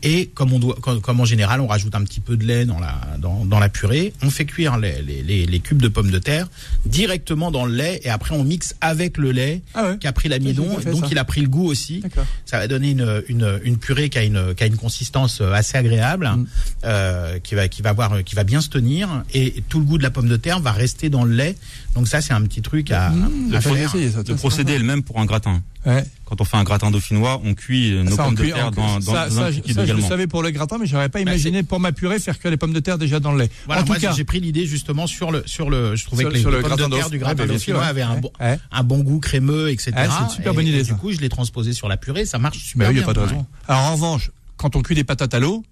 et 0.03 0.27
comme 0.27 0.53
on 0.53 0.59
doit, 0.59 0.77
comme, 0.81 1.01
comme 1.01 1.21
en 1.21 1.25
général, 1.25 1.61
on 1.61 1.67
rajoute 1.67 1.95
un 1.95 2.03
petit 2.05 2.21
peu 2.21 2.37
de 2.37 2.45
lait 2.45 2.65
dans 2.65 2.79
la 2.81 3.01
dans, 3.19 3.45
dans 3.45 3.59
la 3.59 3.69
purée, 3.69 4.13
on 4.23 4.31
fait 4.31 4.45
cuire 4.45 4.77
les, 4.79 5.01
les, 5.03 5.23
les, 5.23 5.47
les 5.47 5.61
cubes 5.61 5.81
de 5.83 5.89
pommes 5.89 6.11
de 6.11 6.19
terre 6.19 6.49
directement 6.87 7.51
dans 7.51 7.65
le 7.65 7.75
lait, 7.75 8.01
et 8.05 8.11
après 8.11 8.35
on 8.35 8.45
mixe 8.45 8.75
avec 8.81 9.17
le 9.19 9.33
lait 9.33 9.63
Ah 9.75 9.85
ouais. 9.91 9.99
qui 9.99 10.07
a 10.07 10.13
pris 10.13 10.29
l'amidon, 10.29 10.67
donc 10.91 11.05
ça. 11.05 11.09
il 11.11 11.19
a 11.19 11.25
pris 11.25 11.41
le 11.41 11.49
goût 11.49 11.67
aussi. 11.67 12.03
Ça 12.45 12.59
va 12.59 12.69
donner 12.69 12.91
une, 12.91 13.23
une, 13.29 13.61
une 13.65 13.79
purée 13.79 14.09
qui 14.09 14.19
a 14.19 14.25
une, 14.25 14.55
qui 14.55 14.65
a 14.65 14.67
une 14.67 14.77
consistance 14.77 15.41
euh, 15.41 15.53
assez 15.53 15.77
agréable, 15.79 16.29
Mm. 16.33 16.47
euh, 16.85 17.39
qui 17.41 17.55
va, 17.55 17.69
qui 17.69 17.83
va 17.83 17.91
avoir, 17.91 18.23
qui 18.25 18.35
va 18.35 18.45
bien 18.45 18.61
se 18.61 18.69
tenir, 18.69 19.23
et 19.35 19.63
tout 19.69 19.79
le 19.79 19.85
goût 19.85 19.99
de 19.99 20.03
la 20.03 20.11
pomme 20.11 20.29
de 20.29 20.37
terre 20.37 20.61
va 20.61 20.73
rester 20.73 21.11
dans 21.11 21.25
le 21.25 21.35
lait. 21.35 21.57
Donc 21.95 22.09
ça, 22.09 22.21
c'est 22.23 22.33
un 22.33 22.41
petit 22.43 22.63
truc 22.63 22.91
à, 22.91 23.11
Mmh, 23.11 23.55
à 23.55 23.61
faire. 23.61 23.77
essayer, 23.77 24.11
ça. 24.11 24.23
le 24.27 24.35
procédé 24.37 24.73
est 24.73 24.79
le 24.79 24.85
même 24.85 25.03
pour 25.03 25.21
un 25.21 25.27
gratin. 25.27 25.63
Ouais. 25.85 26.03
Quand 26.25 26.41
on 26.41 26.45
fait 26.45 26.57
un 26.57 26.65
gratin 26.65 26.91
dauphinois, 26.91 27.41
on 27.45 27.53
cuit 27.55 27.93
euh, 27.93 28.03
nos 28.03 28.17
Ça, 28.17 28.23
on 28.23 28.27
pommes 28.27 28.35
de 28.37 28.45
terre 28.51 28.71
dans, 28.71 28.99
dans, 28.99 29.13
ça, 29.13 29.29
dans 29.29 29.35
ça, 29.35 29.43
un 29.47 29.51
je- 29.51 29.57
liquide 29.57 29.75
ça, 29.75 29.85
je 29.85 29.93
le 29.93 30.01
savais 30.01 30.27
pour 30.27 30.43
le 30.43 30.51
gratin, 30.51 30.79
mais 30.81 30.87
j'aurais 30.87 31.11
pas 31.11 31.19
Bah, 31.19 31.31
imaginé 31.31 31.63
pour 31.63 31.81
ma 31.81 31.93
purée 31.93 32.19
faire 32.19 32.39
cuire 32.39 32.51
les 32.51 32.57
pommes 32.57 32.73
de 32.73 32.81
terre 32.81 32.97
déjà 32.97 33.21
dans 33.21 33.33
le 33.33 33.41
lait. 33.43 33.51
Voilà, 33.67 33.83
en 33.83 33.85
tout 33.85 33.93
moi, 33.93 33.99
cas, 34.01 34.13
j'ai 34.13 34.25
pris 34.25 34.41
l'idée 34.41 34.65
justement 34.65 35.07
sur 35.07 35.31
le, 35.33 35.43
sur 35.45 35.69
le, 35.69 35.95
je 35.97 36.07
trouvais 36.07 36.23
Sur- 36.23 36.31
que 36.31 36.35
les, 36.37 36.41
sur 36.41 36.51
les 36.51 36.57
le 36.59 36.63
pommes 36.63 36.73
de 36.73 36.77
gratin 36.79 36.97
terre 36.97 37.11
du 37.11 37.19
gratin 37.19 37.35
bah, 37.35 37.47
dauphinois 37.47 37.85
avaient 37.85 38.01
un 38.03 38.17
bon, 38.17 38.31
un 38.71 38.83
bon 38.85 39.01
goût 39.01 39.19
crémeux, 39.21 39.69
etc. 39.71 39.91
Ouais, 39.95 40.05
c'est 40.17 40.25
une 40.25 40.31
super 40.31 40.53
Et- 40.53 40.55
bonne 40.57 40.67
idée. 40.67 40.83
Du 40.85 40.95
coup, 40.95 41.13
je 41.13 41.19
l'ai 41.19 41.29
transposé 41.29 41.75
sur 41.75 41.89
la 41.89 41.99
purée, 41.99 42.25
ça 42.25 42.39
marche 42.39 42.59
super 42.59 42.89
Mais 42.89 42.95
oui, 42.95 43.01
il 43.01 43.05
bien. 43.05 43.05
n'y 43.05 43.11
a 43.11 43.15
pas 43.15 43.21
de 43.21 43.27
raison. 43.27 43.47
Alors 43.69 43.83
en 43.83 43.93
revanche, 43.95 44.31
quand 44.57 44.77
on 44.77 44.83
cuit 44.83 44.95
des 44.95 45.05
patates 45.05 45.35
à 45.35 45.41
l'eau, 45.41 45.63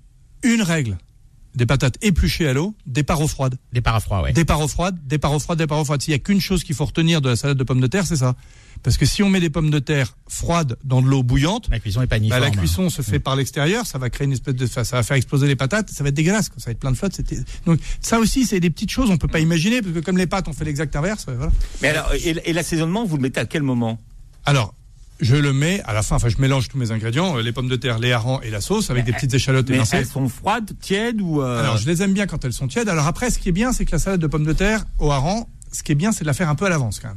une 0.43 0.61
règle. 0.63 0.99
Des 1.57 1.67
patates 1.67 1.97
épluchées 2.01 2.47
à 2.47 2.53
l'eau, 2.53 2.75
départ 2.87 3.21
eau 3.21 3.27
froide. 3.27 3.57
Des 3.73 3.81
parafroids, 3.81 4.23
ouais. 4.23 4.33
Départ 4.33 4.61
eau 4.61 4.69
froide, 4.69 4.97
départ 5.05 5.33
eau 5.33 5.41
froide, 5.41 5.59
départ 5.59 5.79
eau 5.81 5.85
froide. 5.85 6.01
S'il 6.01 6.13
y 6.13 6.15
a 6.15 6.21
qu'une 6.21 6.41
chose 6.41 6.63
qu'il 6.63 6.77
faut 6.77 6.85
retenir 6.85 7.21
de 7.21 7.29
la 7.31 7.35
salade 7.37 7.57
de 7.59 7.65
pommes 7.65 7.81
de 7.81 7.89
terre, 7.89 8.07
c'est 8.07 8.17
ça. 8.17 8.37
Parce 8.85 8.97
que 8.97 9.05
si 9.05 9.23
on 9.25 9.29
met 9.29 9.41
des 9.41 9.51
pommes 9.51 9.69
de 9.71 9.81
terre 9.81 10.17
froides 10.29 10.77
dans 10.85 11.03
de 11.03 11.09
l'eau 11.09 11.23
bouillante, 11.25 11.69
La 11.71 11.81
cuisson 11.81 12.03
est 12.03 12.07
pas 12.07 12.19
bah, 12.21 12.39
la 12.39 12.51
cuisson 12.51 12.89
se 12.89 13.03
fait 13.03 13.19
par 13.19 13.35
l'extérieur, 13.37 13.85
ça 13.85 13.99
va 13.99 14.11
créer 14.11 14.27
une 14.27 14.33
espèce 14.33 14.55
de, 14.55 14.65
ça 14.67 14.83
va 14.93 15.03
faire 15.03 15.17
exploser 15.17 15.49
les 15.49 15.57
patates, 15.57 15.91
ça 15.91 16.03
va 16.05 16.09
être 16.11 16.15
dégueulasse, 16.15 16.49
quoi. 16.49 16.61
ça 16.61 16.67
va 16.67 16.73
être 16.73 16.79
plein 16.79 16.93
de 16.93 16.97
flotte. 16.97 17.15
c'était- 17.15 17.41
Donc 17.67 17.81
ça 18.01 18.21
aussi, 18.21 18.47
c'est 18.47 18.61
des 18.61 18.71
petites 18.71 18.91
choses, 18.91 19.11
on 19.11 19.19
peut 19.19 19.29
pas 19.29 19.41
imaginer, 19.41 19.83
parce 19.83 19.93
que 19.93 19.99
comme 20.01 20.17
les 20.19 20.27
pâtes, 20.29 20.47
on 20.49 20.53
fait 20.53 20.65
l'exact 20.65 20.95
inverse. 20.97 21.27
euh, 21.29 21.35
Voilà. 21.37 21.53
Mais 21.83 21.89
alors, 21.89 22.13
et, 22.15 22.37
et 22.45 22.53
l'assaisonnement, 22.53 23.05
vous 23.05 23.17
le 23.17 23.23
mettez 23.23 23.41
à 23.41 23.45
quel 23.45 23.63
moment? 23.65 23.99
Alors, 24.47 24.73
je 25.21 25.37
le 25.37 25.53
mets 25.53 25.83
à 25.85 25.93
la 25.93 26.03
fin. 26.03 26.17
Enfin, 26.17 26.29
je 26.29 26.39
mélange 26.39 26.69
tous 26.69 26.79
mes 26.79 26.91
ingrédients, 26.93 27.37
euh, 27.37 27.43
les 27.43 27.53
pommes 27.53 27.69
de 27.69 27.77
terre, 27.77 27.99
les 27.99 28.13
harengs 28.13 28.41
et 28.43 28.51
la 28.51 28.61
sauce 28.61 28.91
avec 28.91 29.05
des 29.05 29.13
petites 29.13 29.33
échalotes 29.35 29.69
Mais 29.69 29.77
émincées. 29.77 29.97
elles 29.99 30.07
sont 30.07 30.29
froides, 30.29 30.73
tièdes 30.81 31.21
ou 31.21 31.43
euh, 31.43 31.61
Alors, 31.61 31.77
je 31.77 31.87
les 31.87 32.03
aime 32.03 32.13
bien 32.13 32.27
quand 32.27 32.45
elles 32.45 32.53
sont 32.53 32.69
tièdes. 32.69 32.89
Alors 32.89 33.07
après, 33.07 33.31
ce 33.31 33.39
qui 33.39 33.49
est 33.49 33.53
bien, 33.53 33.73
c'est 33.73 33.85
que 33.85 33.93
la 33.93 33.99
salade 33.99 34.21
de 34.21 34.27
pommes 34.27 34.45
de 34.47 34.53
terre 34.53 34.85
au 34.99 35.11
hareng, 35.11 35.47
ce 35.73 35.83
qui 35.83 35.93
est 35.93 35.97
bien, 35.97 36.13
c'est 36.13 36.23
de 36.23 36.27
la 36.27 36.33
faire 36.35 36.49
un 36.49 36.55
peu 36.55 36.67
à 36.67 36.69
l'avance 36.69 36.99
quand 37.01 37.09
même. 37.09 37.17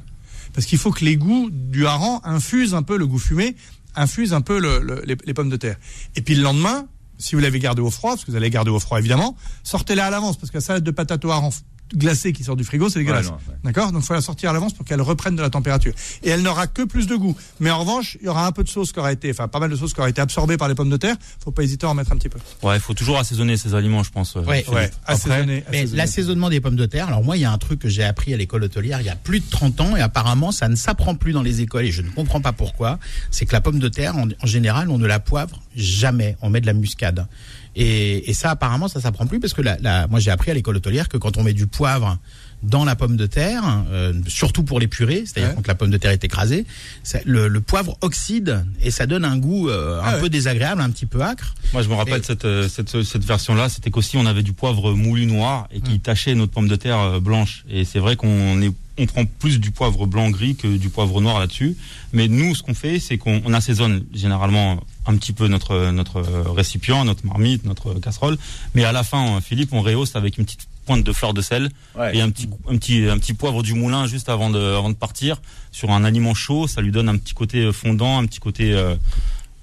Parce 0.54 0.66
qu'il 0.68 0.78
faut 0.78 0.92
que 0.92 1.04
les 1.04 1.18
goûts 1.18 1.50
du 1.52 1.86
hareng 1.88 2.20
infusent 2.24 2.76
un 2.76 2.84
peu 2.84 2.98
le 2.98 3.08
goût 3.08 3.18
fumé, 3.20 3.56
infusent 3.96 4.34
un 4.34 4.42
peu 4.42 4.60
le- 4.60 4.80
le- 4.80 5.02
les, 5.06 5.18
les 5.26 5.34
pommes 5.34 5.50
de 5.50 5.56
terre. 5.58 5.78
Et 6.16 6.22
puis 6.22 6.36
le 6.36 6.44
lendemain, 6.44 6.88
si 7.18 7.36
vous 7.36 7.42
l'avez 7.42 7.60
gardé 7.60 7.82
au 7.82 7.89
froid, 7.89 8.12
parce 8.12 8.26
que 8.26 8.32
vous 8.32 8.38
allez 8.38 8.50
garder 8.50 8.70
au 8.72 8.80
froid 8.80 9.00
évidemment, 9.00 9.36
sortez-la 9.63 10.08
à 10.08 10.10
l'avance 10.10 10.38
parce 10.38 10.52
que 10.52 10.58
la 10.58 10.62
salade 10.62 10.84
de 10.84 10.92
patates 10.92 11.24
au 11.26 11.32
hareng 11.32 11.52
glacée 11.95 12.34
qui 12.34 12.43
sort 12.43 12.56
du 12.56 12.63
frigo, 12.63 12.89
c'est 12.89 12.99
dégueulasse. 12.99 13.27
Ouais. 13.27 13.34
D'accord? 13.63 13.91
Donc 13.91 14.03
il 14.03 14.06
faut 14.06 14.13
la 14.13 14.21
sortir 14.21 14.49
à 14.49 14.53
l'avance 14.53 14.73
pour 14.73 14.86
qu'elle 14.86 15.01
reprenne 15.01 15.36
de 15.36 15.41
la 15.41 15.49
température. 15.49 15.93
Et 16.23 16.29
elle 16.29 16.41
n'aura 16.41 16.67
que 16.67 16.82
plus 16.84 17.08
de 17.08 17.15
goût. 17.15 17.36
Mais 17.60 17.69
en 17.71 17.79
revanche, 17.79 18.17
il 18.21 18.25
y 18.25 18.29
aura 18.29 18.45
un 18.47 18.51
peu 18.51 18.63
de 18.63 18.69
sauce 18.69 18.91
qui 18.91 18.99
aura 18.99 19.12
été, 19.12 19.29
enfin 19.32 19.47
pas 19.47 19.60
mal 19.60 19.69
de 19.69 19.75
sauce 19.75 19.93
qui 19.93 19.99
aura 19.99 20.10
été 20.10 20.21
absorbée 20.21 20.58
par 20.58 20.67
les 20.67 20.75
pommes 20.75 20.89
de 20.89 20.97
terre. 20.97 21.15
Faut 21.43 21.51
pas 21.51 21.63
hésiter 21.63 21.86
à 21.86 21.89
en 21.89 21.93
mettre 21.93 22.12
un 22.12 22.15
petit 22.17 22.29
peu. 22.29 22.39
Ouais, 22.62 22.75
il 22.77 22.82
faut 22.82 22.93
toujours 22.93 23.17
assaisonner 23.19 23.58
ses 23.58 23.75
aliments, 23.75 24.03
je 24.03 24.12
pense. 24.12 24.36
euh, 24.36 24.41
Ouais. 24.41 24.65
Ouais, 24.69 24.91
Après, 25.06 25.13
assaisonner. 25.13 25.63
Mais 25.71 25.86
l'assaisonnement 25.88 26.49
des 26.49 26.60
pommes 26.62 26.75
de 26.75 26.86
terre, 26.86 27.08
alors 27.08 27.23
moi, 27.23 27.38
il 27.38 27.41
y 27.41 27.45
a 27.45 27.51
un 27.51 27.58
truc 27.58 27.79
que 27.79 27.89
j'ai 27.89 28.03
appris 28.03 28.34
à 28.34 28.38
l'école 28.38 28.63
hôtelière 28.63 28.99
il 29.01 29.06
y 29.08 29.10
a 29.10 29.15
plus 29.15 29.39
de 29.39 29.49
30 29.49 29.82
ans 29.82 29.95
et 29.95 30.01
apparemment, 30.01 30.51
ça 30.51 30.67
ne 30.69 30.75
s'apprend 30.75 31.15
plus 31.15 31.32
dans 31.34 31.41
les 31.41 31.62
écoles 31.62 31.86
et 31.86 31.91
je 31.91 32.01
ne 32.01 32.10
comprends 32.10 32.41
pas 32.41 32.53
pourquoi. 32.53 32.99
C'est 33.32 33.45
que 33.45 33.53
la 33.53 33.62
pomme 33.62 33.79
de 33.79 33.88
terre, 33.89 34.15
en, 34.17 34.27
en 34.41 34.45
général, 34.47 34.89
on 34.89 34.97
ne 34.97 35.08
la 35.08 35.19
poivre 35.19 35.62
jamais. 35.75 36.38
On 36.41 36.49
met 36.49 36.62
de 36.62 36.65
la 36.65 36.73
muscade. 36.73 37.27
Et, 37.75 38.29
et 38.29 38.33
ça, 38.33 38.51
apparemment, 38.51 38.88
ça 38.88 39.01
s'apprend 39.01 39.25
plus 39.25 39.39
parce 39.39 39.53
que 39.53 39.62
la, 39.62 39.77
la- 39.81 40.07
moi, 40.07 40.19
j'ai 40.19 40.31
appris 40.31 40.51
à 40.51 40.53
l'école 40.53 40.75
hôtelière 40.77 41.09
que 41.09 41.17
quand 41.17 41.38
on 41.38 41.43
met 41.43 41.53
du 41.53 41.65
poivre 41.67 42.17
dans 42.62 42.86
la 42.86 42.95
pomme 42.95 43.17
de 43.17 43.25
terre, 43.25 43.63
euh, 43.91 44.13
surtout 44.27 44.63
pour 44.63 44.79
les 44.79 44.88
purées, 44.88 45.23
c'est-à-dire 45.25 45.49
Ouais. 45.49 45.55
quand 45.57 45.67
la 45.67 45.75
pomme 45.75 45.89
de 45.89 45.97
terre 45.97 46.12
est 46.12 46.23
écrasée, 46.23 46.65
ça- 47.03 47.19
le, 47.25 47.47
le 47.49 47.62
poivre 47.62 47.97
oxyde 48.01 48.63
et 48.81 48.89
ça 48.91 49.05
donne 49.05 49.25
un 49.25 49.38
goût 49.38 49.69
euh, 49.69 49.99
un 49.99 50.03
Ah 50.05 50.13
ouais. 50.15 50.21
peu 50.21 50.29
désagréable, 50.29 50.81
un 50.81 50.89
petit 50.91 51.05
peu 51.07 51.21
acre. 51.23 51.55
Moi, 51.73 51.81
je 51.81 51.89
me 51.89 51.95
rappelle 51.95 52.21
Et- 52.21 52.23
cette, 52.23 52.45
euh, 52.45 52.69
cette, 52.69 53.01
cette 53.03 53.25
version-là, 53.25 53.67
c'était 53.69 53.89
qu'aussi 53.91 54.15
on 54.17 54.25
avait 54.25 54.43
du 54.43 54.53
poivre 54.53 54.93
moulu 54.93 55.25
noir 55.25 55.67
et 55.73 55.81
qui 55.81 55.99
tachait 55.99 56.36
notre 56.36 56.53
pomme 56.53 56.67
de 56.69 56.75
terre 56.77 56.99
euh, 56.99 57.19
blanche. 57.19 57.65
Et 57.69 57.83
c'est 57.83 57.99
vrai 57.99 58.15
qu'on 58.15 58.62
est, 58.62 58.71
on 58.97 59.07
prend 59.07 59.25
plus 59.25 59.59
du 59.59 59.71
poivre 59.71 60.05
blanc 60.05 60.29
gris 60.29 60.55
que 60.55 60.67
du 60.77 60.88
poivre 60.89 61.19
noir 61.19 61.39
là-dessus. 61.39 61.75
Mais 62.13 62.29
nous, 62.29 62.55
ce 62.55 62.63
qu'on 62.63 62.75
fait, 62.75 62.99
c'est 62.99 63.17
qu'on 63.17 63.41
on 63.43 63.53
assaisonne 63.53 64.05
généralement 64.13 64.79
un 65.06 65.16
petit 65.18 65.34
peu 65.34 65.48
notre 65.48 65.92
notre 65.92 66.18
euh, 66.18 66.44
récipient, 66.52 67.04
notre 67.06 67.26
marmite, 67.26 67.66
notre 67.66 67.94
casserole. 67.96 68.38
Mais 68.76 68.84
à 68.86 68.92
la 68.92 69.04
fin, 69.04 69.36
euh, 69.38 69.42
Philippe, 69.42 69.74
on 69.74 69.82
rehausse 69.82 70.16
avec 70.16 70.38
une 70.38 70.46
petite 70.46 70.68
pointe 70.86 71.04
de 71.04 71.13
fleur 71.13 71.34
de 71.34 71.42
sel 71.42 71.70
ouais. 71.98 72.18
et 72.18 72.22
un 72.22 72.30
petit 72.30 72.50
un 72.70 72.78
petit 72.78 73.06
un 73.10 73.18
petit 73.18 73.34
poivre 73.34 73.63
du 73.63 73.74
moulin 73.74 74.06
juste 74.08 74.28
avant 74.30 74.50
de 74.50 74.60
avant 74.60 74.89
de 74.89 74.96
partir 74.96 75.42
sur 75.72 75.92
un 75.92 76.04
aliment 76.04 76.34
chaud. 76.34 76.68
Ça 76.68 76.82
lui 76.82 76.92
donne 76.92 77.10
un 77.10 77.18
petit 77.18 77.34
côté 77.34 77.72
fondant, 77.72 78.20
un 78.20 78.26
petit 78.26 78.39
côté 78.39 78.74
euh, 78.74 78.96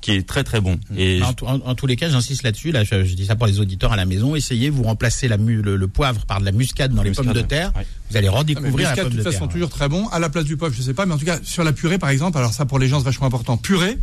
qui 0.01 0.13
est 0.13 0.27
très 0.27 0.45
très 0.45 0.63
bon. 0.63 0.79
Et 0.97 1.23
En, 1.23 1.35
tout- 1.35 1.45
en- 1.47 1.61
en 1.61 1.75
tous 1.75 1.87
les 1.87 1.95
cas, 1.97 2.09
j'insiste 2.09 2.43
là-dessus. 2.43 2.73
Là, 2.73 2.85
je, 2.85 3.05
je 3.05 3.15
dis 3.15 3.27
ça 3.27 3.37
pour 3.37 3.47
les 3.47 3.61
auditeurs 3.61 3.93
à 3.93 3.97
la 3.97 4.07
maison. 4.07 4.35
Essayez, 4.35 4.71
vous 4.71 4.83
remplacez 4.83 5.29
la 5.29 5.37
mu- 5.37 5.61
le, 5.61 5.77
le 5.77 5.89
poivre 5.89 6.25
par 6.25 6.41
de 6.41 6.47
la 6.47 6.53
muscade 6.53 6.95
dans 6.95 7.03
les 7.03 7.11
muscade, 7.11 7.27
pommes 7.27 7.35
de 7.35 7.43
terre. 7.43 7.71
Ouais. 7.77 7.87
Vous 8.11 8.17
allez 8.17 8.29
Ah, 8.29 8.39
redécouvrir 8.39 8.73
la 8.77 8.79
muscade, 8.91 8.97
pomme 9.05 9.05
de 9.13 9.19
de 9.19 9.23
toute 9.23 9.31
terre. 9.31 9.33
façon, 9.41 9.49
toujours 9.53 9.69
très 9.69 9.91
bon. 9.91 10.09
À 10.09 10.19
la 10.19 10.31
place 10.31 10.45
du 10.47 10.57
poivre, 10.57 10.75
je 10.75 10.81
sais 10.81 10.95
pas, 10.95 11.05
mais 11.05 11.13
en 11.13 11.19
tout 11.19 11.27
cas, 11.27 11.39
sur 11.43 11.65
la 11.65 11.75
purée, 11.75 11.99
par 11.99 12.09
exemple, 12.09 12.39
alors 12.39 12.55
ça, 12.55 12.65
pour 12.65 12.79
les 12.79 12.89
gens, 12.89 12.99
c'est 13.01 13.05
vachement 13.05 13.27
important. 13.27 13.59
Purée, 13.59 13.99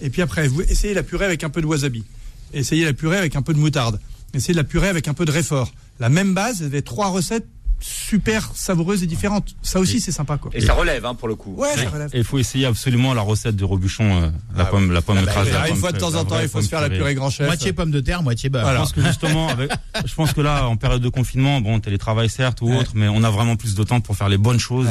et 0.00 0.10
puis 0.10 0.22
après, 0.22 0.48
vous 0.48 0.62
essayez 0.62 0.94
la 0.94 1.02
purée 1.02 1.24
avec 1.26 1.44
un 1.44 1.50
peu 1.50 1.60
de 1.60 1.66
wasabi. 1.66 2.04
Essayez 2.52 2.84
la 2.84 2.92
purée 2.92 3.18
avec 3.18 3.36
un 3.36 3.42
peu 3.42 3.52
de 3.52 3.58
moutarde. 3.58 4.00
Essayez 4.34 4.54
la 4.54 4.64
purée 4.64 4.88
avec 4.88 5.08
un 5.08 5.14
peu 5.14 5.24
de 5.24 5.30
réfort. 5.32 5.72
La 6.00 6.08
même 6.08 6.34
base, 6.34 6.58
vous 6.58 6.64
avez 6.66 6.82
trois 6.82 7.08
recettes 7.08 7.46
super 7.80 8.50
savoureuses 8.54 9.04
et 9.04 9.06
différentes. 9.06 9.54
Ça 9.62 9.78
aussi, 9.78 10.00
c'est 10.00 10.10
sympa, 10.12 10.36
quoi. 10.36 10.50
Et 10.54 10.60
ça 10.60 10.72
relève 10.72 11.06
hein, 11.06 11.14
pour 11.14 11.28
le 11.28 11.36
coup. 11.36 11.54
Ouais, 11.54 11.68
ça 11.76 11.88
relève. 11.88 12.10
Et 12.12 12.18
il 12.18 12.24
faut 12.24 12.38
essayer 12.38 12.66
absolument 12.66 13.14
la 13.14 13.22
recette 13.22 13.54
de 13.54 13.64
Robuchon, 13.64 14.22
euh, 14.24 14.30
la 14.56 14.64
Ah 14.64 14.66
pomme, 14.66 14.90
la 14.90 15.00
pomme 15.00 15.18
Ah 15.20 15.24
bah, 15.24 15.44
la 15.44 15.68
une 15.68 15.76
fois 15.76 15.92
de 15.92 15.98
temps 15.98 16.14
en 16.14 16.24
temps, 16.24 16.40
il 16.40 16.48
faut 16.48 16.60
se 16.60 16.68
faire 16.68 16.80
la 16.80 16.90
purée 16.90 17.14
grand 17.14 17.30
chef. 17.30 17.46
Moitié 17.46 17.72
pomme 17.72 17.90
de 17.92 18.00
terre, 18.00 18.22
moitié 18.22 18.48
beurre. 18.50 18.62
Voilà. 18.62 18.78
Je 18.78 18.82
pense 18.84 18.92
que 18.92 19.02
justement, 19.02 19.48
avec, 19.50 19.70
je 20.04 20.14
pense 20.14 20.32
que 20.32 20.40
là, 20.40 20.66
en 20.68 20.76
période 20.76 21.02
de 21.02 21.08
confinement, 21.08 21.60
bon, 21.60 21.78
télétravail 21.78 22.28
certes 22.28 22.60
ou 22.62 22.68
Ouais. 22.70 22.78
autre, 22.78 22.92
mais 22.94 23.06
on 23.08 23.22
a 23.22 23.30
vraiment 23.30 23.54
plus 23.56 23.74
de 23.76 23.84
temps 23.84 24.00
pour 24.00 24.16
faire 24.16 24.28
les 24.28 24.38
bonnes 24.38 24.58
choses. 24.60 24.88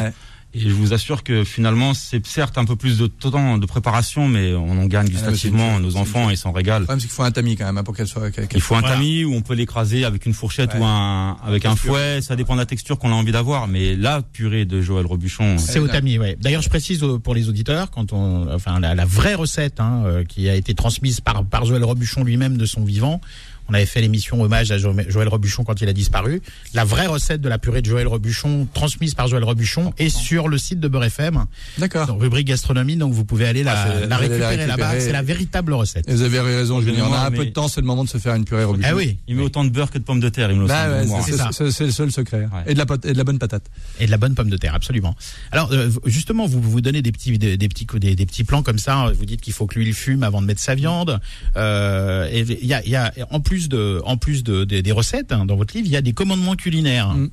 Et 0.58 0.70
je 0.70 0.74
vous 0.74 0.92
assure 0.94 1.24
que 1.24 1.44
finalement, 1.44 1.94
c'est 1.94 2.26
certes 2.26 2.58
un 2.58 2.66
peu 2.66 2.76
plus 2.76 2.98
de 2.98 3.06
temps 3.06 3.58
de 3.60 3.66
préparation, 3.68 4.28
mais 4.28 4.54
on 4.56 4.72
en 4.82 4.86
gagne 4.86 5.06
Ah, 5.10 5.12
gustativement. 5.12 5.80
Nos 5.80 5.98
enfants, 5.98 6.30
ils 6.32 6.38
s'en 6.38 6.52
régalent. 6.52 6.80
Le 6.80 6.86
problème, 6.86 7.00
c'est 7.00 7.08
qu'il 7.08 7.16
faut 7.16 7.24
un 7.24 7.32
tamis 7.32 7.56
quand 7.56 7.66
même 7.66 7.78
hein, 7.78 7.84
pour 7.84 7.96
qu'elle 7.96 8.08
soit. 8.08 8.32
qu'elle- 8.32 8.48
Il 8.56 8.62
faut 8.62 8.76
un 8.76 8.80
Voilà. 8.80 8.96
tamis 8.96 9.24
où 9.24 9.34
on 9.36 9.42
peut 9.42 9.54
l'écraser 9.54 10.04
avec 10.04 10.26
une 10.26 10.34
fourchette 10.34 10.74
Ouais. 10.74 10.80
ou 10.80 10.84
un 10.86 11.38
avec 11.46 11.66
un 11.66 11.76
fouet. 11.76 12.22
Ça 12.22 12.36
dépend 12.36 12.56
de 12.56 12.60
la 12.60 12.66
texture 12.66 12.98
qu'on 12.98 13.12
a 13.12 13.16
envie 13.16 13.32
d'avoir. 13.32 13.68
Mais 13.68 13.96
la 13.96 14.22
purée 14.24 14.66
de 14.66 14.82
Joël 14.82 15.06
Robuchon, 15.06 15.58
C'est 15.60 15.80
au 15.80 15.88
tamis, 15.88 16.18
ouais. 16.18 16.38
D'ailleurs, 16.42 16.62
je 16.64 16.70
précise 16.70 17.06
pour 17.24 17.36
les 17.36 17.50
auditeurs, 17.50 17.92
quand 17.92 18.12
on, 18.14 18.52
enfin, 18.52 18.80
la, 18.80 18.96
la 18.96 19.06
vraie 19.06 19.36
recette 19.36 19.80
hein, 19.80 20.04
euh, 20.06 20.24
qui 20.24 20.50
a 20.50 20.56
été 20.56 20.74
transmise 20.74 21.22
par 21.22 21.46
par 21.46 21.66
Joël 21.66 21.84
Robuchon 21.84 22.24
lui-même 22.24 22.58
de 22.58 22.66
son 22.66 22.84
vivant. 22.84 23.22
On 23.70 23.74
avait 23.74 23.86
fait 23.86 24.02
l'émission 24.02 24.42
hommage 24.42 24.72
à 24.72 24.78
Jo- 24.78 24.96
Joël 25.10 25.28
Robuchon 25.28 25.64
quand 25.64 25.82
il 25.82 25.90
a 25.90 25.94
disparu. 25.94 26.42
La 26.74 26.84
vraie 26.86 27.08
recette 27.08 27.42
de 27.42 27.50
la 27.50 27.58
purée 27.58 27.82
de 27.82 27.88
Joël 27.90 28.08
Robuchon, 28.08 28.68
transmise 28.74 29.14
par 29.14 29.28
Joël 29.28 29.44
Robuchon, 29.44 29.94
est 29.98 30.10
sur 30.10 30.48
le 30.48 30.58
site 30.58 30.80
de 30.80 30.88
Beurre 30.88 31.06
FM, 31.06 31.46
D'accord. 31.78 32.18
rubrique 32.20 32.48
gastronomie. 32.48 32.96
Donc 32.96 33.14
vous 33.14 33.26
pouvez 33.26 33.46
aller 33.48 33.64
la, 33.64 33.74
Ah, 33.74 34.06
la 34.06 34.18
récupérer 34.18 34.66
là-bas. 34.66 35.00
C'est 35.00 35.12
la 35.12 35.22
véritable 35.22 35.74
recette. 35.74 36.08
Et 36.10 36.14
vous 36.14 36.22
avez 36.24 36.40
raison, 36.40 36.82
Julien. 36.82 37.06
On 37.10 37.14
a 37.14 37.20
un 37.28 37.32
peu 37.32 37.46
de 37.46 37.52
temps, 37.52 37.68
c'est 37.68 37.82
le 37.82 37.88
moment 37.88 38.04
de 38.04 38.10
se 38.10 38.18
faire 38.18 38.36
une 38.36 38.46
purée 38.46 38.64
Robuchon. 38.64 38.88
Ah 38.92 38.96
oui. 38.96 39.18
il 39.28 39.36
met 39.36 39.44
autant 39.44 39.64
de 39.64 39.70
beurre 39.70 39.92
que 39.92 39.98
de 39.98 40.04
pommes 40.04 40.20
de 40.20 40.30
terre. 40.30 40.50
Il 40.52 40.58
me 40.58 40.62
le 40.62 40.68
Bah 40.68 40.90
ouais, 40.90 41.06
c'est- 41.52 41.84
le 41.86 41.92
seul 41.92 42.12
secret. 42.12 42.42
Ouais. 42.54 42.64
Et, 42.68 42.74
de 42.74 42.80
la, 42.80 42.86
pot- 42.86 43.04
et 43.06 43.14
de 43.14 43.18
la 43.18 43.24
bonne 43.24 43.40
patate. 43.40 43.64
Et 44.00 44.06
de 44.06 44.12
la 44.12 44.18
bonne 44.18 44.36
pomme 44.36 44.50
de 44.50 44.58
terre, 44.58 44.76
absolument. 44.76 45.16
Alors 45.52 45.72
euh, 45.72 45.90
justement, 46.06 46.46
vous 46.46 46.62
vous 46.62 46.82
donnez 46.82 47.02
des 47.02 47.12
petits 47.12 47.38
des, 47.38 47.58
des 47.58 47.68
petits 47.70 47.86
des, 47.96 48.16
des 48.16 48.26
petits 48.26 48.44
plans 48.44 48.64
comme 48.64 48.80
ça. 48.80 49.12
Vous 49.18 49.26
dites 49.26 49.42
qu'il 49.42 49.54
faut 49.54 49.66
que 49.68 49.78
l'huile 49.80 49.94
fume 49.94 50.24
avant 50.24 50.42
de 50.42 50.48
mettre 50.48 50.62
sa 50.62 50.76
viande. 50.76 51.20
Euh, 51.56 52.28
et 52.32 52.42
il 52.42 52.66
y 52.68 52.74
a, 52.74 52.84
il 52.86 52.92
y 52.92 52.96
a 52.96 53.14
en 53.32 53.40
plus 53.40 53.57
de 53.70 54.02
en 54.06 54.18
plus 54.18 54.44
de, 54.44 54.64
des- 54.64 54.82
des 54.82 54.92
recettes 54.92 55.32
hein, 55.32 55.46
dans 55.46 55.56
votre 55.56 55.76
livre, 55.76 55.88
il 55.88 55.92
y 55.92 55.98
a 55.98 56.02
des 56.02 56.14
commandements 56.14 56.56
culinaires. 56.56 57.10
Mm. 57.14 57.30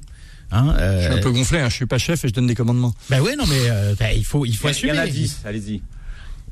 Hein, 0.50 0.74
euh, 0.78 1.00
Je 1.00 1.04
suis 1.10 1.14
un 1.18 1.22
peu 1.22 1.30
gonflé, 1.32 1.58
hein, 1.60 1.68
je 1.68 1.74
suis 1.74 1.86
pas 1.86 1.98
chef 1.98 2.24
et 2.24 2.28
je 2.28 2.32
donne 2.32 2.46
des 2.46 2.54
commandements. 2.54 2.94
Bah 3.10 3.20
ouais, 3.22 3.34
non 3.36 3.44
mais 3.48 3.60
euh, 3.70 3.94
bah, 3.98 4.12
il 4.12 4.24
faut 4.24 4.44
il 4.46 4.56
faut 4.56 4.68
Il 4.68 4.70
y 4.70 4.70
assumer. 4.70 4.92
en 4.92 4.98
a 4.98 5.06
10, 5.06 5.40
allez-y. 5.44 5.82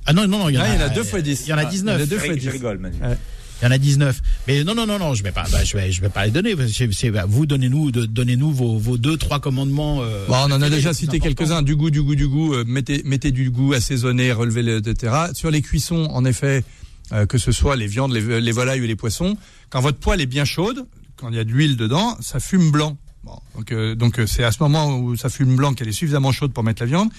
Ah 0.06 0.12
non 0.12 0.26
non 0.28 0.38
non, 0.38 0.48
il 0.48 0.54
y 0.54 0.58
en 0.58 0.62
Ah, 0.62 0.64
a, 0.64 0.74
il 0.74 0.80
y 0.80 0.82
en 0.82 0.86
a 0.86 0.88
deux 0.88 1.04
fois 1.04 1.20
dix. 1.20 1.42
Il 1.46 1.50
y 1.50 1.52
en 1.52 1.58
a 1.58 1.62
Ah, 1.62 1.64
19. 1.66 1.94
il 1.94 1.98
y 1.98 2.02
en 2.02 2.04
a 2.04 2.06
deux 2.08 2.16
Je 2.18 2.24
fois 2.24 2.34
rig- 2.34 2.40
je 2.42 2.48
dix. 2.50 2.52
rigole, 2.52 2.78
Manu. 2.78 2.96
Ouais. 3.02 3.16
Il 3.60 3.66
y 3.66 3.68
en 3.68 3.70
a 3.70 3.78
19. 3.78 4.20
Mais 4.48 4.64
non, 4.64 4.74
non, 4.74 4.86
non, 4.88 4.98
non, 4.98 5.14
je 5.14 5.22
vais 5.22 5.30
pas, 5.30 5.44
bah, 5.52 5.62
je 5.62 5.76
vais, 5.76 5.92
je 5.92 6.00
vais 6.00 6.08
pas 6.08 6.24
les 6.24 6.32
donner. 6.32 6.56
bah, 6.56 7.24
vous 7.28 7.46
donnez-nous, 7.46 7.92
de- 7.92 8.06
donnez-nous 8.06 8.50
vos, 8.50 8.76
vos 8.76 8.98
deux, 8.98 9.16
trois 9.16 9.38
commandements. 9.38 10.00
euh, 10.02 10.26
Bon, 10.26 10.34
on 10.34 10.50
en 10.50 10.60
a 10.62 10.68
déjà 10.68 10.88
plus 10.90 10.98
cité 10.98 11.20
quelques-uns. 11.20 11.62
Du 11.62 11.76
goût, 11.76 11.90
du 11.90 12.02
goût, 12.02 12.16
du 12.16 12.26
goût. 12.26 12.54
euh, 12.54 12.64
mettez, 12.66 13.02
mettez 13.04 13.30
du 13.30 13.50
goût, 13.50 13.72
assaisonner, 13.74 14.32
relevez 14.32 14.62
le, 14.64 14.78
etc. 14.78 15.12
Sur 15.34 15.52
les 15.52 15.62
cuissons, 15.62 16.06
en 16.10 16.24
effet, 16.24 16.64
euh, 17.12 17.26
que 17.26 17.38
ce 17.38 17.52
soit 17.52 17.76
les 17.76 17.86
viandes, 17.86 18.12
les, 18.12 18.40
les 18.40 18.52
volailles 18.52 18.80
ou 18.80 18.86
les 18.86 18.96
poissons, 18.96 19.36
quand 19.70 19.80
votre 19.80 19.98
poêle 19.98 20.20
est 20.20 20.26
bien 20.26 20.44
chaude, 20.44 20.86
quand 21.16 21.28
il 21.28 21.36
y 21.36 21.38
a 21.38 21.44
de 21.44 21.50
l'huile 21.50 21.76
dedans, 21.76 22.16
ça 22.20 22.40
fume 22.40 22.70
blanc. 22.70 22.96
Bon, 23.24 23.38
donc, 23.56 23.70
euh, 23.70 23.94
donc 23.94 24.18
euh, 24.18 24.26
c'est 24.26 24.42
à 24.42 24.50
ce 24.50 24.62
moment 24.62 24.98
où 24.98 25.16
ça 25.16 25.28
fume 25.28 25.54
blanc 25.54 25.74
qu'elle 25.74 25.88
est 25.88 25.92
suffisamment 25.92 26.32
chaude 26.32 26.52
pour 26.52 26.64
mettre 26.64 26.82
la 26.82 26.86
viande. 26.86 27.10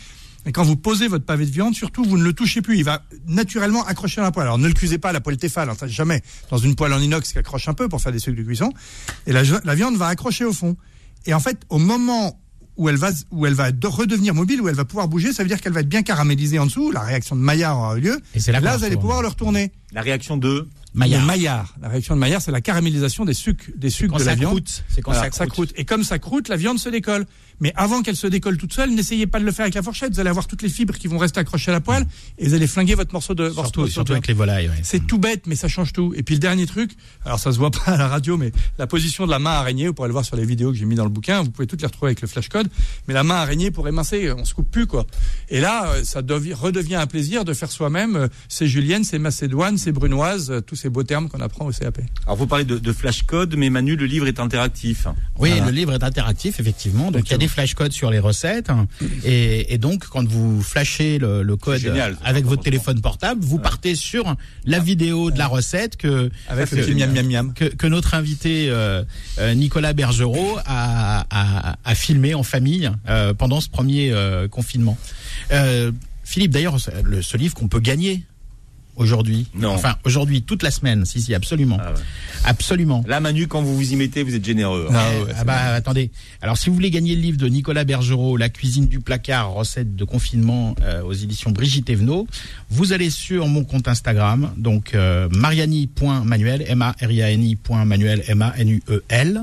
Et 0.45 0.51
quand 0.51 0.63
vous 0.63 0.75
posez 0.75 1.07
votre 1.07 1.23
pavé 1.23 1.45
de 1.45 1.51
viande, 1.51 1.73
surtout, 1.73 2.03
vous 2.03 2.17
ne 2.17 2.23
le 2.23 2.33
touchez 2.33 2.61
plus. 2.61 2.77
Il 2.77 2.83
va 2.83 3.01
naturellement 3.27 3.85
accrocher 3.85 4.19
à 4.19 4.25
la 4.25 4.31
poêle. 4.31 4.47
Alors, 4.47 4.57
ne 4.57 4.67
le 4.67 4.73
cuisez 4.73 4.97
pas 4.97 5.09
à 5.09 5.13
la 5.13 5.21
poêle 5.21 5.37
Tefal, 5.37 5.69
hein, 5.69 5.75
jamais. 5.85 6.21
Dans 6.49 6.57
une 6.57 6.75
poêle 6.75 6.91
en 6.91 6.99
inox 6.99 7.31
qui 7.31 7.37
accroche 7.37 7.69
un 7.69 7.73
peu 7.73 7.87
pour 7.87 8.01
faire 8.01 8.11
des 8.11 8.19
sucres 8.19 8.37
de 8.37 8.43
cuisson. 8.43 8.73
Et 9.25 9.31
la, 9.31 9.43
la 9.63 9.75
viande 9.75 9.95
va 9.95 10.07
accrocher 10.07 10.43
au 10.43 10.51
fond. 10.51 10.75
Et 11.25 11.33
en 11.33 11.39
fait, 11.39 11.61
au 11.69 11.77
moment 11.77 12.37
où 12.77 12.89
elle 12.89 12.95
va, 12.97 13.11
où 13.31 13.45
elle 13.45 13.53
va 13.53 13.71
de- 13.71 13.87
redevenir 13.87 14.33
mobile, 14.33 14.61
où 14.61 14.67
elle 14.69 14.75
va 14.75 14.85
pouvoir 14.85 15.07
bouger, 15.07 15.31
ça 15.33 15.43
veut 15.43 15.49
dire 15.49 15.61
qu'elle 15.61 15.73
va 15.73 15.81
être 15.81 15.89
bien 15.89 16.03
caramélisée 16.03 16.59
en 16.59 16.65
dessous. 16.65 16.91
La 16.91 17.01
réaction 17.01 17.35
de 17.35 17.41
Maillard 17.41 17.77
aura 17.77 17.97
eu 17.97 18.01
lieu. 18.01 18.19
Et 18.35 18.39
c'est 18.39 18.51
là 18.51 18.59
là, 18.59 18.77
vous 18.77 18.83
allez 18.83 18.95
pouvoir 18.97 19.21
le 19.21 19.27
retourner. 19.27 19.71
La 19.91 20.01
réaction 20.01 20.37
de. 20.37 20.67
Maillard. 20.93 21.21
Le 21.21 21.27
Maillard. 21.27 21.75
La 21.81 21.87
réaction 21.89 22.15
de 22.15 22.19
Maillard, 22.19 22.41
c'est 22.41 22.51
la 22.51 22.61
caramélisation 22.61 23.25
des 23.25 23.33
sucres, 23.33 23.65
des 23.75 23.89
sucres 23.89 24.15
de 24.17 24.19
ça 24.23 24.25
la 24.31 24.35
viande. 24.35 24.51
croûte. 24.51 24.83
C'est 24.89 25.01
quand 25.01 25.11
Voilà, 25.11 25.31
ça 25.31 25.47
croûte. 25.47 25.71
Et 25.75 25.85
comme 25.85 26.03
ça 26.03 26.19
croûte, 26.19 26.49
la 26.49 26.55
viande 26.55 26.77
se 26.79 26.89
décolle. 26.89 27.25
Mais 27.59 27.71
avant 27.75 28.01
qu'elle 28.01 28.15
se 28.17 28.27
décolle 28.27 28.57
toute 28.57 28.73
seule, 28.73 28.89
n'essayez 28.93 29.25
pas 29.27 29.39
de 29.39 29.45
le 29.45 29.51
faire 29.51 29.63
avec 29.63 29.75
la 29.75 29.83
fourchette. 29.83 30.11
Vous 30.13 30.19
allez 30.19 30.29
avoir 30.29 30.47
toutes 30.47 30.63
les 30.63 30.69
fibres 30.69 30.95
qui 30.95 31.07
vont 31.07 31.17
rester 31.19 31.39
accrochées 31.39 31.71
à 31.71 31.73
la 31.73 31.81
poêle 31.81 32.05
et 32.37 32.47
vous 32.47 32.53
allez 32.55 32.67
flinguer 32.67 32.95
votre 32.95 33.13
morceau 33.13 33.33
de. 33.35 33.49
Surtout, 33.49 33.81
morceau 33.81 33.87
surtout 33.93 34.11
avec 34.13 34.27
les 34.27 34.33
volailles. 34.33 34.67
ouais. 34.69 34.79
C'est 34.83 35.05
tout 35.05 35.17
bête, 35.19 35.47
mais 35.47 35.55
ça 35.55 35.67
change 35.67 35.93
tout. 35.93 36.13
Et 36.15 36.23
puis 36.23 36.35
le 36.35 36.39
dernier 36.39 36.65
truc, 36.65 36.91
alors 37.25 37.39
ça 37.39 37.51
se 37.51 37.57
voit 37.57 37.71
pas 37.71 37.83
à 37.93 37.97
la 37.97 38.07
radio, 38.07 38.37
mais 38.37 38.51
la 38.79 38.87
position 38.87 39.25
de 39.25 39.31
la 39.31 39.39
main 39.39 39.51
araignée, 39.51 39.87
vous 39.87 39.93
pourrez 39.93 40.09
le 40.09 40.13
voir 40.13 40.25
sur 40.25 40.35
les 40.35 40.45
vidéos 40.45 40.71
que 40.71 40.77
j'ai 40.77 40.85
mis 40.85 40.95
dans 40.95 41.03
le 41.05 41.09
bouquin, 41.11 41.41
vous 41.43 41.51
pouvez 41.51 41.67
toutes 41.67 41.81
les 41.81 41.87
retrouver 41.87 42.09
avec 42.09 42.21
le 42.21 42.27
flashcode. 42.27 42.67
Mais 43.07 43.13
la 43.13 43.23
main 43.23 43.35
araignée 43.35 43.71
pour 43.71 43.87
émincer, 43.87 44.31
on 44.31 44.45
se 44.45 44.53
coupe 44.55 44.69
plus 44.69 44.87
quoi. 44.87 45.05
Et 45.49 45.61
là, 45.61 45.85
euh, 45.93 46.03
ça 46.03 46.21
devi- 46.21 46.53
redevient 46.53 46.95
un 46.95 47.07
plaisir 47.07 47.45
de 47.45 47.53
faire 47.53 47.71
soi-même. 47.71 48.15
euh, 48.15 48.27
C'est 48.49 48.67
julienne, 48.67 49.03
c'est 49.03 49.19
macédoine, 49.19 49.77
c'est 49.77 49.91
brunoise, 49.91 50.49
euh, 50.51 50.59
tous 50.61 50.82
ces 50.83 50.89
beaux 50.89 51.03
termes 51.03 51.29
qu'on 51.29 51.39
apprend 51.41 51.65
au 51.65 51.71
CAP. 51.71 51.99
Alors 52.25 52.35
vous 52.37 52.45
parlez 52.47 52.65
de, 52.65 52.77
de 52.77 52.93
flashcode, 52.93 53.55
mais 53.55 53.69
Manu, 53.69 53.95
le 53.95 54.05
livre 54.05 54.27
est 54.27 54.39
interactif. 54.39 55.07
Oui, 55.39 55.49
Voilà. 55.51 55.65
le 55.65 55.71
livre 55.71 55.93
est 55.93 56.03
interactif, 56.03 56.59
effectivement. 56.59 57.09
Donc, 57.09 57.23
il 57.27 57.31
y 57.31 57.33
a 57.33 57.37
des 57.37 57.47
flashcodes 57.47 57.91
sur 57.93 58.11
les 58.11 58.19
recettes. 58.19 58.69
hein. 58.69 58.87
Et, 59.23 59.73
et 59.73 59.77
donc, 59.77 60.05
quand 60.07 60.27
vous 60.27 60.61
flashez 60.61 61.17
le, 61.19 61.41
le 61.41 61.55
code 61.57 61.79
génial, 61.79 62.17
avec 62.23 62.45
votre 62.45 62.61
téléphone 62.63 62.99
portable, 63.01 63.41
vous 63.43 63.59
partez 63.59 63.95
sur 63.95 64.35
la 64.65 64.79
vidéo 64.79 65.31
de 65.31 65.37
la 65.39 65.47
recette 65.47 65.95
que, 65.97 66.29
Avec 66.49 66.67
Ça, 66.67 66.75
le 66.75 66.81
c'est 66.83 66.89
petit 66.89 66.95
miam 66.99 67.09
génial. 67.15 67.25
miam 67.25 67.45
miam. 67.47 67.53
que, 67.53 67.65
que 67.65 67.87
notre 67.87 68.13
invité 68.13 68.67
euh, 68.69 69.03
euh, 69.39 69.53
Nicolas 69.53 69.93
Bergerot 69.93 70.57
a, 70.65 71.25
a, 71.29 71.75
a 71.83 71.95
filmé 71.95 72.33
en 72.35 72.43
famille 72.43 72.91
euh, 73.09 73.33
pendant 73.33 73.61
ce 73.61 73.69
premier 73.69 74.11
euh, 74.11 74.47
confinement. 74.47 74.97
Euh, 75.51 75.91
Philippe, 76.25 76.51
d'ailleurs, 76.51 76.79
ce- 76.79 76.91
le- 77.03 77.21
ce 77.21 77.37
livre 77.37 77.53
qu'on 77.53 77.67
peut 77.67 77.79
gagner 77.79 78.23
aujourd'hui. 78.95 79.47
Non. 79.55 79.71
Enfin, 79.73 79.95
aujourd'hui, 80.03 80.41
toute 80.43 80.63
la 80.63 80.71
semaine. 80.71 81.05
Si, 81.05 81.21
si, 81.21 81.33
absolument. 81.33 81.77
Ah 81.81 81.91
ouais. 81.91 81.99
Absolument. 82.45 83.03
Là, 83.07 83.19
Manu, 83.19 83.47
quand 83.47 83.61
vous 83.61 83.75
vous 83.75 83.93
y 83.93 83.95
mettez, 83.95 84.23
vous 84.23 84.35
êtes 84.35 84.45
généreux. 84.45 84.87
hein. 84.89 84.93
Ah 84.95 85.23
ouais, 85.25 85.33
ah 85.37 85.43
bah 85.43 85.59
attendez. 85.73 86.11
Alors 86.41 86.57
si 86.57 86.69
vous 86.69 86.75
voulez 86.75 86.91
gagner 86.91 87.15
le 87.15 87.21
livre 87.21 87.37
de 87.37 87.47
Nicolas 87.47 87.83
Bergerot, 87.83 88.37
La 88.37 88.49
cuisine 88.49 88.87
du 88.87 88.99
placard, 88.99 89.51
recettes 89.53 89.95
de 89.95 90.03
confinement 90.03 90.75
euh, 90.81 91.01
aux 91.03 91.13
éditions 91.13 91.51
Brigitte 91.51 91.89
Evenot, 91.89 92.27
vous 92.69 92.93
allez 92.93 93.09
sur 93.09 93.47
mon 93.47 93.63
compte 93.63 93.87
Instagram, 93.87 94.51
donc 94.57 94.93
euh, 94.93 95.27
mariani.manuel, 95.31 96.63
m 96.67 96.81
a 96.81 96.91
r 97.01 97.11
i 97.11 97.21
a 97.21 97.31
n 97.31 97.43
i.manuel, 97.43 98.23
m 98.27 98.41
a 98.41 98.53
n 98.57 98.69
u 98.69 98.83
e 98.89 99.03
l, 99.09 99.41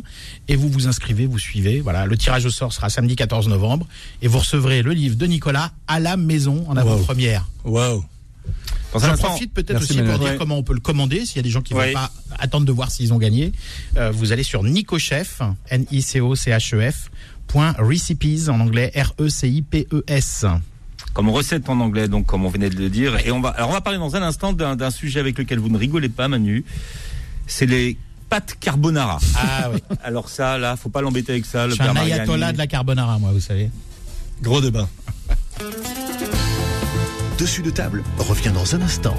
et 0.48 0.56
vous 0.56 0.68
vous 0.68 0.86
inscrivez, 0.86 1.26
vous 1.26 1.38
suivez. 1.38 1.80
Voilà, 1.80 2.06
le 2.06 2.16
tirage 2.16 2.44
au 2.46 2.50
sort 2.50 2.72
sera 2.72 2.90
samedi 2.90 3.16
14 3.16 3.48
novembre, 3.48 3.86
et 4.22 4.28
vous 4.28 4.38
recevrez 4.38 4.82
le 4.82 4.92
livre 4.92 5.16
de 5.16 5.26
Nicolas 5.26 5.72
à 5.86 6.00
la 6.00 6.16
maison 6.16 6.64
en 6.68 6.76
avant-première. 6.76 7.46
Waouh. 7.64 8.04
J'en 8.94 9.16
profite 9.16 9.52
peut-être 9.54 9.80
aussi 9.82 9.94
pour 10.02 10.18
dire 10.18 10.30
Ouais. 10.30 10.36
comment 10.38 10.56
on 10.58 10.62
peut 10.62 10.74
le 10.74 10.80
commander. 10.80 11.24
S'il 11.26 11.36
y 11.36 11.38
a 11.40 11.42
des 11.42 11.50
gens 11.50 11.60
qui 11.62 11.74
ne 11.74 11.78
Ouais. 11.78 11.88
vont 11.92 11.98
pas 12.00 12.12
attendre 12.38 12.66
de 12.66 12.72
voir 12.72 12.90
s'ils 12.90 13.12
ont 13.12 13.18
gagné, 13.18 13.52
euh, 13.96 14.10
vous 14.10 14.32
allez 14.32 14.42
sur 14.42 14.62
nicochef, 14.64 15.40
n 15.70 15.86
i 15.92 16.02
c 16.02 16.20
o 16.20 16.34
c 16.34 16.50
h 16.50 16.74
e 16.76 16.90
f 16.90 17.10
point 17.46 17.72
recipes 17.78 18.48
en 18.48 18.60
anglais 18.60 18.92
r 18.96 19.12
e 19.20 19.28
c 19.28 19.48
i 19.48 19.62
p 19.62 19.86
e 19.92 20.02
s. 20.08 20.44
comme 21.14 21.28
recette 21.30 21.68
en 21.68 21.78
anglais, 21.80 22.06
donc 22.08 22.26
comme 22.26 22.44
on 22.44 22.48
venait 22.48 22.70
de 22.70 22.76
le 22.76 22.88
dire. 22.88 23.16
Et 23.26 23.30
on 23.32 23.40
va, 23.40 23.50
alors 23.50 23.70
on 23.70 23.72
va 23.72 23.80
parler 23.80 23.98
dans 23.98 24.14
un 24.16 24.22
instant 24.22 24.52
d'un 24.52 24.76
d'un 24.76 24.90
sujet 24.90 25.18
avec 25.20 25.38
lequel 25.38 25.58
vous 25.58 25.68
ne 25.68 25.78
rigolez 25.78 26.08
pas, 26.08 26.28
Manu. 26.28 26.64
C'est 27.46 27.66
les 27.66 27.96
pâtes 28.28 28.56
carbonara. 28.60 29.18
Ah 29.36 29.70
oui. 29.72 29.80
Alors 30.04 30.28
ça, 30.28 30.56
là, 30.56 30.76
faut 30.76 30.88
pas 30.88 31.00
l'embêter 31.02 31.32
avec 31.32 31.46
ça. 31.46 31.66
Le 31.66 31.70
Je 31.70 31.74
suis 31.82 31.82
un 31.84 31.96
ayatollah 31.96 32.52
de 32.52 32.58
la 32.58 32.68
carbonara, 32.68 33.18
moi, 33.18 33.32
vous 33.32 33.40
savez. 33.40 33.70
Gros 34.40 34.60
débat. 34.60 34.88
Dessus 37.40 37.62
de 37.62 37.70
table 37.70 38.02
revient 38.18 38.52
dans 38.52 38.74
un 38.74 38.82
instant. 38.82 39.16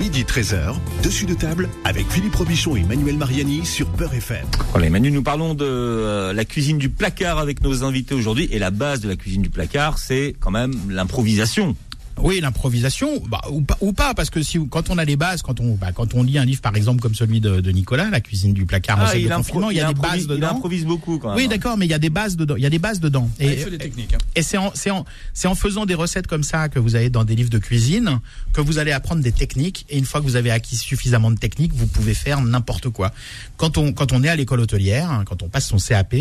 Midi 0.00 0.24
13h, 0.24 0.74
dessus 1.04 1.26
de 1.26 1.34
table 1.34 1.68
avec 1.84 2.10
Philippe 2.10 2.34
Robichon 2.34 2.74
et 2.74 2.82
Manuel 2.82 3.16
Mariani 3.16 3.64
sur 3.64 3.86
Peur 3.86 4.12
FM. 4.12 4.44
Voilà, 4.72 4.90
Manu, 4.90 5.12
nous 5.12 5.22
parlons 5.22 5.54
de 5.54 5.64
euh, 5.64 6.32
la 6.32 6.44
cuisine 6.44 6.78
du 6.78 6.88
placard 6.88 7.38
avec 7.38 7.62
nos 7.62 7.84
invités 7.84 8.16
aujourd'hui. 8.16 8.48
Et 8.50 8.58
la 8.58 8.72
base 8.72 9.00
de 9.00 9.08
la 9.08 9.14
cuisine 9.14 9.42
du 9.42 9.50
placard, 9.50 9.98
c'est 9.98 10.34
quand 10.40 10.50
même 10.50 10.74
l'improvisation. 10.88 11.76
Oui, 12.22 12.40
l'improvisation, 12.40 13.20
bah, 13.28 13.40
ou, 13.50 13.60
pas, 13.60 13.76
ou 13.80 13.92
pas, 13.92 14.14
parce 14.14 14.30
que 14.30 14.42
si 14.42 14.58
quand 14.68 14.90
on 14.90 14.98
a 14.98 15.04
les 15.04 15.16
bases, 15.16 15.42
quand 15.42 15.60
on, 15.60 15.74
bah, 15.74 15.92
quand 15.92 16.14
on 16.14 16.22
lit 16.22 16.38
un 16.38 16.44
livre 16.44 16.60
par 16.62 16.74
exemple 16.76 17.00
comme 17.00 17.14
celui 17.14 17.40
de, 17.40 17.60
de 17.60 17.70
Nicolas, 17.70 18.08
La 18.10 18.20
cuisine 18.20 18.52
du 18.54 18.64
placard, 18.66 19.00
recette 19.00 19.22
de 19.22 19.28
impro- 19.28 19.36
confinement, 19.36 19.70
il 19.70 19.76
y 19.76 19.80
a 19.80 19.84
des 19.84 19.90
improvise- 19.92 20.02
bases 20.12 20.22
il 20.22 20.26
dedans. 20.28 20.56
improvise 20.56 20.84
beaucoup 20.86 21.18
quand 21.18 21.28
même. 21.28 21.36
Oui, 21.36 21.48
d'accord, 21.48 21.76
mais 21.76 21.86
il 21.86 21.90
y 21.90 21.94
a 21.94 21.98
des 21.98 22.10
bases 22.10 22.36
dedans. 22.36 22.56
Il 22.56 22.62
y 22.62 22.66
a 22.66 22.70
des 22.70 22.78
bases 22.78 23.00
dedans. 23.00 23.28
Et, 23.38 23.46
Et, 23.48 23.64
les 23.70 23.78
techniques. 23.78 24.14
hein. 24.14 24.18
Et 24.34 24.42
c'est 24.42 24.56
en, 24.56 24.70
c'est 24.74 24.90
en, 24.90 25.04
c'est 25.34 25.48
en 25.48 25.54
faisant 25.54 25.84
des 25.86 25.94
recettes 25.94 26.26
comme 26.26 26.42
ça 26.42 26.68
que 26.68 26.78
vous 26.78 26.94
avez 26.96 27.10
dans 27.10 27.24
des 27.24 27.34
livres 27.34 27.50
de 27.50 27.58
cuisine 27.58 28.20
que 28.52 28.60
vous 28.60 28.78
allez 28.78 28.92
apprendre 28.92 29.22
des 29.22 29.32
techniques. 29.32 29.84
Et 29.90 29.98
une 29.98 30.04
fois 30.04 30.20
que 30.20 30.26
vous 30.26 30.36
avez 30.36 30.50
acquis 30.50 30.76
suffisamment 30.76 31.30
de 31.30 31.38
techniques, 31.38 31.72
vous 31.74 31.86
pouvez 31.86 32.14
faire 32.14 32.40
n'importe 32.40 32.88
quoi. 32.88 33.12
Quand 33.56 33.78
on, 33.78 33.92
quand 33.92 34.12
on 34.12 34.22
est 34.24 34.28
à 34.28 34.36
l'école 34.36 34.60
hôtelière, 34.60 35.10
hein, 35.10 35.24
quand 35.26 35.42
on 35.42 35.48
passe 35.48 35.66
son 35.68 35.78
CAP, 35.78 36.14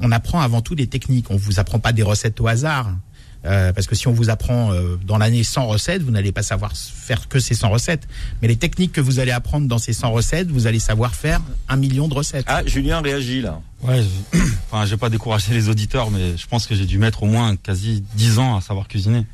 on 0.00 0.12
apprend 0.12 0.40
avant 0.40 0.60
tout 0.60 0.74
des 0.74 0.86
techniques. 0.86 1.30
On 1.30 1.36
vous 1.36 1.58
apprend 1.58 1.78
pas 1.78 1.92
des 1.92 2.02
recettes 2.02 2.40
au 2.40 2.46
hasard. 2.48 2.94
Euh, 3.44 3.72
parce 3.72 3.86
que 3.86 3.94
si 3.94 4.08
on 4.08 4.12
vous 4.12 4.30
apprend 4.30 4.72
euh, 4.72 4.96
dans 5.06 5.16
l'année 5.16 5.44
100 5.44 5.66
recettes, 5.68 6.02
vous 6.02 6.10
n'allez 6.10 6.32
pas 6.32 6.42
savoir 6.42 6.72
faire 6.76 7.28
que 7.28 7.38
ces 7.38 7.54
100 7.54 7.68
recettes. 7.70 8.08
Mais 8.42 8.48
les 8.48 8.56
techniques 8.56 8.92
que 8.92 9.00
vous 9.00 9.20
allez 9.20 9.30
apprendre 9.30 9.68
dans 9.68 9.78
ces 9.78 9.92
100 9.92 10.10
recettes, 10.10 10.50
vous 10.50 10.66
allez 10.66 10.80
savoir 10.80 11.14
faire 11.14 11.40
un 11.68 11.76
million 11.76 12.08
de 12.08 12.14
recettes. 12.14 12.44
Ah, 12.48 12.62
Julien 12.66 13.00
réagit 13.00 13.40
là. 13.40 13.60
Ouais, 13.82 14.02
je- 14.02 14.38
enfin, 14.72 14.86
j'ai 14.86 14.96
pas 14.96 15.08
découragé 15.08 15.54
les 15.54 15.68
auditeurs, 15.68 16.10
mais 16.10 16.36
je 16.36 16.46
pense 16.48 16.66
que 16.66 16.74
j'ai 16.74 16.84
dû 16.86 16.98
mettre 16.98 17.22
au 17.22 17.26
moins 17.26 17.54
quasi 17.56 18.02
10 18.16 18.38
ans 18.40 18.56
à 18.56 18.60
savoir 18.60 18.88
cuisiner. 18.88 19.24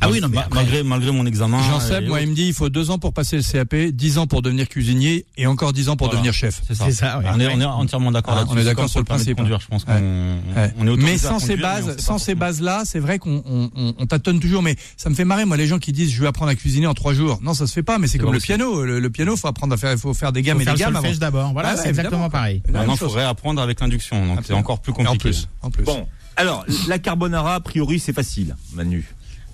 Ah 0.00 0.08
oui, 0.10 0.20
non, 0.20 0.28
Ma- 0.28 0.42
après- 0.42 0.54
malgré, 0.54 0.82
malgré 0.84 1.10
mon 1.10 1.26
examen. 1.26 1.60
Jean 1.62 1.78
et 1.78 1.80
Seb, 1.80 2.04
moi, 2.06 2.12
autres. 2.18 2.22
il 2.22 2.30
me 2.30 2.34
dit 2.34 2.46
il 2.46 2.54
faut 2.54 2.68
deux 2.68 2.90
ans 2.90 2.98
pour 2.98 3.12
passer 3.12 3.36
le 3.36 3.42
CAP, 3.42 3.74
10 3.92 4.18
ans 4.18 4.26
pour 4.28 4.42
devenir 4.42 4.68
cuisinier 4.68 5.26
et 5.36 5.46
encore 5.48 5.72
10 5.72 5.88
ans 5.88 5.96
pour 5.96 6.06
Voilà. 6.06 6.18
devenir 6.20 6.32
chef. 6.32 6.60
C'est 6.66 6.74
ça. 6.76 6.84
C'est 6.86 6.92
ça, 6.92 7.18
ouais. 7.18 7.24
On, 7.34 7.40
est, 7.40 7.48
on 7.52 7.60
est 7.60 7.64
entièrement 7.64 8.12
d'accord 8.12 8.34
Ah, 8.34 8.40
là-dessus. 8.40 8.54
on 8.56 8.60
est 8.60 8.64
d'accord 8.64 8.88
sur 8.88 9.00
le 9.00 9.04
principe, 9.04 9.36
Conduire, 9.38 9.60
je 9.60 9.66
pense 9.66 9.84
qu'on 9.84 9.92
Ouais. 9.92 10.72
on 10.78 10.86
est 10.86 10.96
Mais 10.98 11.18
sans 11.18 11.38
ces 11.40 11.48
conduire, 11.56 11.62
bases, 11.62 11.96
sans 11.98 12.18
ces 12.18 12.34
bases-là, 12.36 12.82
c'est 12.84 13.00
vrai 13.00 13.18
qu'on 13.18 13.42
on, 13.44 13.70
on- 13.74 13.94
on 13.98 14.06
tâtonne 14.06 14.38
toujours. 14.38 14.62
Mais 14.62 14.76
ça 14.96 15.10
me 15.10 15.14
fait 15.16 15.24
marrer, 15.24 15.44
moi, 15.44 15.56
les 15.56 15.66
gens 15.66 15.78
qui 15.80 15.90
disent 15.92 16.12
je 16.12 16.20
vais 16.20 16.28
apprendre 16.28 16.50
à 16.50 16.54
cuisiner 16.54 16.86
en 16.86 16.94
trois 16.94 17.12
jours. 17.14 17.38
Non, 17.42 17.52
ça 17.54 17.66
se 17.66 17.72
fait 17.72 17.82
pas. 17.82 17.98
Mais 17.98 18.06
c'est 18.06 18.18
comme 18.18 18.32
le 18.32 18.38
piano. 18.38 18.84
Le, 18.84 19.00
le 19.00 19.10
piano, 19.10 19.36
faut 19.36 19.48
apprendre 19.48 19.74
à 19.74 19.76
faire, 19.76 19.96
faut 19.98 20.14
faire 20.14 20.32
des 20.32 20.42
gammes 20.42 20.58
Faut 20.58 20.62
et 20.62 20.64
faire 20.64 20.74
des 20.74 20.80
gammes 20.80 20.96
avant. 20.96 21.08
d'abord. 21.18 21.52
Voilà, 21.52 21.70
Ah 21.70 21.74
ouais, 21.74 21.80
c'est 21.82 21.88
exactement 21.88 22.30
pareil. 22.30 22.62
Même 22.66 22.76
Maintenant, 22.76 22.94
il 22.94 22.98
faudrait 22.98 23.24
apprendre 23.24 23.60
avec 23.60 23.80
l'induction, 23.80 24.24
donc 24.26 24.40
c'est 24.46 24.52
encore 24.54 24.80
plus 24.80 24.92
compliqué. 24.92 25.18
plus, 25.18 25.48
en 25.62 25.70
plus. 25.70 25.82
Bon, 25.84 26.06
alors 26.36 26.64
la 26.86 26.98
carbonara, 27.00 27.56
a 27.56 27.60
priori, 27.60 27.98
c'est 27.98 28.12
facile, 28.12 28.54
Manu. 28.74 29.04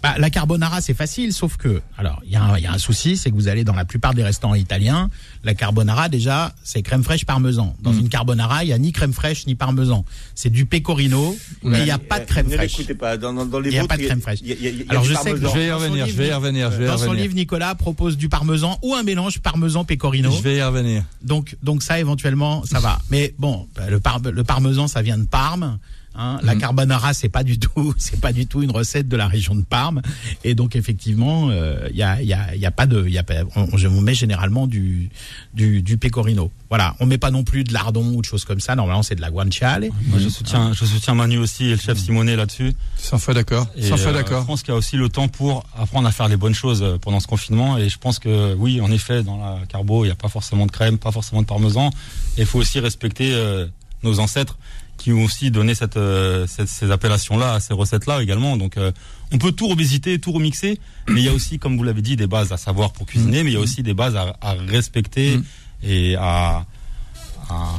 Bah, 0.04 0.14
la 0.18 0.30
carbonara, 0.30 0.80
c'est 0.80 0.94
facile, 0.94 1.32
sauf 1.32 1.56
que, 1.56 1.80
alors, 1.96 2.20
il 2.26 2.32
y, 2.32 2.36
a 2.36 2.42
un- 2.42 2.58
il 2.58 2.62
y 2.62 2.66
a 2.66 2.72
un 2.72 2.78
souci, 2.78 3.16
c'est 3.16 3.30
que 3.30 3.34
vous 3.34 3.48
allez 3.48 3.64
dans 3.64 3.74
la 3.74 3.84
plupart 3.84 4.12
des 4.14 4.22
restaurants 4.22 4.54
italiens, 4.54 5.08
la 5.44 5.54
carbonara, 5.54 6.08
déjà, 6.08 6.54
c'est 6.62 6.82
crème 6.82 7.02
fraîche 7.02 7.24
parmesan. 7.24 7.74
Dans 7.82 7.92
une 7.94 8.08
carbonara, 8.08 8.64
il 8.64 8.68
y 8.68 8.72
a 8.72 8.78
ni 8.78 8.92
crème 8.92 9.12
fraîche 9.12 9.46
ni 9.46 9.54
parmesan. 9.54 10.04
C'est 10.34 10.50
du 10.50 10.66
pecorino, 10.66 11.34
mais 11.62 11.78
il 11.80 11.84
n'y 11.84 11.90
a 11.90 11.98
pas 11.98 12.20
de 12.20 12.26
crème 12.26 12.48
Ne 12.48 12.54
fraîche. 12.56 12.76
l'écoutez 12.76 12.94
pas. 12.94 13.16
Dans, 13.16 13.32
dans, 13.32 13.46
dans 13.46 13.60
les 13.60 13.70
Il 13.70 13.76
y 13.76 13.78
a 13.78 13.86
pas 13.86 13.96
de 13.96 14.02
crème 14.04 14.20
fraîche. 14.20 14.40
il 14.42 14.48
y 14.48 14.52
a- 14.52 14.56
il 14.56 14.62
y 14.62 14.66
a- 14.66 14.70
il 14.70 14.78
y 14.78 14.82
a 14.82 14.90
Alors, 14.90 15.04
je 15.04 15.14
sais 15.14 15.18
que 15.18 15.24
parmesan. 15.40 15.48
Je 15.48 15.58
vais 15.58 15.66
y 15.66 15.68
Dans 15.70 15.78
son 15.78 15.84
revenir, 15.84 16.04
je 16.06 16.10
livre, 16.10 16.18
vais 16.22 16.28
y 16.28 16.32
revenir, 16.32 16.70
je 16.72 16.76
vais 16.76 16.84
y 16.84 16.86
Dans 16.86 16.98
son 16.98 17.04
revenir. 17.06 17.22
livre, 17.22 17.34
Nicolas 17.34 17.74
propose 17.74 18.16
du 18.16 18.28
parmesan 18.28 18.78
ou 18.82 18.94
un 18.94 19.02
mélange 19.02 19.38
parmesan-pecorino. 19.40 20.30
Je 20.30 20.42
vais 20.42 20.56
y 20.56 20.62
revenir. 20.62 21.02
Donc, 21.22 21.56
donc 21.62 21.82
ça, 21.82 21.98
éventuellement, 21.98 22.62
ça 22.66 22.80
va. 22.80 22.98
Mais 23.10 23.34
bon, 23.38 23.66
bah, 23.74 23.88
le, 23.88 24.00
par- 24.00 24.20
le 24.20 24.44
parmesan, 24.44 24.86
ça 24.86 25.00
vient 25.02 25.16
de 25.18 25.24
Parme. 25.24 25.78
Hein. 26.16 26.38
La 26.42 26.54
carbonara, 26.56 27.14
c'est 27.14 27.28
pas 27.28 27.42
du 27.42 27.58
tout, 27.58 27.94
c'est 27.98 28.20
pas 28.20 28.32
du 28.32 28.46
tout 28.46 28.62
une 28.62 28.70
recette 28.70 29.08
de 29.08 29.16
la 29.16 29.28
région 29.28 29.54
de 29.54 29.62
Parme. 29.62 30.02
Et 30.44 30.54
donc, 30.54 30.76
effectivement, 30.76 31.48
euh, 31.50 31.88
il 31.90 31.96
y 31.96 32.02
a, 32.02 32.20
il 32.20 32.28
y 32.28 32.34
a, 32.34 32.54
il 32.54 32.60
y 32.60 32.66
a 32.66 32.70
pas 32.70 32.86
de, 32.86 33.04
il 33.06 33.12
y 33.12 33.18
a 33.18 33.22
pas, 33.22 33.34
on, 33.56 33.68
on 33.72 34.00
met 34.00 34.14
généralement 34.14 34.66
du, 34.66 35.10
du, 35.54 35.82
du 35.82 35.96
pecorino. 35.98 36.50
Voilà. 36.68 36.96
On 36.98 37.06
met 37.06 37.18
pas 37.18 37.30
non 37.30 37.44
plus 37.44 37.62
de 37.64 37.72
lardon 37.72 38.14
ou 38.14 38.20
de 38.20 38.26
choses 38.26 38.44
comme 38.44 38.60
ça. 38.60 38.74
Normalement, 38.74 39.02
c'est 39.02 39.14
de 39.14 39.20
la 39.20 39.30
guanciale. 39.30 39.88
Moi, 40.08 40.18
je 40.18 40.28
soutiens, 40.28 40.72
je 40.72 40.84
soutiens 40.84 41.14
Manu 41.14 41.38
aussi 41.38 41.66
et 41.66 41.70
le 41.72 41.76
chef 41.76 41.98
Simonet 41.98 42.36
là-dessus. 42.36 42.72
100 42.96 43.18
fois 43.18 43.34
d'accord. 43.34 43.66
100 43.80 43.96
fois 43.96 43.96
euh, 43.96 44.10
Je 44.10 44.10
d'accord. 44.14 44.46
pense 44.46 44.62
qu'il 44.62 44.72
y 44.72 44.74
a 44.74 44.78
aussi 44.78 44.96
le 44.96 45.08
temps 45.08 45.28
pour 45.28 45.64
apprendre 45.76 46.08
à 46.08 46.12
faire 46.12 46.28
les 46.28 46.36
bonnes 46.36 46.54
choses 46.54 46.82
euh, 46.82 46.98
pendant 46.98 47.20
ce 47.20 47.26
confinement. 47.26 47.78
Et 47.78 47.88
je 47.88 47.98
pense 47.98 48.18
que 48.18 48.54
oui, 48.54 48.80
en 48.80 48.90
effet, 48.90 49.22
dans 49.22 49.38
la 49.38 49.66
carbo, 49.66 50.04
il 50.04 50.08
n'y 50.08 50.12
a 50.12 50.16
pas 50.16 50.28
forcément 50.28 50.66
de 50.66 50.72
crème, 50.72 50.98
pas 50.98 51.12
forcément 51.12 51.42
de 51.42 51.46
parmesan. 51.46 51.90
Et 52.36 52.40
il 52.40 52.46
faut 52.46 52.58
aussi 52.58 52.80
respecter 52.80 53.32
euh, 53.32 53.66
nos 54.02 54.18
ancêtres 54.18 54.58
qui 54.96 55.12
ont 55.12 55.24
aussi 55.24 55.50
donné 55.50 55.74
cette, 55.74 55.96
euh, 55.96 56.46
cette- 56.46 56.68
ces 56.68 56.90
appellations-là, 56.90 57.60
ces 57.60 57.74
recettes-là 57.74 58.22
également. 58.22 58.56
Donc, 58.56 58.76
euh, 58.76 58.92
on 59.32 59.38
peut 59.38 59.52
tout 59.52 59.68
revisiter, 59.68 60.18
tout 60.18 60.32
remixer, 60.32 60.78
mais 61.08 61.20
il 61.20 61.24
y 61.24 61.28
a 61.28 61.32
aussi, 61.32 61.58
comme 61.58 61.76
vous 61.76 61.82
l'avez 61.82 62.02
dit, 62.02 62.16
des 62.16 62.26
bases 62.26 62.52
à 62.52 62.56
savoir 62.56 62.92
pour 62.92 63.06
cuisiner, 63.06 63.42
mais 63.42 63.50
il 63.50 63.54
y 63.54 63.56
a 63.56 63.60
aussi 63.60 63.82
des 63.82 63.94
bases 63.94 64.16
à, 64.16 64.36
à 64.40 64.52
respecter 64.54 65.36
Mm. 65.38 65.44
et 65.82 66.16
à, 66.16 66.64
à 67.50 67.70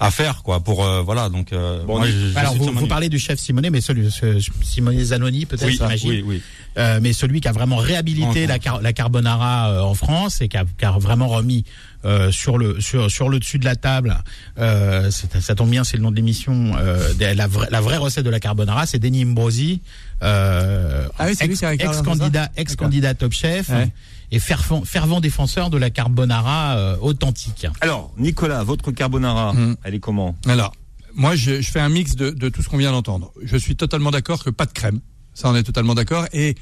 à 0.00 0.10
faire 0.10 0.42
quoi 0.42 0.60
pour 0.60 0.84
euh, 0.84 1.02
voilà 1.02 1.28
donc 1.28 1.52
euh, 1.52 1.82
Bon, 1.84 1.98
moi, 1.98 2.06
je- 2.06 2.30
je 2.32 2.38
Alors, 2.38 2.54
vous, 2.54 2.86
parlez 2.86 3.08
du 3.08 3.18
chef 3.18 3.38
Simonet, 3.38 3.70
mais 3.70 3.80
celui, 3.80 4.10
ce, 4.10 4.38
Simonet 4.62 5.04
Zanoni, 5.04 5.44
peut-être, 5.46 5.66
oui, 5.66 5.72
j'imagine. 5.74 6.10
oui, 6.10 6.24
oui. 6.26 6.42
Euh, 6.76 7.00
mais 7.02 7.12
celui 7.12 7.40
qui 7.40 7.48
a 7.48 7.52
vraiment 7.52 7.76
réhabilité 7.76 8.46
la, 8.46 8.58
car- 8.60 8.80
la 8.80 8.92
carbonara 8.92 9.70
euh, 9.72 9.80
en 9.80 9.94
France 9.94 10.40
et 10.40 10.48
qui 10.48 10.56
a, 10.56 10.64
qui 10.78 10.84
a 10.84 10.92
vraiment 10.92 11.26
remis 11.26 11.64
euh, 12.04 12.30
sur 12.30 12.58
le 12.58 12.80
sur 12.80 13.10
sur 13.10 13.28
le 13.28 13.40
dessus 13.40 13.58
de 13.58 13.64
la 13.64 13.74
table. 13.74 14.16
Euh, 14.58 15.10
c'est- 15.10 15.40
ça 15.40 15.54
tombe 15.56 15.70
bien, 15.70 15.82
c'est 15.82 15.96
le 15.96 16.02
nom 16.04 16.10
de 16.12 16.16
l'émission. 16.16 16.72
Euh, 16.78 17.12
la, 17.18 17.46
vraie, 17.48 17.66
la 17.70 17.80
vraie 17.80 17.96
recette 17.96 18.24
de 18.24 18.30
la 18.30 18.38
carbonara, 18.38 18.86
c'est 18.86 19.00
Denis 19.00 19.22
Imbrosi, 19.22 19.80
euh, 20.22 21.06
Ah 21.18 21.28
ex, 21.30 21.38
ça 21.58 22.02
candidat 22.02 22.50
ex 22.56 22.76
candidat 22.76 23.14
Top 23.14 23.32
Chef 23.32 23.68
Ouais. 23.70 23.90
Et 24.30 24.38
fervent, 24.38 24.84
fervent 24.84 25.20
défenseur 25.20 25.70
de 25.70 25.78
la 25.78 25.90
carbonara 25.90 26.76
euh, 26.76 26.96
authentique. 27.00 27.66
Alors, 27.80 28.12
Nicolas, 28.18 28.62
votre 28.64 28.90
carbonara, 28.92 29.52
Mhm. 29.54 29.76
elle 29.84 29.94
est 29.94 30.00
comment? 30.00 30.36
Alors, 30.46 30.72
moi, 31.14 31.34
je, 31.34 31.60
je 31.60 31.70
fais 31.70 31.80
un 31.80 31.88
mix 31.88 32.14
de, 32.16 32.30
de 32.30 32.48
tout 32.48 32.62
ce 32.62 32.68
qu'on 32.68 32.76
vient 32.76 32.92
d'entendre. 32.92 33.32
Je 33.42 33.56
suis 33.56 33.74
totalement 33.76 34.10
d'accord 34.10 34.44
que 34.44 34.50
pas 34.50 34.66
de 34.66 34.72
crème. 34.72 35.00
Ça, 35.34 35.48
on 35.50 35.54
est 35.56 35.62
totalement 35.62 35.94
d'accord. 35.94 36.26
Et 36.32 36.56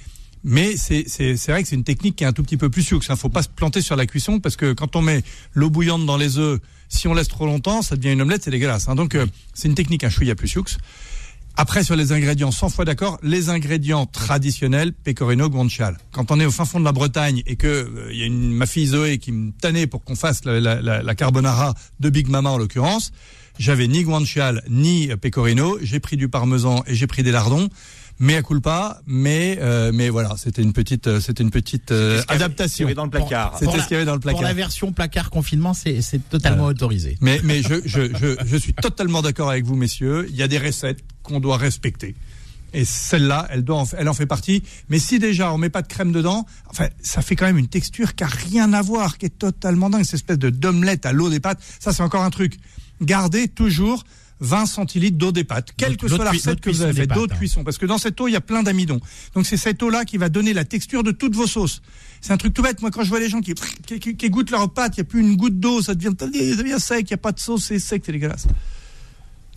mais 0.44 0.76
c'est 0.76 1.04
c'est 1.08 1.36
c'est 1.36 1.50
vrai 1.50 1.62
que 1.62 1.68
c'est 1.68 1.74
une 1.76 1.82
technique 1.82 2.16
qui 2.16 2.24
est 2.24 2.26
un 2.26 2.32
tout 2.32 2.42
petit 2.44 2.56
peu 2.56 2.70
plus 2.70 2.82
sioux. 2.82 3.00
Il 3.08 3.16
faut 3.16 3.28
pas 3.28 3.42
se 3.42 3.48
planter 3.48 3.80
sur 3.82 3.96
la 3.96 4.06
cuisson 4.06 4.38
parce 4.38 4.54
que 4.54 4.72
quand 4.74 4.94
on 4.94 5.02
met 5.02 5.24
l'eau 5.54 5.70
bouillante 5.70 6.06
dans 6.06 6.16
les 6.16 6.38
œufs, 6.38 6.60
si 6.88 7.08
on 7.08 7.14
laisse 7.14 7.26
trop 7.28 7.46
longtemps, 7.46 7.82
ça 7.82 7.96
devient 7.96 8.12
une 8.12 8.22
omelette, 8.22 8.44
c'est 8.44 8.50
dégueulasse. 8.52 8.88
Hein. 8.88 8.94
Donc 8.94 9.14
euh, 9.16 9.26
c'est 9.54 9.66
une 9.66 9.74
technique 9.74 10.04
un 10.04 10.10
chouïa 10.10 10.34
plus 10.36 10.46
sioux. 10.48 10.64
Après, 11.58 11.82
sur 11.82 11.96
les 11.96 12.12
ingrédients, 12.12 12.50
100 12.50 12.68
fois 12.68 12.84
d'accord, 12.84 13.18
les 13.22 13.48
ingrédients 13.48 14.04
traditionnels, 14.04 14.92
pecorino, 14.92 15.48
guanciale. 15.48 15.96
Quand 16.12 16.30
on 16.30 16.38
est 16.38 16.44
au 16.44 16.50
fin 16.50 16.66
fond 16.66 16.80
de 16.80 16.84
la 16.84 16.92
Bretagne 16.92 17.42
et 17.46 17.56
que 17.56 17.66
euh, 17.66 18.08
il 18.10 18.18
y 18.18 18.22
a 18.22 18.26
une, 18.26 18.52
ma 18.52 18.66
fille 18.66 18.88
Zoé 18.88 19.16
qui 19.16 19.32
me 19.32 19.52
tannait 19.52 19.86
pour 19.86 20.04
qu'on 20.04 20.16
fasse 20.16 20.44
la, 20.44 20.60
la, 20.60 20.82
la, 20.82 21.02
la 21.02 21.14
carbonara 21.14 21.72
de 21.98 22.10
Big 22.10 22.28
Mama 22.28 22.50
en 22.50 22.58
l'occurrence, 22.58 23.10
J'avais 23.58 23.88
ni 23.88 24.02
guanciale 24.02 24.62
ni 24.68 25.08
pecorino. 25.16 25.78
J'ai 25.80 25.98
pris 25.98 26.18
du 26.18 26.28
parmesan 26.28 26.84
et 26.86 26.94
j'ai 26.94 27.06
pris 27.06 27.22
des 27.22 27.32
lardons. 27.32 27.68
Mais 28.18 28.36
à 28.36 28.42
culpa, 28.42 29.00
mais 29.06 29.58
euh, 29.60 29.90
mais 29.92 30.08
voilà, 30.08 30.34
c'était 30.38 30.62
une 30.62 30.72
petite, 30.72 31.06
euh, 31.06 31.20
c'était 31.20 31.42
une 31.42 31.50
petite 31.50 31.92
euh, 31.92 32.22
Ce 32.22 32.32
adaptation. 32.32 32.68
ce 32.68 32.74
qu'il 32.76 32.82
y 32.84 32.86
avait 32.86 32.94
dans 32.94 33.04
le 33.04 33.10
placard. 33.10 33.52
C'était 33.54 33.64
Pour 33.66 33.74
ce 33.74 33.78
la- 33.78 33.84
qu'il 33.84 33.92
y 33.92 33.96
avait 33.96 34.06
dans 34.06 34.14
le 34.14 34.20
Pour 34.20 34.30
placard. 34.30 34.42
la 34.48 34.54
version 34.54 34.92
placard 34.92 35.28
confinement, 35.28 35.74
c'est 35.74 36.00
c'est 36.00 36.26
totalement 36.30 36.64
autorisé. 36.64 37.18
Mais, 37.20 37.40
mais 37.44 37.60
je, 37.62 37.74
je, 37.84 38.14
je, 38.16 38.36
je 38.46 38.56
suis 38.56 38.72
totalement 38.72 39.20
d'accord 39.20 39.50
avec 39.50 39.64
vous, 39.66 39.76
messieurs. 39.76 40.26
Il 40.30 40.36
y 40.36 40.42
a 40.42 40.48
des 40.48 40.56
recettes 40.58 41.00
qu'on 41.22 41.40
doit 41.40 41.58
respecter. 41.58 42.14
Et 42.72 42.84
celle-là, 42.84 43.46
elle, 43.50 43.64
doit 43.64 43.76
en, 43.78 43.84
fait- 43.86 43.96
elle 44.00 44.08
en 44.08 44.14
fait 44.14 44.26
partie. 44.26 44.62
Mais 44.88 44.98
si 44.98 45.18
déjà 45.18 45.52
on 45.52 45.58
met 45.58 45.70
pas 45.70 45.82
de 45.82 45.86
crème 45.86 46.12
dedans, 46.12 46.46
enfin, 46.70 46.88
ça 47.02 47.20
fait 47.22 47.36
quand 47.36 47.46
même 47.46 47.58
une 47.58 47.68
texture 47.68 48.14
qui 48.14 48.24
a 48.24 48.28
rien 48.28 48.72
à 48.72 48.80
voir, 48.82 49.18
qui 49.18 49.26
est 49.26 49.38
totalement 49.38 49.90
dingue. 49.90 50.04
Cette 50.04 50.14
espèce 50.14 50.38
de 50.38 50.48
d'omelette 50.50 51.04
à 51.06 51.12
l'eau 51.12 51.28
des 51.28 51.40
pâtes, 51.40 51.60
ça 51.80 51.92
c'est 51.92 52.02
encore 52.02 52.22
un 52.22 52.30
truc. 52.30 52.56
Gardez 53.02 53.48
toujours 53.48 54.04
20 54.40 54.66
centilitres 54.66 55.16
d'eau 55.16 55.32
des 55.32 55.44
pâtes, 55.44 55.72
quelle 55.76 55.96
que 55.96 56.08
soit 56.08 56.24
la 56.24 56.30
recette 56.30 56.60
que 56.60 56.70
vous 56.70 56.82
avez 56.82 56.92
faite, 56.92 57.10
d'eau 57.10 57.26
de 57.26 57.32
hein. 57.32 57.36
cuisson, 57.36 57.64
parce 57.64 57.78
que 57.78 57.86
dans 57.86 57.98
cette 57.98 58.20
eau 58.20 58.28
il 58.28 58.32
y 58.32 58.36
a 58.36 58.40
plein 58.40 58.62
d'amidon. 58.62 59.00
Donc 59.34 59.46
c'est 59.46 59.56
cette 59.56 59.82
eau-là 59.82 60.04
qui 60.04 60.18
va 60.18 60.28
donner 60.28 60.52
la 60.52 60.64
texture 60.64 61.02
de 61.02 61.10
toutes 61.10 61.34
vos 61.34 61.46
sauces. 61.46 61.80
C'est 62.20 62.32
un 62.32 62.36
truc 62.36 62.52
tout 62.54 62.62
bête. 62.62 62.80
Moi, 62.82 62.90
quand 62.90 63.02
je 63.04 63.08
vois 63.08 63.20
les 63.20 63.28
gens 63.28 63.40
qui, 63.40 63.54
qui, 63.86 64.00
qui- 64.00 64.16
qui 64.16 64.30
goûtent 64.30 64.50
leurs 64.50 64.70
pâtes, 64.72 64.96
il 64.96 65.00
n'y 65.00 65.06
a 65.06 65.10
plus 65.10 65.20
une 65.20 65.36
goutte 65.36 65.58
d'eau, 65.60 65.80
ça 65.82 65.94
devient, 65.94 66.12
ça 66.18 66.26
devient 66.26 66.80
sec, 66.80 67.02
il 67.08 67.12
n'y 67.12 67.14
a 67.14 67.18
pas 67.18 67.32
de 67.32 67.38
sauce, 67.40 67.64
c'est 67.64 67.78
sec, 67.78 68.02
c'est 68.04 68.12
dégueulasse. 68.12 68.46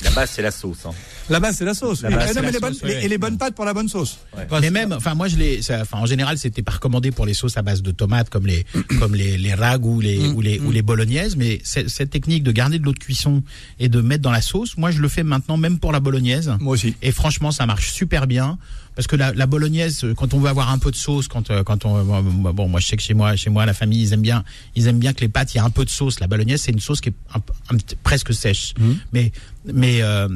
La 0.04 0.12
base, 0.12 0.30
c'est 0.32 0.42
la 0.42 0.52
sauce. 0.52 0.86
hein. 0.86 0.92
La 1.30 1.40
base, 1.40 1.58
c'est 1.58 1.66
la 1.66 1.74
sauce. 1.74 2.02
La 2.04 2.10
oui. 2.10 2.16
base, 2.16 2.28
c'est 2.30 2.36
non, 2.36 2.42
mais 2.42 2.48
la 2.48 2.52
les, 2.54 2.60
bonnes, 2.60 2.74
sauce, 2.74 2.84
les- 2.84 2.94
ouais. 2.96 3.06
et 3.06 3.08
les 3.10 3.18
bonnes 3.18 3.38
pâtes 3.38 3.54
pour 3.54 3.66
la 3.66 3.74
bonne 3.74 3.90
sauce. 3.90 4.20
Mais 4.62 4.70
même, 4.72 4.94
enfin 4.94 5.14
moi 5.14 5.28
je 5.28 5.36
l'ai, 5.36 5.62
ça- 5.62 5.80
enfin 5.82 5.98
en 6.00 6.06
général 6.06 6.38
c'était 6.38 6.62
pas 6.64 6.72
recommandé 6.72 7.12
pour 7.12 7.26
les 7.26 7.34
sauces 7.34 7.58
à 7.58 7.62
base 7.62 7.82
de 7.82 7.92
tomates 7.92 8.30
comme 8.30 8.48
les 8.48 8.66
comme 9.00 9.14
les 9.14 9.38
les 9.38 9.54
rags 9.54 9.86
ou 9.86 10.00
les 10.00 10.20
Mm, 10.20 10.36
ou 10.36 10.42
les 10.42 10.60
ou 10.60 10.72
les 10.72 10.82
bolognaises, 10.82 11.36
mais 11.36 11.60
c'est- 11.64 11.90
cette 11.90 12.10
technique 12.10 12.44
de 12.44 12.52
garder 12.52 12.80
de 12.80 12.84
l'eau 12.86 12.94
de 12.94 13.00
cuisson 13.00 13.44
et 13.80 13.90
de 13.90 14.00
mettre 14.02 14.22
dans 14.24 14.32
la 14.32 14.42
sauce, 14.42 14.78
moi 14.78 14.92
je 14.92 15.00
le 15.02 15.08
fais 15.10 15.24
maintenant 15.24 15.58
même 15.58 15.80
pour 15.80 15.92
la 15.92 16.00
bolognaise. 16.00 16.52
Moi 16.60 16.74
aussi. 16.74 16.96
Et 17.02 17.12
franchement, 17.12 17.52
ça 17.52 17.66
marche 17.66 17.92
super 17.92 18.26
bien 18.26 18.58
parce 19.00 19.08
que 19.08 19.16
la, 19.16 19.32
la 19.32 19.46
bolognaise, 19.46 20.04
euh, 20.04 20.14
quand 20.14 20.34
on 20.34 20.40
veut 20.42 20.50
avoir 20.50 20.72
un 20.72 20.78
peu 20.78 20.92
de 20.92 20.96
sauce, 20.98 21.30
quand 21.30 21.52
euh, 21.52 21.64
quand 21.64 21.86
on 21.86 22.04
bon, 22.52 22.68
moi 22.68 22.82
je 22.82 22.88
sais 22.88 22.98
que 22.98 23.02
chez 23.02 23.14
moi, 23.14 23.38
chez 23.38 23.50
moi, 23.50 23.66
la 23.66 23.74
famille, 23.74 24.02
ils 24.02 24.12
aiment 24.12 24.22
bien, 24.22 24.44
ils 24.76 24.88
aiment 24.88 25.00
bien 25.00 25.14
que 25.14 25.22
les 25.22 25.30
pâtes, 25.30 25.54
il 25.54 25.58
y 25.58 25.62
a 25.62 25.64
un 25.64 25.70
peu 25.70 25.86
de 25.86 25.90
sauce. 25.90 26.20
La 26.20 26.28
bolognaise, 26.28 26.60
c'est 26.62 26.74
une 26.74 26.82
sauce 26.82 27.00
qui 27.00 27.08
est 27.08 27.14
un, 27.34 27.40
un 27.74 27.78
petit- 27.78 27.96
presque 28.04 28.34
sèche, 28.34 28.74
mais 29.14 29.32
mais 29.72 30.02
euh, 30.02 30.28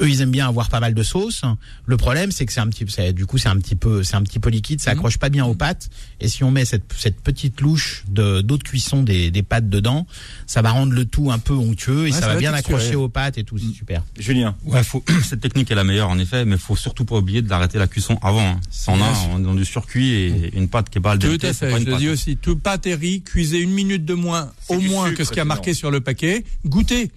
eux, 0.00 0.08
ils 0.08 0.20
aiment 0.20 0.30
bien 0.30 0.48
avoir 0.48 0.68
pas 0.68 0.80
mal 0.80 0.94
de 0.94 1.02
sauce. 1.02 1.42
Le 1.84 1.96
problème, 1.96 2.30
c'est 2.32 2.46
que 2.46 2.52
c'est 2.52 2.60
un 2.60 2.68
petit, 2.68 2.84
c'est- 2.88 3.12
du 3.12 3.24
coup, 3.26 3.38
c'est 3.38 3.48
un 3.48 3.56
petit 3.58 3.76
peu, 3.76 4.02
c'est 4.02 4.16
un 4.16 4.22
petit 4.22 4.38
peu 4.40 4.50
liquide, 4.50 4.80
ça 4.80 4.90
accroche 4.92 5.18
pas 5.18 5.28
bien 5.28 5.44
aux 5.44 5.54
pâtes. 5.54 5.88
Et 6.20 6.26
si 6.28 6.42
on 6.42 6.50
met 6.50 6.64
cette 6.64 6.92
cette 6.98 7.20
petite 7.20 7.60
louche 7.60 8.02
de 8.08 8.40
d'eau 8.40 8.56
de 8.58 8.62
cuisson 8.64 9.02
des 9.04 9.30
des 9.30 9.42
pâtes 9.44 9.68
dedans, 9.68 10.08
ça 10.46 10.60
va 10.60 10.70
rendre 10.72 10.92
le 10.92 11.04
tout 11.04 11.30
un 11.30 11.38
peu 11.38 11.54
onctueux 11.54 12.08
et 12.08 12.10
Ouais, 12.10 12.12
ça 12.12 12.20
ça 12.22 12.26
va 12.28 12.34
va 12.34 12.40
bien 12.40 12.52
accrocher 12.52 12.96
aux 12.96 13.08
pâtes 13.08 13.38
et 13.38 13.44
tout, 13.44 13.58
c'est 13.58 13.72
super. 13.72 14.02
Julien. 14.18 14.56
Ouais, 14.64 14.82
faut, 14.82 15.04
cette 15.22 15.40
technique 15.40 15.70
est 15.70 15.74
la 15.76 15.84
meilleure 15.84 16.08
en 16.08 16.18
effet, 16.18 16.44
mais 16.44 16.56
faut 16.56 16.76
surtout 16.76 17.04
pas 17.04 17.16
oublier 17.16 17.42
la 17.78 17.86
cuisson 17.86 18.18
avant. 18.22 18.40
Hein. 18.40 18.60
A 18.88 18.92
on 19.32 19.38
est 19.38 19.42
dans 19.42 19.54
du 19.54 19.64
surcuit 19.64 20.12
et 20.12 20.56
une 20.56 20.68
pâte 20.68 20.90
qui 20.90 20.98
est 20.98 21.00
pas 21.00 21.12
al 21.12 21.18
Tout 21.18 21.38
à 21.42 21.52
fait. 21.52 21.70
Je 21.70 21.84
le 21.84 21.96
dis 21.96 22.08
aussi. 22.08 22.36
Tout 22.36 22.56
pâte 22.56 22.86
et 22.86 22.94
riz, 22.94 23.22
cuisez 23.22 23.58
une 23.58 23.70
minute 23.72 24.04
de 24.04 24.14
moins, 24.14 24.52
au 24.68 24.80
moins 24.80 25.06
sucre, 25.06 25.18
que 25.18 25.24
ce 25.24 25.32
qui 25.32 25.40
a 25.40 25.44
marqué 25.44 25.74
sur 25.74 25.90
le 25.90 26.00
paquet. 26.00 26.44
Goûtez. 26.66 27.10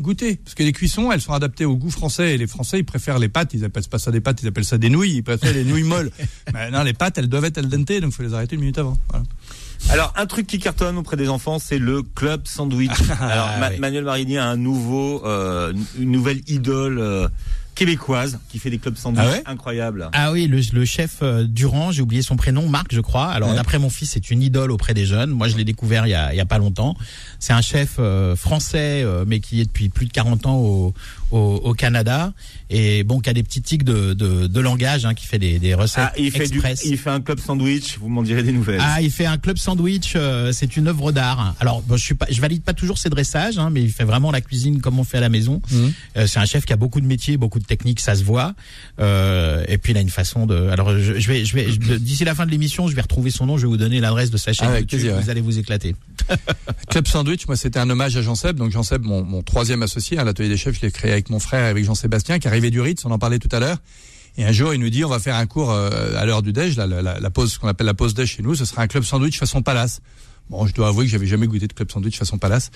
Goûtez. 0.00 0.36
Parce 0.36 0.54
que 0.54 0.62
les 0.62 0.72
cuissons, 0.72 1.12
elles 1.12 1.20
sont 1.20 1.34
adaptées 1.34 1.66
au 1.66 1.76
goût 1.76 1.90
français. 1.90 2.34
Et 2.34 2.38
les 2.38 2.46
Français, 2.46 2.78
ils 2.78 2.84
préfèrent 2.84 3.18
les 3.18 3.28
pâtes. 3.28 3.52
Ils 3.52 3.64
appellent 3.64 3.88
pas 3.88 3.98
ça 3.98 4.10
des 4.10 4.20
pâtes, 4.20 4.40
ils 4.42 4.48
appellent 4.48 4.64
ça 4.64 4.78
des 4.78 4.88
nouilles. 4.88 5.16
Ils 5.16 5.22
préfèrent 5.22 5.52
les 5.52 5.64
nouilles 5.64 5.82
molles. 5.82 6.10
Mais 6.54 6.70
non, 6.70 6.82
les 6.82 6.94
pâtes, 6.94 7.18
elles 7.18 7.28
doivent 7.28 7.44
être 7.44 7.58
al 7.58 7.68
dente, 7.68 7.88
donc 8.00 8.10
il 8.10 8.12
faut 8.12 8.22
les 8.22 8.32
arrêter 8.34 8.54
une 8.54 8.62
minute 8.62 8.78
avant. 8.78 8.96
Voilà. 9.10 9.24
Alors, 9.90 10.12
un 10.16 10.26
truc 10.26 10.46
qui 10.46 10.58
cartonne 10.58 10.96
auprès 10.96 11.16
des 11.16 11.28
enfants, 11.28 11.58
c'est 11.58 11.78
le 11.78 12.02
club 12.02 12.46
sandwich. 12.46 12.90
Alors, 13.20 13.50
Ma- 13.58 13.70
oui. 13.70 13.78
Manuel 13.78 14.04
Marini 14.04 14.38
a 14.38 14.46
un 14.46 14.56
nouveau, 14.56 15.22
euh, 15.26 15.72
une 15.98 16.10
nouvelle 16.10 16.40
idole 16.46 16.98
euh, 16.98 17.28
québécoise 17.74 18.38
qui 18.50 18.58
fait 18.58 18.70
des 18.70 18.78
clubs 18.78 18.96
sandwich 18.96 19.24
Ah 19.26 19.30
ouais 19.32 19.42
incroyables. 19.46 20.08
Ah 20.12 20.32
oui, 20.32 20.46
le, 20.46 20.60
le 20.72 20.84
chef 20.84 21.18
euh, 21.22 21.44
Durand, 21.44 21.90
j'ai 21.92 22.02
oublié 22.02 22.22
son 22.22 22.36
prénom, 22.36 22.68
Marc, 22.68 22.88
je 22.92 23.00
crois. 23.00 23.26
Alors 23.30 23.50
Ouais. 23.50 23.56
d'après 23.56 23.78
mon 23.78 23.90
fils, 23.90 24.10
c'est 24.10 24.30
une 24.30 24.42
idole 24.42 24.70
auprès 24.70 24.94
des 24.94 25.06
jeunes. 25.06 25.30
Moi, 25.30 25.48
je 25.48 25.56
l'ai 25.56 25.64
découvert 25.64 26.06
il 26.06 26.10
y 26.10 26.14
a, 26.14 26.32
il 26.32 26.36
y 26.36 26.40
a 26.40 26.44
pas 26.46 26.58
longtemps. 26.58 26.96
C'est 27.38 27.52
un 27.54 27.62
chef 27.62 27.96
euh, 27.98 28.36
français, 28.36 29.02
euh, 29.02 29.24
mais 29.26 29.40
qui 29.40 29.60
est 29.60 29.64
depuis 29.64 29.88
plus 29.88 30.06
de 30.06 30.12
40 30.12 30.46
ans 30.46 30.56
au, 30.58 30.94
au, 31.32 31.56
au 31.64 31.74
Canada 31.74 32.32
et 32.70 33.02
bon, 33.04 33.20
qui 33.20 33.28
a 33.28 33.32
des 33.32 33.42
petits 33.42 33.60
tics 33.62 33.82
de, 33.84 34.12
de, 34.14 34.46
de 34.46 34.60
langage, 34.60 35.04
hein, 35.04 35.14
qui 35.14 35.26
fait 35.26 35.38
des, 35.38 35.58
des 35.58 35.74
recettes 35.74 36.04
Ah, 36.08 36.12
il 36.16 36.30
fait 36.30 36.48
du, 36.48 36.62
il 36.84 36.96
fait 36.96 37.10
un 37.10 37.20
club 37.20 37.40
sandwich. 37.40 37.98
Vous 37.98 38.08
m'en 38.08 38.22
direz 38.22 38.42
des 38.42 38.52
nouvelles. 38.52 38.80
Ah, 38.82 39.02
il 39.02 39.10
fait 39.10 39.26
un 39.26 39.38
club 39.38 39.58
sandwich. 39.58 40.12
euh, 40.16 40.52
c'est 40.52 40.76
une 40.76 40.88
œuvre 40.88 41.12
d'art. 41.12 41.54
Alors, 41.60 41.82
bon, 41.82 41.96
je 41.96 42.02
suis 42.04 42.14
pas, 42.14 42.26
je 42.30 42.40
valide 42.40 42.62
pas 42.62 42.72
toujours 42.74 42.98
ses 42.98 43.08
dressages, 43.10 43.58
hein, 43.58 43.70
mais 43.70 43.82
il 43.82 43.90
fait 43.90 44.04
vraiment 44.04 44.30
la 44.30 44.40
cuisine 44.40 44.80
comme 44.80 44.98
on 44.98 45.04
fait 45.04 45.18
à 45.18 45.20
la 45.20 45.28
maison. 45.28 45.60
Mhm. 45.70 45.92
Euh, 46.18 46.26
c'est 46.26 46.38
un 46.38 46.44
chef 46.46 46.64
qui 46.64 46.72
a 46.72 46.76
beaucoup 46.76 47.00
de 47.00 47.06
métiers, 47.06 47.36
beaucoup 47.36 47.58
de 47.58 47.64
techniques, 47.64 48.00
ça 48.00 48.14
se 48.14 48.22
voit. 48.24 48.54
Euh, 49.00 49.64
et 49.68 49.78
puis 49.78 49.92
il 49.92 49.96
a 49.96 50.00
une 50.00 50.10
façon 50.10 50.46
de. 50.46 50.68
Alors, 50.68 50.96
je, 50.98 51.18
je 51.18 51.28
vais, 51.28 51.44
je 51.44 51.54
vais, 51.54 51.66
d'ici 51.98 52.24
la 52.24 52.34
fin 52.34 52.46
de 52.46 52.50
l'émission, 52.50 52.88
je 52.88 52.94
vais 52.94 53.02
retrouver 53.02 53.30
son 53.30 53.46
nom. 53.46 53.56
Je 53.56 53.62
vais 53.62 53.68
vous 53.70 53.76
donner 53.76 54.00
l'adresse 54.00 54.30
de 54.30 54.36
sa 54.36 54.52
chaîne 54.52 54.68
Avec 54.68 54.82
YouTube. 54.82 54.98
plaisir, 55.00 55.16
ouais. 55.16 55.22
Vous 55.22 55.30
allez 55.30 55.40
vous 55.40 55.58
éclater. 55.58 55.94
Club 56.90 57.06
Sandwich, 57.06 57.46
moi, 57.46 57.56
c'était 57.56 57.78
un 57.78 57.88
hommage 57.90 58.16
à 58.16 58.22
Jean 58.22 58.34
Seb. 58.34 58.56
Donc, 58.56 58.70
Jean 58.70 58.82
Seb, 58.82 59.02
mon, 59.02 59.22
mon 59.24 59.42
troisième 59.42 59.82
associé 59.82 60.18
à 60.18 60.24
l'atelier 60.24 60.48
des 60.48 60.56
chefs, 60.56 60.76
je 60.76 60.82
l'ai 60.86 60.90
créé 60.92 61.12
avec 61.12 61.21
mon 61.30 61.38
frère, 61.40 61.64
avec 61.68 61.84
Jean-Sébastien, 61.84 62.38
qui 62.38 62.48
arrivait 62.48 62.70
du 62.70 62.80
Ritz, 62.80 63.04
on 63.04 63.10
en 63.10 63.18
parlait 63.18 63.38
tout 63.38 63.48
à 63.52 63.60
l'heure. 63.60 63.78
Et 64.38 64.44
un 64.44 64.52
jour, 64.52 64.72
il 64.72 64.80
nous 64.80 64.88
dit, 64.90 65.04
on 65.04 65.08
va 65.08 65.18
faire 65.18 65.36
un 65.36 65.46
cours 65.46 65.70
euh, 65.70 66.16
à 66.16 66.24
l'heure 66.24 66.42
du 66.42 66.52
déj, 66.52 66.76
la, 66.76 66.86
la, 66.86 67.02
la 67.20 67.30
pause, 67.30 67.52
ce 67.52 67.58
qu'on 67.58 67.68
appelle 67.68 67.86
la 67.86 67.94
pause 67.94 68.14
déj 68.14 68.36
chez 68.36 68.42
nous, 68.42 68.54
ce 68.54 68.64
sera 68.64 68.82
un 68.82 68.86
club 68.86 69.04
sandwich 69.04 69.38
façon 69.38 69.60
palace. 69.62 70.00
Bon, 70.48 70.66
je 70.66 70.72
dois 70.74 70.88
avouer 70.88 71.04
que 71.04 71.10
j'avais 71.10 71.26
jamais 71.26 71.46
goûté 71.46 71.66
de 71.66 71.72
club 71.74 71.90
sandwich 71.90 72.16
façon 72.18 72.38
palace. 72.38 72.70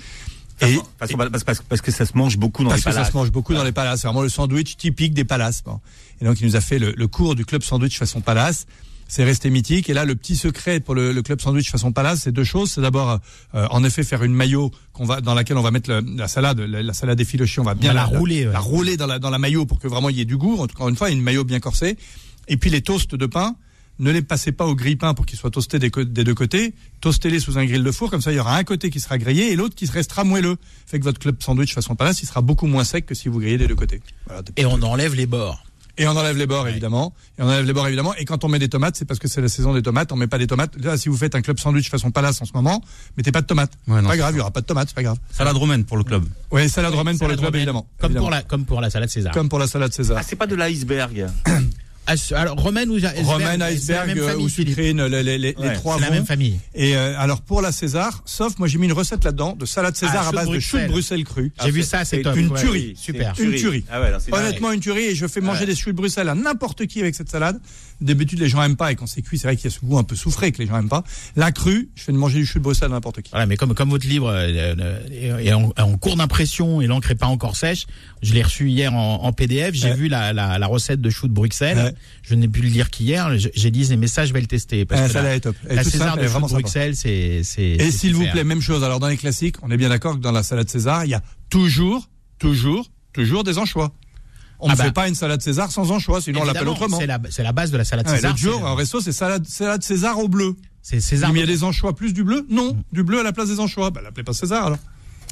Et, 0.60 0.78
parce, 0.98 1.12
parce- 1.12 1.30
parce- 1.30 1.44
parce- 1.44 1.62
parce 1.68 1.80
que 1.82 1.90
ça 1.90 2.06
se 2.06 2.16
mange 2.16 2.36
beaucoup 2.38 2.62
dans 2.62 2.70
parce 2.70 2.80
les 2.80 2.84
que 2.84 2.90
ça 2.90 2.96
palaces. 2.96 3.12
se 3.12 3.16
mange 3.16 3.30
beaucoup 3.30 3.54
dans 3.54 3.64
les 3.64 3.72
palaces. 3.72 4.00
C'est 4.02 4.06
vraiment 4.06 4.22
le 4.22 4.28
sandwich 4.28 4.76
typique 4.76 5.12
des 5.14 5.24
palaces. 5.24 5.62
Bon. 5.64 5.80
Et 6.20 6.24
donc, 6.24 6.40
il 6.40 6.46
nous 6.46 6.56
a 6.56 6.60
fait 6.62 6.78
le, 6.78 6.92
le 6.96 7.08
cours 7.08 7.34
du 7.34 7.44
club 7.44 7.62
sandwich 7.62 7.98
façon 7.98 8.20
palace. 8.20 8.66
C'est 9.08 9.24
resté 9.24 9.50
mythique. 9.50 9.88
Et 9.88 9.94
là, 9.94 10.04
le 10.04 10.16
petit 10.16 10.36
secret 10.36 10.80
pour 10.80 10.94
le, 10.94 11.12
le 11.12 11.22
club 11.22 11.40
sandwich 11.40 11.70
façon 11.70 11.92
palace, 11.92 12.22
c'est 12.24 12.32
deux 12.32 12.44
choses. 12.44 12.72
C'est 12.72 12.80
d'abord, 12.80 13.20
euh, 13.54 13.66
en 13.70 13.84
effet, 13.84 14.02
faire 14.02 14.24
une 14.24 14.34
maillot 14.34 14.72
qu'on 14.92 15.04
va, 15.04 15.20
dans 15.20 15.34
laquelle 15.34 15.56
on 15.58 15.62
va 15.62 15.70
mettre 15.70 15.90
le- 15.90 16.04
la 16.16 16.26
salade, 16.28 16.58
la, 16.60 16.82
la 16.82 16.92
salade 16.92 17.20
effilochée. 17.20 17.60
On 17.60 17.64
va 17.64 17.74
bien 17.74 17.90
va 17.90 17.94
la 17.94 18.04
rouler, 18.04 18.46
ouais. 18.46 18.52
la 18.52 18.58
rouler 18.58 18.96
dans 18.96 19.06
la, 19.06 19.18
dans 19.18 19.30
la 19.30 19.38
maillot 19.38 19.64
pour 19.64 19.78
que 19.78 19.86
vraiment 19.86 20.08
il 20.08 20.16
y 20.16 20.20
ait 20.20 20.24
du 20.24 20.36
goût. 20.36 20.56
Encore 20.60 20.88
une 20.88 20.96
fois, 20.96 21.10
une 21.10 21.22
maillot 21.22 21.44
bien 21.44 21.60
corsée. 21.60 21.96
Et 22.48 22.56
puis 22.56 22.70
les 22.70 22.82
toasts 22.82 23.14
de 23.14 23.26
pain. 23.26 23.54
Ne 23.98 24.10
les 24.10 24.20
passez 24.20 24.52
pas 24.52 24.66
au 24.66 24.74
grille-pain 24.74 25.14
pour 25.14 25.24
qu'ils 25.24 25.38
soient 25.38 25.50
toastés 25.50 25.78
des, 25.78 25.88
deux 25.88 26.34
côtés. 26.34 26.74
Toastez-les 27.00 27.40
sous 27.40 27.56
un 27.56 27.64
grill 27.64 27.82
de 27.82 27.90
four. 27.90 28.10
Comme 28.10 28.20
ça, 28.20 28.30
il 28.30 28.36
y 28.36 28.38
aura 28.38 28.54
un 28.54 28.62
côté 28.62 28.90
qui 28.90 29.00
sera 29.00 29.16
grillé 29.16 29.52
et 29.52 29.56
l'autre 29.56 29.74
qui 29.74 29.86
restera 29.86 30.22
moelleux. 30.22 30.56
Fait 30.84 30.98
que 30.98 31.04
votre 31.04 31.18
club 31.18 31.42
sandwich 31.42 31.72
façon 31.72 31.94
palace, 31.96 32.20
il 32.22 32.26
sera 32.26 32.42
beaucoup 32.42 32.66
moins 32.66 32.84
sec 32.84 33.06
que 33.06 33.14
si 33.14 33.30
vous 33.30 33.40
grillez 33.40 33.56
des 33.56 33.66
deux 33.66 33.74
côtés. 33.74 34.02
Voilà, 34.26 34.42
Et 34.58 34.66
on 34.66 34.82
enlève 34.82 35.14
les 35.14 35.24
bords. 35.24 35.64
Et 35.98 36.06
on 36.06 36.12
enlève 36.16 36.36
les 36.36 36.46
bords 36.46 36.68
évidemment. 36.68 37.14
Et 37.38 37.42
on 37.42 37.46
enlève 37.46 37.64
les 37.64 37.72
bords 37.72 37.86
évidemment. 37.86 38.14
Et 38.16 38.24
quand 38.24 38.44
on 38.44 38.48
met 38.48 38.58
des 38.58 38.68
tomates, 38.68 38.96
c'est 38.96 39.04
parce 39.04 39.18
que 39.20 39.28
c'est 39.28 39.40
la 39.40 39.48
saison 39.48 39.74
des 39.74 39.82
tomates. 39.82 40.12
On 40.12 40.16
met 40.16 40.26
pas 40.26 40.38
des 40.38 40.46
tomates. 40.46 40.72
Là, 40.82 40.96
si 40.96 41.08
vous 41.08 41.16
faites 41.16 41.34
un 41.34 41.42
club 41.42 41.58
sandwich 41.58 41.90
façon 41.90 42.10
palace 42.10 42.40
en 42.42 42.44
ce 42.44 42.52
moment, 42.54 42.82
mettez 43.16 43.32
pas 43.32 43.42
de 43.42 43.46
tomates. 43.46 43.72
Ouais, 43.88 44.02
non, 44.02 44.08
pas 44.08 44.16
grave, 44.16 44.34
il 44.34 44.38
y 44.38 44.40
aura 44.40 44.50
pas 44.50 44.60
de 44.60 44.66
tomates, 44.66 44.88
c'est 44.88 44.94
pas 44.96 45.02
grave. 45.02 45.18
Salade 45.30 45.56
romaine 45.56 45.84
pour 45.84 45.96
le 45.96 46.04
club. 46.04 46.24
Ouais, 46.50 46.68
salade 46.68 46.94
romaine 46.94 47.18
pour 47.18 47.28
le 47.28 47.34
club 47.34 47.46
romaine, 47.46 47.60
évidemment. 47.60 47.86
Comme 47.98 48.10
Évidemment. 48.12 48.26
pour 48.26 48.30
la, 48.30 48.42
comme 48.42 48.64
pour 48.64 48.80
la 48.80 48.90
salade 48.90 49.08
César. 49.08 49.32
Comme 49.32 49.48
pour 49.48 49.58
la 49.58 49.66
salade 49.66 49.92
César. 49.92 50.18
Ah, 50.20 50.24
c'est 50.26 50.36
pas 50.36 50.46
de 50.46 50.54
l'iceberg. 50.54 51.26
Ah, 52.08 52.14
alors 52.36 52.56
romaine 52.56 52.88
ou 52.90 52.94
iceberg, 52.96 53.24
Romaine, 53.26 53.62
iceberg 53.62 54.18
euh, 54.18 54.36
ou 54.36 54.48
sucrine, 54.48 55.04
les, 55.06 55.22
les, 55.22 55.38
les, 55.38 55.52
les 55.52 55.56
Ouais, 55.58 55.74
trois 55.74 55.96
C'est 55.96 56.02
la 56.02 56.08
vont. 56.08 56.14
même 56.14 56.26
famille. 56.26 56.58
Et 56.74 56.96
euh, 56.96 57.18
alors 57.18 57.40
pour 57.42 57.60
la 57.62 57.72
César, 57.72 58.22
sauf 58.24 58.58
moi 58.58 58.68
j'ai 58.68 58.78
mis 58.78 58.86
une 58.86 58.92
recette 58.92 59.24
là-dedans 59.24 59.56
de 59.56 59.66
salade 59.66 59.96
César 59.96 60.22
Ah, 60.26 60.28
à 60.28 60.32
base 60.32 60.48
de 60.48 60.60
chou 60.60 60.76
de 60.76 60.86
Bruxelles. 60.86 60.90
Bruxelles 60.90 61.24
cru. 61.24 61.52
J'ai 61.64 61.70
vu 61.72 61.82
ça, 61.82 62.04
c'est 62.04 62.22
top. 62.22 62.36
une 62.36 62.48
Ouais, 62.48 62.60
tuerie. 62.60 62.94
Super. 62.96 63.34
Une 63.40 63.54
tuerie. 63.54 63.84
Ah 63.90 64.00
ouais, 64.00 64.12
c'est 64.20 64.32
Honnêtement, 64.32 64.72
une 64.72 64.80
tuerie 64.80 65.04
et 65.04 65.14
je 65.14 65.26
fais 65.26 65.40
manger 65.40 65.60
Ouais. 65.60 65.66
des 65.66 65.74
choux 65.74 65.90
de 65.90 65.96
Bruxelles 65.96 66.28
à 66.28 66.34
n'importe 66.34 66.86
qui 66.86 67.00
avec 67.00 67.14
cette 67.14 67.30
salade. 67.30 67.58
D'habitude, 68.00 68.38
les 68.40 68.48
gens 68.50 68.62
aiment 68.62 68.76
pas 68.76 68.92
et 68.92 68.94
quand 68.94 69.06
c'est 69.06 69.22
cuit, 69.22 69.38
c'est 69.38 69.46
vrai 69.48 69.56
qu'il 69.56 69.64
y 69.64 69.72
a 69.72 69.76
ce 69.76 69.80
goût 69.84 69.96
un 69.98 70.04
peu 70.04 70.14
soufré 70.16 70.52
que 70.52 70.58
les 70.58 70.66
gens 70.68 70.78
aiment 70.78 70.88
pas. 70.90 71.02
La 71.34 71.50
crue, 71.50 71.88
je 71.94 72.02
fais 72.02 72.12
de 72.12 72.18
manger 72.18 72.38
du 72.38 72.44
chou 72.46 72.58
de 72.58 72.64
Bruxelles 72.64 72.90
à 72.90 72.92
n'importe 72.92 73.22
qui. 73.22 73.30
Voilà, 73.30 73.46
mais 73.46 73.56
comme 73.56 73.74
comme 73.74 73.88
votre 73.88 74.06
livre 74.06 74.28
euh, 74.30 74.74
euh, 74.78 75.38
est 75.38 75.52
en, 75.54 75.72
en 75.78 75.96
cours 75.96 76.16
d'impression 76.16 76.80
et 76.82 76.86
l'encre 76.86 77.10
est 77.10 77.14
pas 77.14 77.26
encore 77.26 77.56
sèche, 77.56 77.86
je 78.22 78.34
l'ai 78.34 78.42
reçu 78.42 78.68
hier 78.68 78.92
en, 78.94 79.24
en 79.24 79.32
PDF. 79.32 79.74
J'ai 79.74 79.88
Ouais. 79.88 79.94
vu 79.96 80.08
la, 80.08 80.32
la, 80.34 80.58
la 80.58 80.66
recette 80.66 81.00
de 81.00 81.08
chou 81.10 81.26
de 81.26 81.32
Bruxelles. 81.32 81.94
Je 82.22 82.34
n'ai 82.34 82.48
pu 82.48 82.62
le 82.62 82.68
lire 82.68 82.90
qu'hier. 82.90 83.30
J'ai- 83.54 83.70
dit 83.70 83.96
mais 83.96 84.06
ça 84.08 84.24
je 84.26 84.32
vais 84.32 84.40
le 84.40 84.46
tester 84.46 84.84
parce 84.84 85.00
Ah, 85.04 85.08
que 85.08 85.14
la, 85.14 85.34
est 85.36 85.40
top. 85.40 85.56
La 85.68 85.84
César 85.84 86.16
de 86.16 86.26
vraiment. 86.26 86.46
Bruxelles, 86.48 86.96
c'est 86.96 87.42
c'est. 87.44 87.62
Et 87.62 87.90
s'il 87.90 88.14
vous 88.14 88.26
plaît, 88.30 88.44
même 88.44 88.60
chose. 88.60 88.82
Alors 88.84 89.00
dans 89.00 89.08
les 89.08 89.16
classiques, 89.16 89.56
on 89.62 89.70
est 89.70 89.76
bien 89.76 89.88
d'accord 89.88 90.14
que 90.14 90.20
dans 90.20 90.32
la 90.32 90.42
salade 90.42 90.68
César, 90.68 91.04
il 91.04 91.10
y 91.10 91.14
a 91.14 91.22
toujours, 91.50 92.08
toujours, 92.38 92.90
toujours 93.12 93.44
des 93.44 93.58
anchois. 93.58 93.92
On 94.58 94.68
Ah 94.68 94.72
ne 94.72 94.76
bah. 94.78 94.84
fait 94.84 94.92
pas 94.92 95.08
une 95.08 95.14
salade 95.14 95.42
César 95.42 95.70
sans 95.70 95.90
anchois, 95.90 96.20
sinon 96.20 96.40
on 96.40 96.44
l'appelle 96.44 96.68
autrement. 96.68 96.98
C'est 96.98 97.42
la, 97.42 97.52
base 97.52 97.70
de 97.70 97.76
la 97.76 97.84
salade 97.84 98.06
Ouais, 98.08 98.16
César. 98.16 98.30
L'autre 98.30 98.40
jour, 98.42 98.58
c'est- 98.58 98.64
au 98.70 98.74
resto, 98.74 99.00
c'est 99.00 99.12
salade, 99.12 99.46
salade 99.46 99.82
César 99.82 100.18
au 100.18 100.28
bleu. 100.28 100.56
C'est 100.82 101.00
César. 101.00 101.32
Mais 101.32 101.40
il 101.40 101.42
y 101.42 101.44
a 101.44 101.46
des 101.46 101.62
anchois 101.64 101.94
plus 101.94 102.14
du 102.14 102.24
bleu 102.24 102.46
Non, 102.48 102.76
du 102.92 103.02
bleu 103.02 103.20
à 103.20 103.22
la 103.22 103.32
place 103.32 103.48
des 103.48 103.60
anchois. 103.60 103.90
Bah, 103.90 104.00
l'appelez 104.02 104.24
pas 104.24 104.32
César 104.32 104.66
alors. 104.66 104.78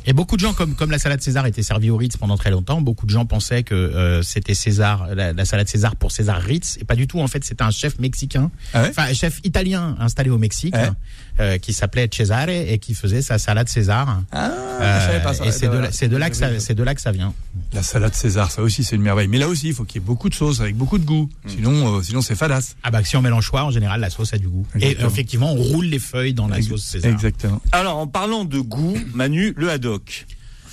Et 0.07 0.13
beaucoup 0.13 0.37
de 0.37 0.41
gens, 0.41 0.53
comme 0.53 0.75
comme 0.75 0.91
la 0.91 0.99
salade 0.99 1.21
César 1.23 1.47
était 1.47 1.63
servie 1.63 1.91
au 1.91 1.97
Ritz 1.97 2.17
pendant 2.17 2.37
très 2.37 2.51
longtemps, 2.51 2.81
beaucoup 2.83 3.07
de 3.07 3.11
gens 3.11 3.25
pensaient 3.25 3.63
que 3.63 3.75
euh, 3.75 4.23
c'était 4.23 4.55
César, 4.55 5.09
la, 5.15 5.33
la 5.33 5.45
salade 5.45 5.67
César 5.69 5.97
pour 5.97 6.13
César 6.13 6.41
Ritz, 6.41 6.77
et 6.81 6.85
pas 6.85 6.95
du 6.95 7.07
tout. 7.07 7.21
En 7.21 7.27
fait, 7.29 7.43
c'était 7.45 7.63
un 7.65 7.71
chef 7.71 7.99
mexicain, 7.99 8.51
Ah 8.75 8.83
ouais? 8.83 8.89
enfin 8.91 9.05
un 9.05 9.15
chef 9.15 9.41
italien 9.45 9.97
installé 9.99 10.31
au 10.31 10.39
Mexique, 10.39 10.75
Ouais. 10.75 10.91
Euh, 11.41 11.59
qui 11.59 11.73
s'appelait 11.73 12.09
Cesare 12.13 12.49
et 12.49 12.79
qui 12.79 12.95
faisait 12.95 13.23
sa 13.23 13.39
salade 13.39 13.69
César. 13.69 14.23
Ah, 14.33 14.51
Euh, 14.81 15.01
je 15.01 15.07
savais 15.07 15.23
pas 15.23 15.35
ça. 15.35 15.47
et 15.47 15.53
c'est 15.53 15.69
de, 15.69 15.77
là- 15.79 15.89
c'est 15.93 16.09
de 16.09 16.17
là 16.17 16.31
que 16.31 16.37
ça, 16.37 16.49
c'est 16.61 16.75
de 16.75 16.83
là 16.83 16.95
que 16.95 17.01
ça 17.01 17.13
vient. 17.13 17.33
La 17.73 17.83
salade 17.83 18.15
César, 18.15 18.51
ça 18.51 18.63
aussi 18.63 18.85
c'est 18.85 18.97
une 18.97 19.03
merveille. 19.03 19.29
Mais 19.29 19.39
là 19.39 19.49
aussi, 19.49 19.69
il 19.69 19.75
faut 19.75 19.85
qu'il 19.85 20.01
y 20.01 20.05
ait 20.05 20.07
beaucoup 20.07 20.29
de 20.29 20.35
sauce 20.35 20.61
avec 20.61 20.77
beaucoup 20.77 20.99
de 20.99 21.05
goût. 21.05 21.29
Sinon, 21.47 21.97
euh, 21.99 22.03
sinon 22.03 22.23
c'est 22.23 22.35
fadasse. 22.37 22.77
Ah 22.83 22.91
bah 22.91 23.03
si 23.05 23.17
on 23.17 23.23
mélange 23.23 23.45
choix, 23.45 23.65
en 23.65 23.71
général, 23.71 24.01
la 24.01 24.11
sauce 24.11 24.33
a 24.35 24.39
du 24.39 24.49
goût. 24.49 24.67
Et 24.75 24.79
Exactement. 24.79 25.07
euh, 25.07 25.11
effectivement, 25.11 25.53
on 25.53 25.63
roule 25.63 25.87
les 25.87 25.99
feuilles 25.99 26.35
dans 26.35 26.47
la 26.49 26.61
sauce 26.63 26.85
César. 26.85 27.11
Exactement. 27.13 27.61
Alors, 27.73 27.99
en 27.99 28.07
parlant 28.07 28.45
de 28.45 28.59
goût, 28.61 28.97
Manu, 29.15 29.55
le 29.57 29.71
haddock. 29.71 30.27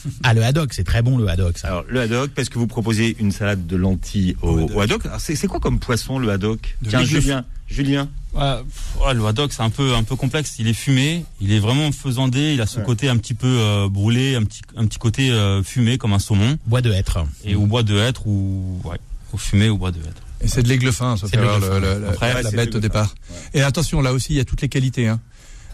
Ah 0.24 0.34
le 0.34 0.44
haddock, 0.44 0.74
c'est 0.74 0.84
très 0.84 1.02
bon 1.02 1.18
le 1.18 1.28
haddock. 1.28 1.58
Ça. 1.58 1.68
Alors, 1.68 1.86
le 1.88 2.02
haddock, 2.02 2.32
parce 2.32 2.50
que 2.50 2.58
vous 2.60 2.68
proposez 2.68 3.16
une 3.20 3.32
salade 3.32 3.68
de 3.68 3.76
lentilles 3.76 4.36
au, 4.42 4.60
Au 4.74 4.80
haddock. 4.82 5.04
c'est 5.20 5.36
c'est 5.36 5.48
quoi 5.48 5.60
comme 5.60 5.80
poisson, 5.80 6.20
le 6.20 6.30
haddock? 6.30 6.78
De 6.82 6.90
Tiens, 6.90 7.04
Julien. 7.04 7.46
Julien. 7.68 8.10
Ouais, 8.34 8.56
pff, 8.64 9.06
ouais, 9.06 9.14
le 9.14 9.26
haddock 9.26 9.52
c'est 9.54 9.62
un 9.62 9.70
peu 9.70 9.94
un 9.96 10.04
peu 10.04 10.16
complexe. 10.16 10.56
Il 10.60 10.68
est 10.68 10.74
fumé, 10.74 11.26
il 11.40 11.52
est 11.54 11.60
vraiment 11.60 11.92
faisandé. 11.92 12.54
Il 12.54 12.62
a 12.62 12.66
ce 12.66 12.80
Ouais. 12.80 12.86
côté 12.86 13.10
un 13.10 13.18
petit 13.18 13.34
peu 13.34 13.48
euh, 13.48 13.88
brûlé, 13.90 14.36
un 14.36 14.44
petit 14.44 14.62
un 14.76 14.86
petit 14.88 15.00
côté 15.00 15.32
euh, 15.32 15.64
fumé 15.64 15.98
comme 15.98 16.14
un 16.14 16.20
saumon 16.20 16.58
Bois 16.66 16.82
de 16.82 16.92
hêtre. 16.92 17.26
et 17.46 17.56
au 17.56 17.66
bois 17.66 17.84
de 17.84 17.98
hêtre 17.98 18.28
ou 18.28 18.80
ouais, 18.86 18.98
au 19.34 19.38
fumé 19.38 19.70
au 19.70 19.78
bois 19.78 19.92
de 19.92 20.00
hêtre. 20.00 20.22
Et 20.44 20.48
c'est 20.48 20.64
de 20.64 20.68
l'aigle 20.70 20.92
fin, 20.92 21.18
ça 21.18 21.28
C'est 21.30 21.38
fait 21.38 21.44
le, 21.44 21.48
fin. 21.50 21.80
le- 21.80 22.00
le- 22.00 22.08
Après, 22.10 22.42
la 22.42 22.50
bête 22.52 22.74
au 22.76 22.80
départ. 22.80 23.14
Et 23.54 23.62
attention, 23.62 24.02
là 24.02 24.12
aussi, 24.12 24.34
il 24.34 24.38
y 24.38 24.40
a 24.40 24.46
toutes 24.46 24.62
les 24.62 24.70
qualités. 24.70 25.08
Hein. 25.08 25.20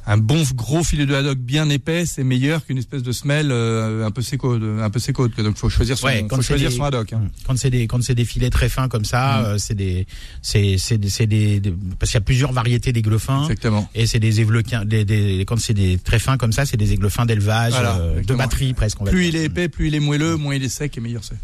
Un 0.10 0.18
bon 0.18 0.42
gros 0.56 0.84
filet 0.86 1.06
de 1.06 1.14
haddock 1.14 1.38
bien 1.38 1.70
épais, 1.70 2.06
c'est 2.06 2.24
meilleur 2.24 2.66
qu'une 2.66 2.78
espèce 2.78 3.04
de 3.04 3.12
semelle 3.12 3.52
euh, 3.52 4.06
un 4.06 4.12
peu 4.12 4.22
séco, 4.22 4.54
un 4.82 4.90
peu 4.90 5.00
séco. 5.00 5.28
Donc 5.28 5.58
faut 5.58 5.68
choisir 5.70 5.98
son, 5.98 6.08
Ouais, 6.08 6.26
quand 6.30 6.38
faut 6.38 6.42
choisir 6.42 6.70
des- 6.70 6.76
son 6.78 6.84
haddock. 6.86 7.12
Hein. 7.12 7.28
Quand 7.46 7.58
c'est 7.58 7.70
des 7.70 7.88
quand 7.88 8.02
c'est 8.02 8.16
des 8.16 8.24
filets 8.24 8.50
très 8.50 8.70
fins 8.70 8.88
comme 8.88 9.04
ça, 9.04 9.42
Mm. 9.42 9.46
euh, 9.46 9.58
c'est 9.58 9.76
des 9.76 10.08
c'est 10.42 10.78
c'est 10.78 10.98
des, 11.28 11.62
parce 12.00 12.12
qu'il 12.12 12.18
y 12.20 12.24
a 12.24 12.26
plusieurs 12.26 12.54
variétés 12.54 12.94
d'aigles 12.94 13.20
fins. 13.20 13.42
Exactement. 13.44 13.90
Et 13.96 14.08
c'est 14.08 14.20
des 14.22 14.40
églequins, 14.40 14.86
des, 14.86 15.04
des, 15.04 15.44
quand 15.46 15.60
c'est 15.60 15.74
des 15.74 15.98
très 15.98 16.20
fins 16.20 16.38
comme 16.38 16.54
ça, 16.54 16.66
c'est 16.66 16.78
des 16.78 16.94
aigles 16.94 17.10
fins 17.10 17.26
d'élevage, 17.26 17.74
Voilà, 17.74 17.98
euh, 17.98 18.24
de 18.24 18.34
batterie 18.34 18.74
presque. 18.74 19.02
On 19.02 19.04
va 19.04 19.12
Plus 19.12 19.26
dire. 19.30 19.36
il 19.36 19.36
est 19.42 19.44
épais, 19.46 19.68
plus 19.68 19.88
il 19.88 19.96
est 19.96 20.00
moelleux, 20.00 20.38
moins 20.38 20.56
il 20.56 20.64
est 20.64 20.70
sec 20.70 20.98
et 20.98 21.02
meilleur 21.02 21.24
c'est. 21.26 21.36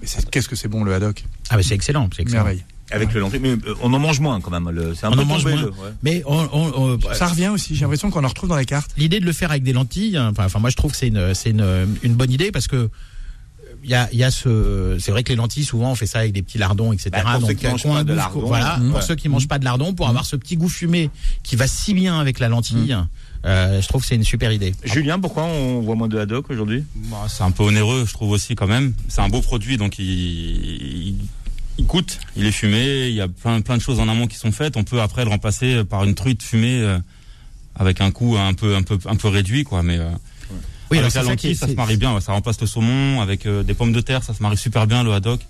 Mais 0.00 0.06
qu'est-ce 0.30 0.48
que 0.48 0.54
c'est 0.54 0.68
bon 0.68 0.84
le 0.84 0.94
haddock? 0.94 1.24
Ah 1.50 1.56
mais 1.56 1.64
c'est 1.64 1.74
excellent, 1.74 2.08
c'est 2.14 2.22
excellent. 2.22 2.44
Merveille. 2.44 2.64
Avec 2.90 3.12
le 3.12 3.20
lentilles. 3.20 3.40
Mais 3.40 3.50
euh, 3.52 3.74
on 3.82 3.92
en 3.92 3.98
mange 3.98 4.20
moins 4.20 4.40
quand 4.40 4.50
même. 4.50 4.70
le- 4.70 4.94
C'est 4.94 5.06
un 5.06 5.10
On 5.12 5.16
peu 5.16 5.22
en 5.22 5.24
mange 5.24 5.44
moins. 5.44 5.56
le- 5.56 5.70
ouais. 5.70 5.92
Mais 6.02 6.22
on, 6.26 6.48
on- 6.52 6.94
on- 6.94 7.14
Ça 7.14 7.26
revient 7.26 7.48
aussi. 7.48 7.74
J'ai 7.74 7.80
l'impression 7.82 8.10
qu'on 8.10 8.24
en 8.24 8.28
retrouve 8.28 8.48
dans 8.48 8.56
les 8.56 8.64
cartes. 8.64 8.90
l'idée 8.96 9.20
de 9.20 9.24
le 9.26 9.32
faire 9.32 9.50
avec 9.50 9.62
des 9.64 9.72
lentilles, 9.72 10.16
hein, 10.16 10.28
enfin, 10.32 10.44
enfin 10.46 10.58
moi 10.60 10.70
je 10.70 10.76
trouve 10.76 10.92
que 10.92 10.96
c'est 10.96 11.08
une 11.08 11.34
c'est 11.34 11.50
une, 11.50 11.96
une 12.02 12.14
bonne 12.14 12.30
idée 12.30 12.52
parce 12.52 12.68
que 12.68 12.88
il 13.84 13.90
y 13.90 13.94
a, 13.94 14.08
il 14.12 14.18
y 14.18 14.24
a 14.24 14.30
ce 14.32 14.96
c'est 14.98 15.12
vrai 15.12 15.22
que 15.22 15.28
les 15.28 15.36
lentilles 15.36 15.62
souvent 15.64 15.92
on 15.92 15.94
fait 15.94 16.06
ça 16.06 16.20
avec 16.20 16.32
des 16.32 16.42
petits 16.42 16.58
lardons 16.58 16.92
etc 16.92 17.10
Bah, 17.12 17.22
pour 17.38 17.42
ceux 17.42 17.46
donc 17.54 17.56
qui 17.56 17.66
un 17.66 17.70
mangent 17.70 17.82
pas 17.84 18.02
de 18.04 18.08
goût, 18.10 18.16
lardons, 18.16 18.40
voilà 18.46 18.76
mmh. 18.78 18.86
pour 18.88 18.96
ouais. 18.96 19.02
ceux 19.02 19.14
qui 19.14 19.28
mangent 19.28 19.46
pas 19.48 19.58
de 19.60 19.64
lardons 19.64 19.94
pour 19.94 20.08
avoir 20.08 20.24
ce 20.24 20.34
petit 20.34 20.56
goût 20.56 20.68
fumé 20.68 21.08
qui 21.44 21.54
va 21.54 21.66
si 21.68 21.94
bien 21.94 22.18
avec 22.18 22.38
la 22.40 22.48
lentille 22.48 22.94
Mmh. 22.94 23.08
euh, 23.48 23.80
je 23.80 23.86
trouve 23.86 24.00
que 24.02 24.08
c'est 24.08 24.16
une 24.16 24.24
super 24.24 24.50
idée 24.50 24.74
Julien, 24.82 25.20
pourquoi 25.20 25.44
on 25.44 25.80
voit 25.82 25.94
moins 25.94 26.08
de 26.08 26.18
haddock 26.18 26.50
aujourd'hui? 26.50 26.84
Bah, 26.96 27.26
c'est 27.28 27.44
un 27.44 27.52
peu 27.52 27.62
onéreux, 27.62 28.04
je 28.08 28.12
trouve 28.12 28.30
aussi 28.30 28.56
quand 28.56 28.66
même. 28.66 28.92
C'est 29.08 29.20
un 29.20 29.28
beau 29.28 29.40
produit, 29.40 29.76
donc 29.76 30.00
il, 30.00 30.04
il, 30.04 31.14
il 31.78 31.86
coûte, 31.86 32.18
il 32.36 32.46
est 32.46 32.52
fumé. 32.52 33.08
Il 33.08 33.14
y 33.14 33.20
a 33.20 33.28
plein, 33.28 33.60
plein 33.60 33.76
de 33.76 33.82
choses 33.82 34.00
en 34.00 34.08
amont 34.08 34.26
qui 34.26 34.36
sont 34.36 34.52
faites. 34.52 34.76
On 34.76 34.84
peut 34.84 35.00
après 35.00 35.24
le 35.24 35.30
remplacer 35.30 35.84
par 35.84 36.04
une 36.04 36.14
truite 36.14 36.42
fumée 36.42 36.80
euh, 36.80 36.98
avec 37.74 38.00
un 38.00 38.10
coût 38.10 38.36
un 38.36 38.54
peu, 38.54 38.74
un 38.76 38.82
peu, 38.82 38.98
un 39.06 39.16
peu 39.16 39.28
réduit, 39.28 39.64
quoi. 39.64 39.82
Mais 39.82 39.98
euh, 39.98 40.08
oui 40.90 40.98
avec 40.98 41.12
la 41.14 41.22
lentille, 41.22 41.54
ça 41.56 41.66
se 41.68 41.72
marie 41.74 41.96
bien. 41.96 42.14
ouais. 42.14 42.20
Ça 42.20 42.32
remplace 42.32 42.60
le 42.60 42.66
saumon 42.66 43.20
avec 43.20 43.44
euh, 43.46 43.62
des 43.62 43.74
pommes 43.74 43.92
de 43.92 44.00
terre, 44.00 44.22
ça 44.22 44.32
se 44.34 44.42
marie 44.42 44.56
super 44.56 44.86
bien 44.86 45.02
le 45.04 45.12
haddock. 45.12 45.40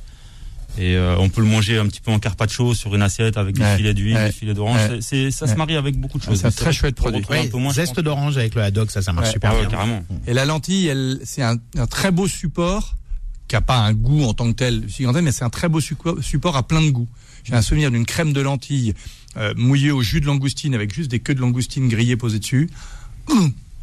Et 0.79 0.95
euh, 0.95 1.16
on 1.18 1.31
peut 1.31 1.41
le 1.41 1.47
manger 1.47 1.79
un 1.79 1.87
petit 1.87 2.03
peu 2.03 2.11
en 2.11 2.18
carpaccio 2.18 2.74
sur 2.74 2.95
une 2.95 3.01
assiette 3.01 3.39
avec 3.39 3.55
des 3.55 3.62
Ouais, 3.62 3.77
filets 3.79 3.95
d'huile, 3.95 4.14
ouais, 4.16 4.27
des 4.27 4.33
filets 4.33 4.53
d'orange. 4.53 4.79
C'est, 5.01 5.31
ça 5.31 5.47
se 5.47 5.55
marie 5.55 5.74
avec 5.77 5.97
beaucoup 5.97 6.18
de 6.18 6.24
choses. 6.24 6.39
c'est 6.41 6.49
un 6.49 6.51
très 6.51 6.72
chouette 6.72 6.97
produit. 6.97 7.24
un 7.31 7.47
peu 7.47 7.57
moins, 7.57 7.72
zeste 7.72 7.99
d'orange 8.01 8.37
avec 8.37 8.55
le 8.55 8.62
haddock 8.62 8.91
ça 8.91 9.01
ça 9.01 9.12
marche 9.14 9.29
Ouais. 9.29 9.33
super 9.33 9.53
Ah 9.53 9.55
ouais, 9.55 9.61
bien 9.62 9.70
carrément. 9.70 10.05
Et 10.27 10.35
la 10.35 10.45
lentille, 10.45 10.87
elle, 10.89 11.20
c'est 11.24 11.43
un, 11.43 11.57
un 11.79 11.87
très 11.87 12.11
beau 12.11 12.27
support 12.29 12.95
qui 13.49 13.57
a 13.57 13.61
pas 13.61 13.78
un 13.78 13.92
goût 13.92 14.22
en 14.22 14.34
tant 14.34 14.47
que 14.49 14.57
tel 14.57 14.86
mais 15.22 15.32
c'est 15.32 15.44
un 15.44 15.51
très 15.51 15.68
beau 15.68 15.80
support 15.80 16.57
à 16.57 16.62
plein 16.62 16.82
de 16.82 16.90
goûts. 16.90 17.09
J'ai 17.44 17.55
un 17.55 17.62
souvenir 17.62 17.90
d'une 17.90 18.07
crème 18.07 18.32
de 18.32 18.40
lentilles 18.40 18.94
euh, 19.36 19.55
mouillée 19.57 19.92
au 19.92 20.03
jus 20.03 20.20
de 20.20 20.26
langoustine 20.26 20.74
avec 20.74 20.92
juste 20.92 21.11
des 21.11 21.20
queues 21.20 21.34
de 21.34 21.40
langoustine 21.40 21.88
grillées 21.88 22.16
posées 22.16 22.40
dessus. 22.40 22.70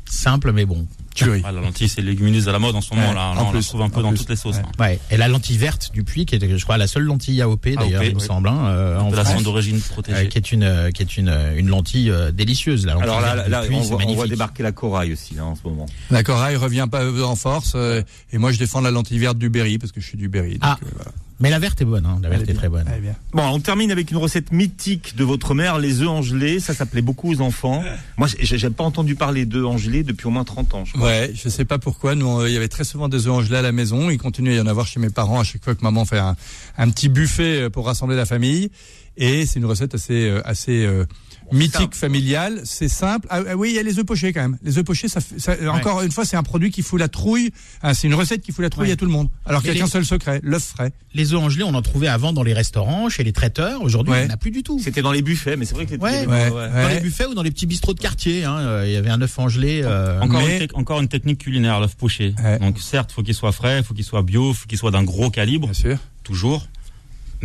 simple 0.05 0.51
mais 0.51 0.65
bon 0.65 0.87
Tuerie. 1.13 1.41
Ah, 1.45 1.51
la 1.51 1.61
lentille, 1.61 1.89
c'est 1.89 2.01
légumineuse 2.01 2.47
à 2.49 2.51
la 2.51 2.59
mode 2.59 2.75
en 2.75 2.81
ce 2.81 2.93
moment. 2.93 3.09
Ouais, 3.09 3.13
là, 3.15 3.33
on 3.37 3.51
la 3.53 3.61
trouve 3.61 3.81
un 3.81 3.89
peu 3.89 4.01
dans 4.01 4.09
plus. 4.09 4.19
toutes 4.19 4.29
les 4.29 4.35
sauces. 4.35 4.57
Ouais. 4.57 4.61
hein. 4.65 4.71
ouais 4.83 4.99
et 5.11 5.17
la 5.17 5.27
lentille 5.27 5.57
verte 5.57 5.91
du 5.93 6.03
puits 6.03 6.25
qui 6.25 6.35
est 6.35 6.57
je 6.57 6.63
crois 6.63 6.77
la 6.77 6.87
seule 6.87 7.03
lentille 7.03 7.41
AOP 7.41 7.69
d'ailleurs 7.69 8.03
il 8.03 8.15
me 8.15 8.19
oui. 8.19 8.25
semble 8.25 8.47
hein, 8.49 8.65
euh, 8.67 8.99
en 8.99 9.11
France, 9.11 9.43
d'origine 9.43 9.77
euh, 9.77 9.93
protégée. 9.93 10.27
qui 10.29 10.37
est 10.37 10.51
une 10.51 10.63
euh, 10.63 10.91
qui 10.91 11.01
est 11.01 11.17
une 11.17 11.29
euh, 11.29 11.57
une 11.57 11.67
lentille 11.69 12.09
euh, 12.09 12.31
délicieuse 12.31 12.85
la 12.85 12.93
lentille 12.93 13.09
Alors 13.09 13.21
là, 13.21 13.47
là, 13.47 13.61
puits, 13.61 13.75
on, 13.75 13.83
c'est 13.83 13.89
voit, 13.89 13.99
on 14.05 14.13
voit 14.13 14.27
débarquer 14.27 14.63
la 14.63 14.71
corail 14.71 15.13
aussi 15.13 15.35
là, 15.35 15.45
en 15.45 15.55
ce 15.55 15.61
moment. 15.63 15.85
La 16.11 16.23
corail 16.23 16.55
revient 16.55 16.87
pas 16.89 17.05
en 17.23 17.35
force, 17.35 17.73
euh, 17.75 18.01
et 18.31 18.37
moi 18.37 18.51
je 18.51 18.57
défends 18.59 18.81
la 18.81 18.91
lentille 18.91 19.19
verte 19.19 19.37
du 19.37 19.49
Berry 19.49 19.77
parce 19.77 19.91
que 19.91 20.01
je 20.01 20.07
suis 20.07 20.17
du 20.17 20.29
Berry. 20.29 20.53
donc, 20.53 20.61
Ah. 20.63 20.77
euh, 20.83 20.87
voilà. 20.95 21.11
Mais 21.39 21.49
la 21.49 21.59
verte 21.59 21.81
est 21.81 21.85
bonne 21.85 22.05
hein, 22.05 22.19
la 22.21 22.29
verte 22.29 22.47
est 22.47 22.53
très 22.53 22.69
bonne 22.69 22.87
est 22.87 22.99
bien. 22.99 23.15
Bon, 23.33 23.43
on 23.43 23.59
termine 23.59 23.91
avec 23.91 24.11
une 24.11 24.17
recette 24.17 24.51
mythique 24.51 25.15
de 25.15 25.23
votre 25.23 25.53
mère, 25.53 25.79
les 25.79 26.01
œufs 26.01 26.09
angelés. 26.09 26.59
Ça, 26.59 26.73
ça 26.73 26.85
plaît 26.85 27.01
beaucoup 27.01 27.31
aux 27.31 27.41
enfants. 27.41 27.83
Moi, 28.17 28.27
j'ai 28.39 28.57
j'ai 28.57 28.69
pas 28.69 28.83
entendu 28.83 29.15
parler 29.15 29.45
d'œufs 29.45 29.65
angelés 29.65 30.03
depuis 30.03 30.27
au 30.27 30.31
moins 30.31 30.43
30 30.43 30.73
ans. 30.73 30.85
Je 30.85 30.93
crois. 30.93 31.07
Ouais, 31.07 31.31
je 31.33 31.49
sais 31.49 31.65
pas 31.65 31.79
pourquoi. 31.79 32.15
Nous, 32.15 32.45
il 32.45 32.53
y 32.53 32.57
avait 32.57 32.67
très 32.67 32.83
souvent 32.83 33.09
des 33.09 33.27
œufs 33.27 33.33
angelés 33.33 33.57
à 33.57 33.61
la 33.61 33.71
maison. 33.71 34.09
Il 34.09 34.17
continue 34.17 34.51
à 34.51 34.55
y 34.55 34.59
en 34.59 34.67
avoir 34.67 34.87
chez 34.87 34.99
mes 34.99 35.09
parents 35.09 35.39
à 35.39 35.43
chaque 35.43 35.63
fois 35.63 35.75
que 35.75 35.83
maman 35.83 36.05
fait 36.05 36.19
un, 36.19 36.35
un 36.77 36.89
petit 36.89 37.09
buffet 37.09 37.63
euh, 37.63 37.69
pour 37.69 37.85
rassembler 37.85 38.15
la 38.15 38.25
famille. 38.25 38.69
Et 39.17 39.45
c'est 39.45 39.59
une 39.59 39.65
recette 39.65 39.93
assez, 39.93 40.27
euh, 40.27 40.41
assez 40.45 40.85
euh, 40.85 41.05
mythique, 41.51 41.73
simple. 41.75 41.95
familiale. 41.95 42.61
C'est 42.63 42.87
simple. 42.87 43.27
Ah, 43.29 43.41
ah 43.49 43.55
oui, 43.55 43.69
il 43.71 43.75
y 43.75 43.79
a 43.79 43.83
les 43.83 43.99
œufs 43.99 44.05
pochés 44.05 44.31
quand 44.33 44.41
même. 44.41 44.57
Les 44.63 44.77
œufs 44.77 44.83
pochés, 44.85 45.07
ça, 45.07 45.19
fait- 45.21 45.39
ça- 45.39 45.55
encore 45.73 46.01
une 46.01 46.11
fois, 46.11 46.25
c'est 46.25 46.37
un 46.37 46.43
produit 46.43 46.71
qui 46.71 46.81
fout 46.81 46.99
la 46.99 47.07
trouille. 47.07 47.51
Hein, 47.81 47.93
c'est 47.93 48.07
une 48.07 48.13
recette 48.15 48.41
qui 48.41 48.51
fout 48.51 48.63
la 48.63 48.69
trouille 48.69 48.87
Ouais. 48.87 48.93
à 48.93 48.95
tout 48.95 49.05
le 49.05 49.11
monde. 49.11 49.29
Alors 49.45 49.61
qu'il 49.61 49.71
n'y 49.71 49.77
a 49.77 49.81
qu'un 49.81 49.87
seul 49.89 50.05
secret, 50.05 50.39
l'œuf 50.43 50.63
frais. 50.63 50.93
les 51.15 51.33
œufs 51.33 51.39
angelés 51.39 51.63
on 51.63 51.73
en 51.75 51.81
trouvait 51.83 52.07
avant 52.07 52.33
dans 52.33 52.41
les 52.43 52.53
restaurants 52.53 53.07
chez 53.09 53.23
les 53.23 53.33
traiteurs 53.33 53.81
aujourd'hui 53.83 54.13
Ouais. 54.13 54.21
il 54.21 54.25
n'y 54.25 54.31
en 54.31 54.33
a 54.33 54.37
plus 54.37 54.49
du 54.51 54.63
tout 54.63 54.79
C'était 54.79 55.01
dans 55.03 55.11
les 55.11 55.21
buffets, 55.21 55.55
mais 55.57 55.65
c'est 55.65 55.75
vrai 55.75 55.85
que 55.85 55.91
c'était. 55.91 56.03
Ouais. 56.03 56.25
Ouais, 56.25 56.49
dans 56.49 56.89
les 56.89 56.99
buffets 57.01 57.25
ou 57.27 57.33
dans 57.35 57.43
les 57.43 57.51
petits 57.51 57.65
bistrots 57.67 57.93
de 57.93 57.99
quartier 57.99 58.43
hein, 58.45 58.57
euh, 58.59 58.83
il 58.87 58.93
y 58.93 58.95
avait 58.95 59.09
un 59.11 59.21
œuf 59.21 59.37
angelé 59.37 59.81
euh, 59.83 60.19
Encore, 60.21 60.41
mais- 60.41 60.63
une 60.63 60.67
encore 60.73 60.99
une 61.01 61.07
technique 61.07 61.37
culinaire, 61.39 61.79
l'œuf 61.79 61.95
poché. 61.95 62.33
Ouais. 62.43 62.57
Donc 62.59 62.79
certes, 62.79 63.11
faut 63.11 63.21
qu'il 63.23 63.35
soit 63.35 63.51
frais, 63.51 63.83
faut 63.83 63.93
qu'il 63.93 64.03
soit 64.03 64.23
bio, 64.23 64.53
faut 64.53 64.65
qu'il 64.67 64.77
soit 64.77 64.91
d'un 64.91 65.03
gros 65.03 65.29
calibre, 65.29 65.67
Bien 65.67 65.73
sûr. 65.73 65.97
toujours. 66.23 66.67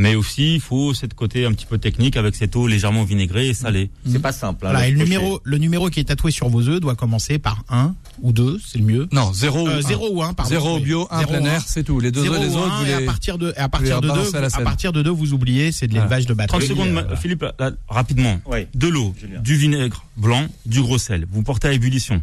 Mais 0.01 0.14
aussi, 0.14 0.55
il 0.55 0.61
faut 0.61 0.94
cette 0.94 1.14
côté 1.14 1.44
un 1.44 1.53
petit 1.53 1.66
peu 1.66 1.76
technique 1.76 2.16
avec 2.16 2.36
cette 2.36 2.55
eau 2.55 2.68
légèrement 2.68 3.03
vinaigrée 3.03 3.49
et 3.49 3.53
salée. 3.55 3.90
C'est 4.09 4.20
pas 4.22 4.30
simple. 4.30 4.64
hein, 4.64 4.70
voilà, 4.70 4.86
et 4.86 4.92
le 4.92 4.99
numéro 5.03 5.40
le 5.42 5.59
numéro 5.59 5.90
qui 5.90 5.99
est 5.99 6.05
tatoué 6.05 6.30
sur 6.30 6.49
vos 6.49 6.68
œufs 6.68 6.78
doit 6.80 6.94
commencer 6.94 7.40
par 7.40 7.64
1 7.68 7.94
ou 8.22 8.32
2 8.32 8.61
c'est 8.64 8.78
le 8.78 8.84
mieux 8.84 9.09
Non, 9.11 9.32
zéro. 9.32 9.66
euh, 9.68 9.74
ou 9.74 9.78
un. 9.78 9.88
0 9.88 10.09
ou 10.12 10.22
1 10.22 10.32
pardon 10.34 10.51
Zéro 10.51 10.76
oui. 10.76 10.82
bio, 10.84 11.09
un 11.11 11.18
Zéro 11.18 11.32
plein 11.32 11.42
ou 11.42 11.46
air, 11.46 11.62
c'est 11.66 11.82
tout. 11.82 11.99
Les 11.99 12.12
deux, 12.12 12.22
Zéro 12.22 12.36
les 12.36 12.55
autres, 12.55 12.78
vous 12.78 12.86
et 12.86 12.92
à 12.94 13.01
les- 13.01 13.07
partir 13.07 13.38
de 13.38 13.51
et 13.51 13.57
à 13.59 13.64
les 13.64 13.68
partir 13.68 14.01
de 14.01 14.07
2 14.07 14.12
rebalancer 14.12 14.36
à 14.36 14.61
à 14.61 14.62
partir 14.62 14.92
de 14.92 15.03
2 15.03 15.11
vous 15.11 15.32
oubliez 15.32 15.72
c'est 15.72 15.88
de 15.88 15.92
Voilà. 15.94 16.05
l'élevage 16.05 16.26
de 16.26 16.34
30 16.34 16.36
batterie 16.36 16.66
secondes, 16.68 16.88
euh, 17.11 17.16
Philippe, 17.16 17.44
là, 17.59 17.72
rapidement. 17.88 18.40
Ouais. 18.46 18.68
De 18.76 18.86
l'eau, 18.86 19.14
du 19.42 19.57
vinaigre 19.57 20.05
blanc, 20.16 20.46
du 20.64 20.80
gros 20.80 20.99
sel. 20.99 21.26
Vous 21.30 21.42
portez 21.42 21.66
à 21.66 21.72
ébullition. 21.72 22.22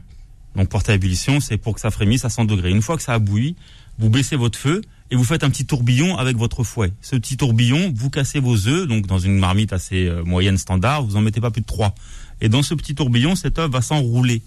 Donc 0.55 0.69
portez 0.69 0.93
à 0.93 0.95
ébullition, 0.95 1.41
c'est 1.41 1.57
pour 1.57 1.73
que 1.75 1.81
ça 1.81 1.91
frémisse 1.91 2.23
à 2.23 2.29
100 2.29 2.45
degrés. 2.45 2.71
Une 2.71 2.81
fois 2.81 2.95
que 2.95 3.03
ça 3.03 3.13
a 3.15 3.19
bouilli, 3.19 3.57
vous 3.99 4.09
baissez 4.09 4.37
votre 4.37 4.57
feu 4.57 4.79
et 5.11 5.15
vous 5.15 5.23
faites 5.23 5.43
un 5.43 5.49
petit 5.49 5.65
tourbillon 5.65 6.17
avec 6.17 6.35
votre 6.37 6.63
fouet. 6.63 6.91
Ce 7.01 7.15
petit 7.15 7.37
tourbillon, 7.37 7.93
vous 7.95 8.09
cassez 8.09 8.39
vos 8.39 8.67
œufs, 8.67 8.87
donc 8.87 9.05
dans 9.07 9.19
une 9.19 9.37
marmite 9.37 9.71
assez 9.73 10.07
euh, 10.07 10.23
moyenne 10.23 10.57
standard, 10.57 11.03
vous 11.03 11.15
en 11.15 11.21
mettez 11.21 11.41
pas 11.41 11.51
plus 11.51 11.61
de 11.61 11.67
3. 11.67 11.93
Et 12.41 12.49
dans 12.49 12.63
ce 12.63 12.73
petit 12.73 12.95
tourbillon, 12.95 13.35
cet 13.35 13.59
œuf 13.59 13.69
va 13.71 13.81
s'enrouler. 13.81 14.41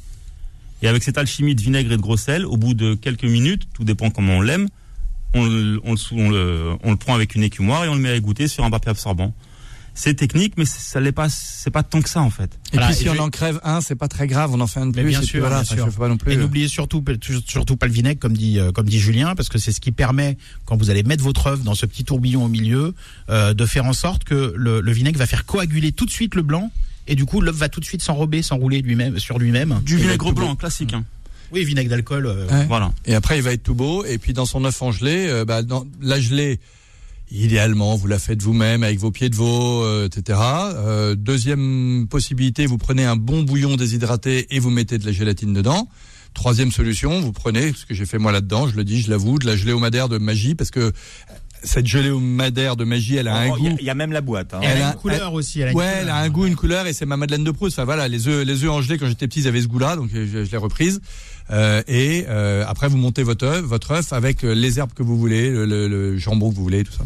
Et 0.83 0.89
avec 0.89 1.03
cette 1.03 1.19
alchimie 1.19 1.55
de 1.55 1.61
vinaigre 1.61 1.93
et 1.93 1.97
de 1.97 2.03
gros 2.03 2.17
sel, 2.17 2.45
au 2.47 2.57
bout 2.57 2.75
de 2.75 2.95
quelques 2.95 3.25
minutes, 3.25 3.69
tout 3.75 3.85
dépend 3.85 4.11
comment 4.11 4.35
on 4.39 4.41
l'aime, 4.41 4.69
on, 5.35 5.45
le- 5.45 5.81
le 5.85 6.97
prend 6.97 7.15
avec 7.15 7.35
une 7.35 7.43
écumoire 7.43 7.85
et 7.85 7.89
on 7.89 7.95
le 7.95 8.01
met 8.01 8.11
à 8.11 8.17
égoutter 8.17 8.49
sur 8.49 8.65
un 8.65 8.71
papier 8.71 8.91
absorbant. 8.91 9.35
C'est 10.01 10.15
technique, 10.15 10.55
mais 10.57 10.65
ça 10.65 11.01
l'est 11.01 11.11
pas, 11.11 11.29
c'est 11.29 11.73
pas 11.73 11.83
tant 11.83 12.01
que 12.01 12.09
ça 12.09 12.21
en 12.21 12.31
fait. 12.31 12.53
Et 12.73 12.77
Voilà, 12.77 12.87
puis 12.87 12.95
si 12.97 13.09
on 13.09 13.19
en 13.19 13.31
crève 13.31 13.59
un, 13.65 13.81
c'est 13.81 13.97
pas 13.97 14.07
très 14.07 14.29
grave, 14.29 14.53
on 14.55 14.61
en 14.61 14.69
fait 14.69 14.79
un 14.79 14.87
de 14.87 14.93
Mais 14.97 15.03
plus. 15.03 15.09
bien 15.11 15.19
et 15.19 15.23
puis 15.23 15.29
sûr, 15.31 15.41
voilà, 15.41 15.63
bien 15.63 15.75
sûr. 15.77 15.91
faut 15.93 16.01
pas 16.01 16.09
non 16.09 16.17
plus. 16.17 16.33
Et 16.33 16.37
euh, 16.37 16.41
n'oubliez 16.41 16.69
surtout, 16.69 17.05
surtout 17.47 17.77
pas 17.77 17.87
le 17.87 17.93
vinaigre, 17.93 18.21
comme 18.21 18.37
dit, 18.37 18.61
euh, 18.61 18.71
comme 18.71 18.87
dit 18.87 19.01
Julien, 19.01 19.35
parce 19.35 19.49
que 19.49 19.59
c'est 19.59 19.73
ce 19.73 19.81
qui 19.81 19.91
permet, 19.91 20.39
quand 20.67 20.77
vous 20.77 20.91
allez 20.91 21.03
mettre 21.03 21.25
votre 21.25 21.49
œuf 21.49 21.63
dans 21.65 21.75
ce 21.75 21.85
petit 21.85 22.05
tourbillon 22.05 22.45
au 22.45 22.49
milieu, 22.49 22.95
euh, 23.29 23.55
de 23.55 23.67
faire 23.67 23.87
en 23.87 23.93
sorte 23.93 24.23
que 24.23 24.55
le, 24.57 24.81
le 24.81 24.93
vinaigre 24.93 25.19
va 25.19 25.27
faire 25.27 25.45
coaguler 25.45 25.91
tout 25.91 26.07
de 26.07 26.11
suite 26.13 26.37
le 26.37 26.43
blanc, 26.43 26.71
et 27.09 27.17
du 27.17 27.25
coup, 27.25 27.41
l'œuf 27.41 27.57
va 27.57 27.69
tout 27.69 27.81
de 27.81 27.85
suite 27.85 28.03
s'enrober, 28.03 28.43
s'enrouler 28.43 28.81
lui-même, 28.83 29.19
sur 29.19 29.39
lui-même. 29.41 29.81
Du 29.85 29.97
vinaigre 29.97 30.33
blanc, 30.33 30.51
beau. 30.51 30.55
classique. 30.55 30.93
Hein. 30.95 31.05
Oui, 31.51 31.65
vinaigre 31.65 31.91
d'alcool. 31.91 32.27
euh, 32.27 32.47
Ouais. 32.49 32.67
Voilà. 32.67 32.93
Et 33.07 33.15
après, 33.15 33.39
il 33.39 33.43
va 33.43 33.53
être 33.53 33.63
tout 33.63 33.75
beau. 33.75 34.05
Et 34.05 34.19
puis, 34.19 34.33
dans 34.35 34.45
son 34.45 34.65
œuf 34.67 34.81
en 34.83 34.93
gelée, 34.93 35.27
euh, 35.29 35.45
bah, 35.47 35.63
dans, 35.63 35.87
la 36.03 36.21
gelée, 36.21 36.61
idéalement, 37.31 37.97
vous 37.97 38.07
la 38.07 38.19
faites 38.19 38.43
vous-même 38.43 38.83
avec 38.83 38.99
vos 38.99 39.11
pieds 39.11 39.29
de 39.29 39.37
veau, 39.37 39.83
euh, 39.85 40.07
etc. 40.07 40.39
Euh, 40.75 41.15
deuxième 41.15 42.07
possibilité, 42.09 42.67
vous 42.67 42.79
prenez 42.79 43.05
un 43.05 43.17
bon 43.17 43.43
bouillon 43.43 43.77
déshydraté 43.77 44.47
et 44.55 44.59
vous 44.59 44.71
mettez 44.71 44.99
de 44.99 45.07
la 45.07 45.13
gélatine 45.13 45.53
dedans. 45.53 45.89
Troisième 46.35 46.71
solution, 46.73 47.21
vous 47.21 47.33
prenez 47.33 47.73
ce 47.73 47.85
que 47.87 47.95
j'ai 47.95 48.07
fait 48.07 48.19
moi 48.19 48.33
là-dedans, 48.33 48.69
je 48.69 48.77
le 48.77 48.85
dis, 48.85 49.01
je 49.03 49.11
l'avoue, 49.11 49.39
de 49.39 49.47
la 49.47 49.57
gelée 49.57 49.73
au 49.73 49.79
madère 49.79 50.09
de 50.09 50.19
magie, 50.19 50.55
parce 50.55 50.71
que 50.71 50.93
cette 51.65 51.87
gelée 51.87 52.11
au 52.11 52.21
madère 52.21 52.77
de 52.77 52.85
magie, 52.85 53.17
elle 53.17 53.27
a 53.27 53.37
un 53.37 53.49
Oh, 53.51 53.57
Il 53.59 53.65
y, 53.67 53.69
goût. 53.71 53.77
il 53.81 53.87
y 53.87 53.91
a 53.91 53.95
même 53.95 54.13
la 54.13 54.21
boîte. 54.21 54.55
hein. 54.55 54.61
Elle, 54.63 54.77
Elle 54.77 54.83
a 54.83 54.89
une 54.93 54.95
couleur 54.99 55.33
aussi. 55.33 55.61
Elle 55.61 55.69
a 55.69 55.71
une 55.73 55.77
Ouais, 55.77 55.85
couleur. 55.87 56.03
elle 56.03 56.09
a 56.11 56.17
un 56.19 56.29
goût, 56.29 56.47
une 56.47 56.55
couleur, 56.55 56.87
et 56.87 56.93
c'est 56.93 57.07
ma 57.07 57.17
Madeleine 57.17 57.43
de 57.45 57.51
Proust. 57.51 57.77
Enfin 57.79 57.85
voilà, 57.85 58.07
les 58.07 58.29
œufs, 58.29 58.47
les 58.47 58.63
œufs 58.63 58.71
en 58.71 58.81
gelée 58.81 58.99
quand 58.99 59.09
j'étais 59.09 59.27
petit, 59.27 59.41
ils 59.41 59.49
avaient 59.49 59.63
ce 59.63 59.67
goût-là, 59.67 59.97
donc 59.97 60.11
je, 60.13 60.25
je 60.45 60.51
l'ai 60.51 60.57
reprise. 60.57 61.01
Euh, 61.51 61.83
et 61.89 62.25
euh, 62.29 62.65
après, 62.67 62.89
vous 62.89 62.97
montez 62.99 63.23
votre 63.23 63.47
œuf, 63.47 63.63
votre 63.65 63.93
œuf 63.93 64.13
avec 64.13 64.45
euh, 64.45 64.53
les 64.55 64.79
herbes 64.79 64.93
que 64.95 65.03
vous 65.03 65.17
voulez, 65.19 65.51
le, 65.51 65.65
le- 65.65 65.89
le 65.89 66.17
jambon 66.19 66.51
que 66.51 66.57
vous 66.57 66.63
voulez, 66.63 66.85
tout 66.85 66.93
ça. 66.93 67.05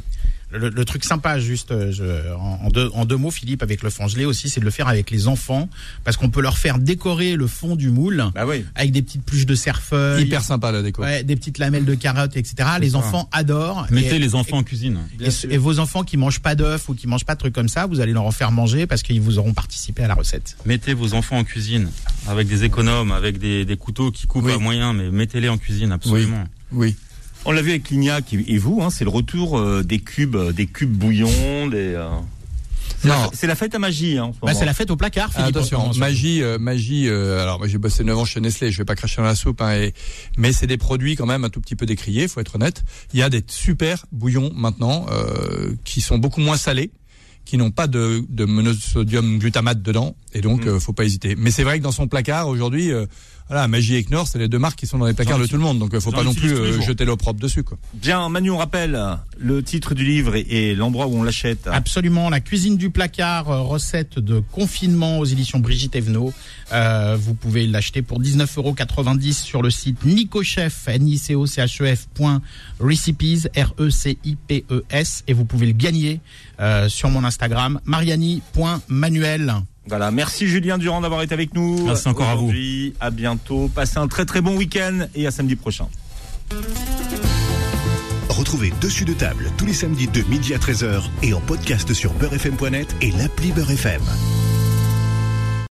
Le, 0.53 0.68
le 0.68 0.84
truc 0.84 1.05
sympa, 1.05 1.38
juste 1.38 1.70
euh, 1.72 1.90
je- 1.92 2.34
en, 2.34 2.61
en 2.64 2.68
deux, 2.70 2.90
en 2.94 3.05
deux 3.05 3.16
mots, 3.16 3.30
Philippe, 3.30 3.62
avec 3.62 3.82
le 3.82 3.90
fond 3.90 4.07
gelé 4.09 4.24
aussi, 4.24 4.48
c'est 4.50 4.61
de 4.61 4.64
le 4.64 4.70
faire 4.70 4.88
avec 4.88 5.11
les 5.11 5.26
enfants, 5.28 5.68
parce 6.05 6.16
qu'on 6.16 6.28
peut 6.30 6.42
leur 6.42 6.59
faire 6.59 6.78
décorer 6.78 7.36
le 7.36 7.46
fond 7.46 7.74
du 7.76 7.90
moule 7.90 8.24
Bah 8.34 8.44
oui. 8.46 8.64
avec 8.74 8.92
des 8.92 9.03
petites 9.03 9.24
pluches 9.24 9.46
de 9.46 9.55
cerfeuil, 9.55 10.24
Hyper 10.24 10.42
sympa 10.42 10.70
la 10.72 10.82
déco. 10.82 11.03
ouais, 11.03 11.22
des 11.24 11.36
petites 11.36 11.59
lamelles 11.59 11.84
de 11.84 11.94
carottes, 11.94 12.36
etc. 12.36 12.68
Les 12.80 12.90
ça. 12.90 12.98
enfants 12.98 13.28
adorent. 13.32 13.86
Mettez 13.90 14.16
Et- 14.16 14.18
les 14.18 14.34
enfants 14.34 14.59
en 14.59 14.62
cuisine. 14.62 14.98
et, 15.20 15.28
et 15.55 15.59
vos 15.59 15.78
enfants 15.78 16.03
qui 16.03 16.16
mangent 16.16 16.40
pas 16.40 16.55
d'œufs 16.55 16.88
ou 16.88 16.94
qui 16.94 17.07
mangent 17.07 17.24
pas 17.24 17.34
de 17.34 17.40
trucs 17.40 17.55
comme 17.55 17.68
ça, 17.68 17.86
vous 17.86 18.00
allez 18.00 18.12
leur 18.12 18.24
en 18.24 18.30
faire 18.30 18.53
manger 18.53 18.86
parce 18.86 19.03
qu'ils 19.03 19.20
vous 19.20 19.38
auront 19.38 19.55
participé 19.55 20.03
à 20.05 20.09
la 20.09 20.14
recette. 20.14 20.57
Mettez 20.66 20.94
vos 20.94 21.14
enfants 21.14 21.38
en 21.38 21.44
cuisine 21.44 21.88
avec 22.28 22.46
des 22.48 22.64
économes, 22.64 23.11
avec 23.12 23.38
des, 23.38 23.64
des 23.64 23.76
couteaux 23.76 24.11
qui 24.11 24.26
coupent 24.26 24.44
Oui. 24.44 24.53
à 24.53 24.59
moyen, 24.59 24.92
mais 24.92 25.11
mettez-les 25.11 25.48
en 25.48 25.59
cuisine 25.59 25.92
absolument. 25.92 26.44
Oui. 26.72 26.94
On 27.45 27.51
l'a 27.53 27.62
vu 27.62 27.70
avec 27.70 27.90
Lignac 27.90 28.32
et 28.34 28.59
vous, 28.59 28.80
hein, 28.82 28.90
c'est 28.90 29.05
le 29.05 29.11
retour 29.11 29.59
euh, 29.59 29.82
des 29.82 29.99
cubes, 29.99 30.36
euh, 30.36 30.53
des 30.53 30.66
cubes 30.66 30.93
bouillons, 30.93 31.66
des. 31.66 31.95
euh, 31.95 32.09
C'est 33.01 33.09
la, 33.09 33.16
Non. 33.16 33.30
c'est 33.32 33.47
la 33.49 33.57
fête 33.57 33.74
à 33.74 33.80
magie. 33.80 34.16
Hein, 34.16 34.30
Bah, 34.43 34.55
c'est 34.55 34.64
la 34.64 34.74
fête 34.74 34.93
au 34.93 34.97
placard, 34.97 35.30
Ah, 35.34 35.47
attention, 35.47 35.93
magie, 35.95 36.40
euh, 36.40 36.59
magie. 36.59 37.09
euh, 37.09 37.43
alors 37.43 37.59
moi 37.59 37.66
j'ai 37.66 37.78
bossé 37.78 38.05
9 38.05 38.16
ans 38.16 38.24
chez 38.24 38.40
Nestlé, 38.40 38.70
je 38.70 38.78
vais 38.78 38.84
pas 38.84 38.95
cracher 38.95 39.16
dans 39.16 39.26
la 39.26 39.34
soupe, 39.34 39.61
hein, 39.61 39.72
et- 39.74 39.93
mais 40.38 40.53
c'est 40.53 40.68
des 40.68 40.76
produits 40.76 41.16
quand 41.16 41.26
même 41.26 41.45
un 41.45 41.49
tout 41.51 41.61
petit 41.61 41.74
peu 41.74 41.84
décriés, 41.84 42.28
faut 42.28 42.38
être 42.40 42.55
honnête. 42.55 42.84
Il 43.12 43.18
y 43.18 43.24
a 43.24 43.28
des 43.28 43.43
super 43.49 44.07
bouillons 44.12 44.53
maintenant 44.55 45.07
euh, 45.11 45.74
qui 45.84 46.01
sont 46.01 46.18
beaucoup 46.18 46.40
moins 46.40 46.57
salés, 46.57 46.93
qui 47.45 47.57
n'ont 47.57 47.72
pas 47.72 47.88
de, 47.88 48.24
de 48.28 48.45
monosodium 48.45 49.40
glutamate 49.40 49.82
dedans, 49.82 50.14
et 50.33 50.41
donc 50.41 50.64
Mm. 50.64 50.68
euh, 50.68 50.80
faut 50.80 50.93
pas 50.93 51.05
hésiter. 51.05 51.35
Mais 51.37 51.51
c'est 51.51 51.64
vrai 51.64 51.78
que 51.78 51.85
dans 51.85 51.93
son 51.93 52.09
placard 52.09 52.49
aujourd'hui, 52.49 52.91
euh, 52.93 53.07
voilà, 53.49 53.68
Magie 53.68 53.97
et 53.97 54.05
Knorr, 54.05 54.26
c'est 54.28 54.39
les 54.39 54.49
deux 54.49 54.59
marques 54.59 54.78
qui 54.78 54.87
sont 54.87 54.97
dans 54.99 55.07
les 55.07 55.12
placards 55.12 55.39
de 55.39 55.47
tout 55.47 55.57
le 55.57 55.62
monde, 55.62 55.78
donc 55.78 55.93
euh, 55.93 56.01
faut 56.01 56.12
pas 56.12 56.22
non 56.22 56.33
plus 56.33 56.53
euh, 56.55 56.80
jeter 56.80 57.05
l'opprobre 57.05 57.39
dessus. 57.41 57.62
Quoi. 57.64 57.76
Bien, 57.93 58.28
Manu, 58.30 58.51
on 58.51 58.57
rappelle 58.57 58.99
le 59.39 59.62
titre 59.62 59.95
du 59.95 60.05
livre 60.05 60.37
et, 60.37 60.47
et 60.49 60.74
l'endroit 60.74 61.07
où 61.07 61.16
on 61.16 61.22
l'achète. 61.22 61.66
Absolument, 61.70 62.30
la 62.30 62.41
cuisine 62.41 62.76
du 62.78 62.89
placard, 62.91 63.47
recette 63.66 64.18
de 64.18 64.41
confinement 64.53 65.18
aux 65.18 65.24
éditions 65.26 65.59
Brigitte 65.59 65.97
Evenot. 65.97 66.33
Euh, 66.72 67.16
vous 67.20 67.35
pouvez 67.35 67.66
l'acheter 67.66 68.01
pour 68.01 68.20
19,90€ 68.22 69.33
sur 69.35 69.61
le 69.61 69.68
site 69.70 70.05
nicochef, 70.07 70.89
n 70.89 71.07
i 71.09 71.18
c 71.18 71.35
o 71.35 71.45
c 71.45 71.61
h 71.61 71.83
e 71.83 71.95
f 71.95 72.07
recipes, 72.80 73.49
r 73.55 73.74
e 73.78 73.91
c 73.91 74.16
i 74.24 74.37
p 74.37 74.64
e 74.70 74.83
s, 74.89 75.24
et 75.28 75.35
vous 75.35 75.45
pouvez 75.45 75.66
le 75.66 75.72
gagner 75.72 76.20
euh, 76.61 76.89
sur 76.89 77.11
mon 77.11 77.22
Instagram 77.24 77.80
mariani.manuel. 77.85 79.55
Voilà, 79.87 80.11
merci 80.11 80.47
Julien 80.47 80.78
Durand 80.78 81.01
d'avoir 81.01 81.22
été 81.22 81.35
avec 81.35 81.55
nous. 81.55 81.85
Merci 81.85 82.09
encore 82.09 82.28
à 82.28 82.35
vous. 82.35 82.53
À 83.01 83.11
bientôt. 83.11 83.68
Passez 83.74 83.99
un 83.99 84.09
très 84.09 84.24
très 84.24 84.41
bon 84.41 84.57
week-end 84.57 85.07
et 85.14 85.26
à 85.26 85.30
samedi 85.30 85.57
prochain. 85.57 85.89
Retrouvez 88.28 88.72
Dessus 88.80 89.05
de 89.05 89.12
table 89.12 89.51
tous 89.59 89.66
les 89.66 89.74
samedis 89.74 90.09
de 90.09 90.22
midi 90.22 90.55
à 90.55 90.59
13h 90.59 91.03
et 91.22 91.35
en 91.35 91.41
podcast 91.41 91.93
sur 91.93 92.12
beurrefm.net 92.14 92.95
et 93.01 93.11
l'appli 93.12 93.53
Beurrefm. 93.53 94.03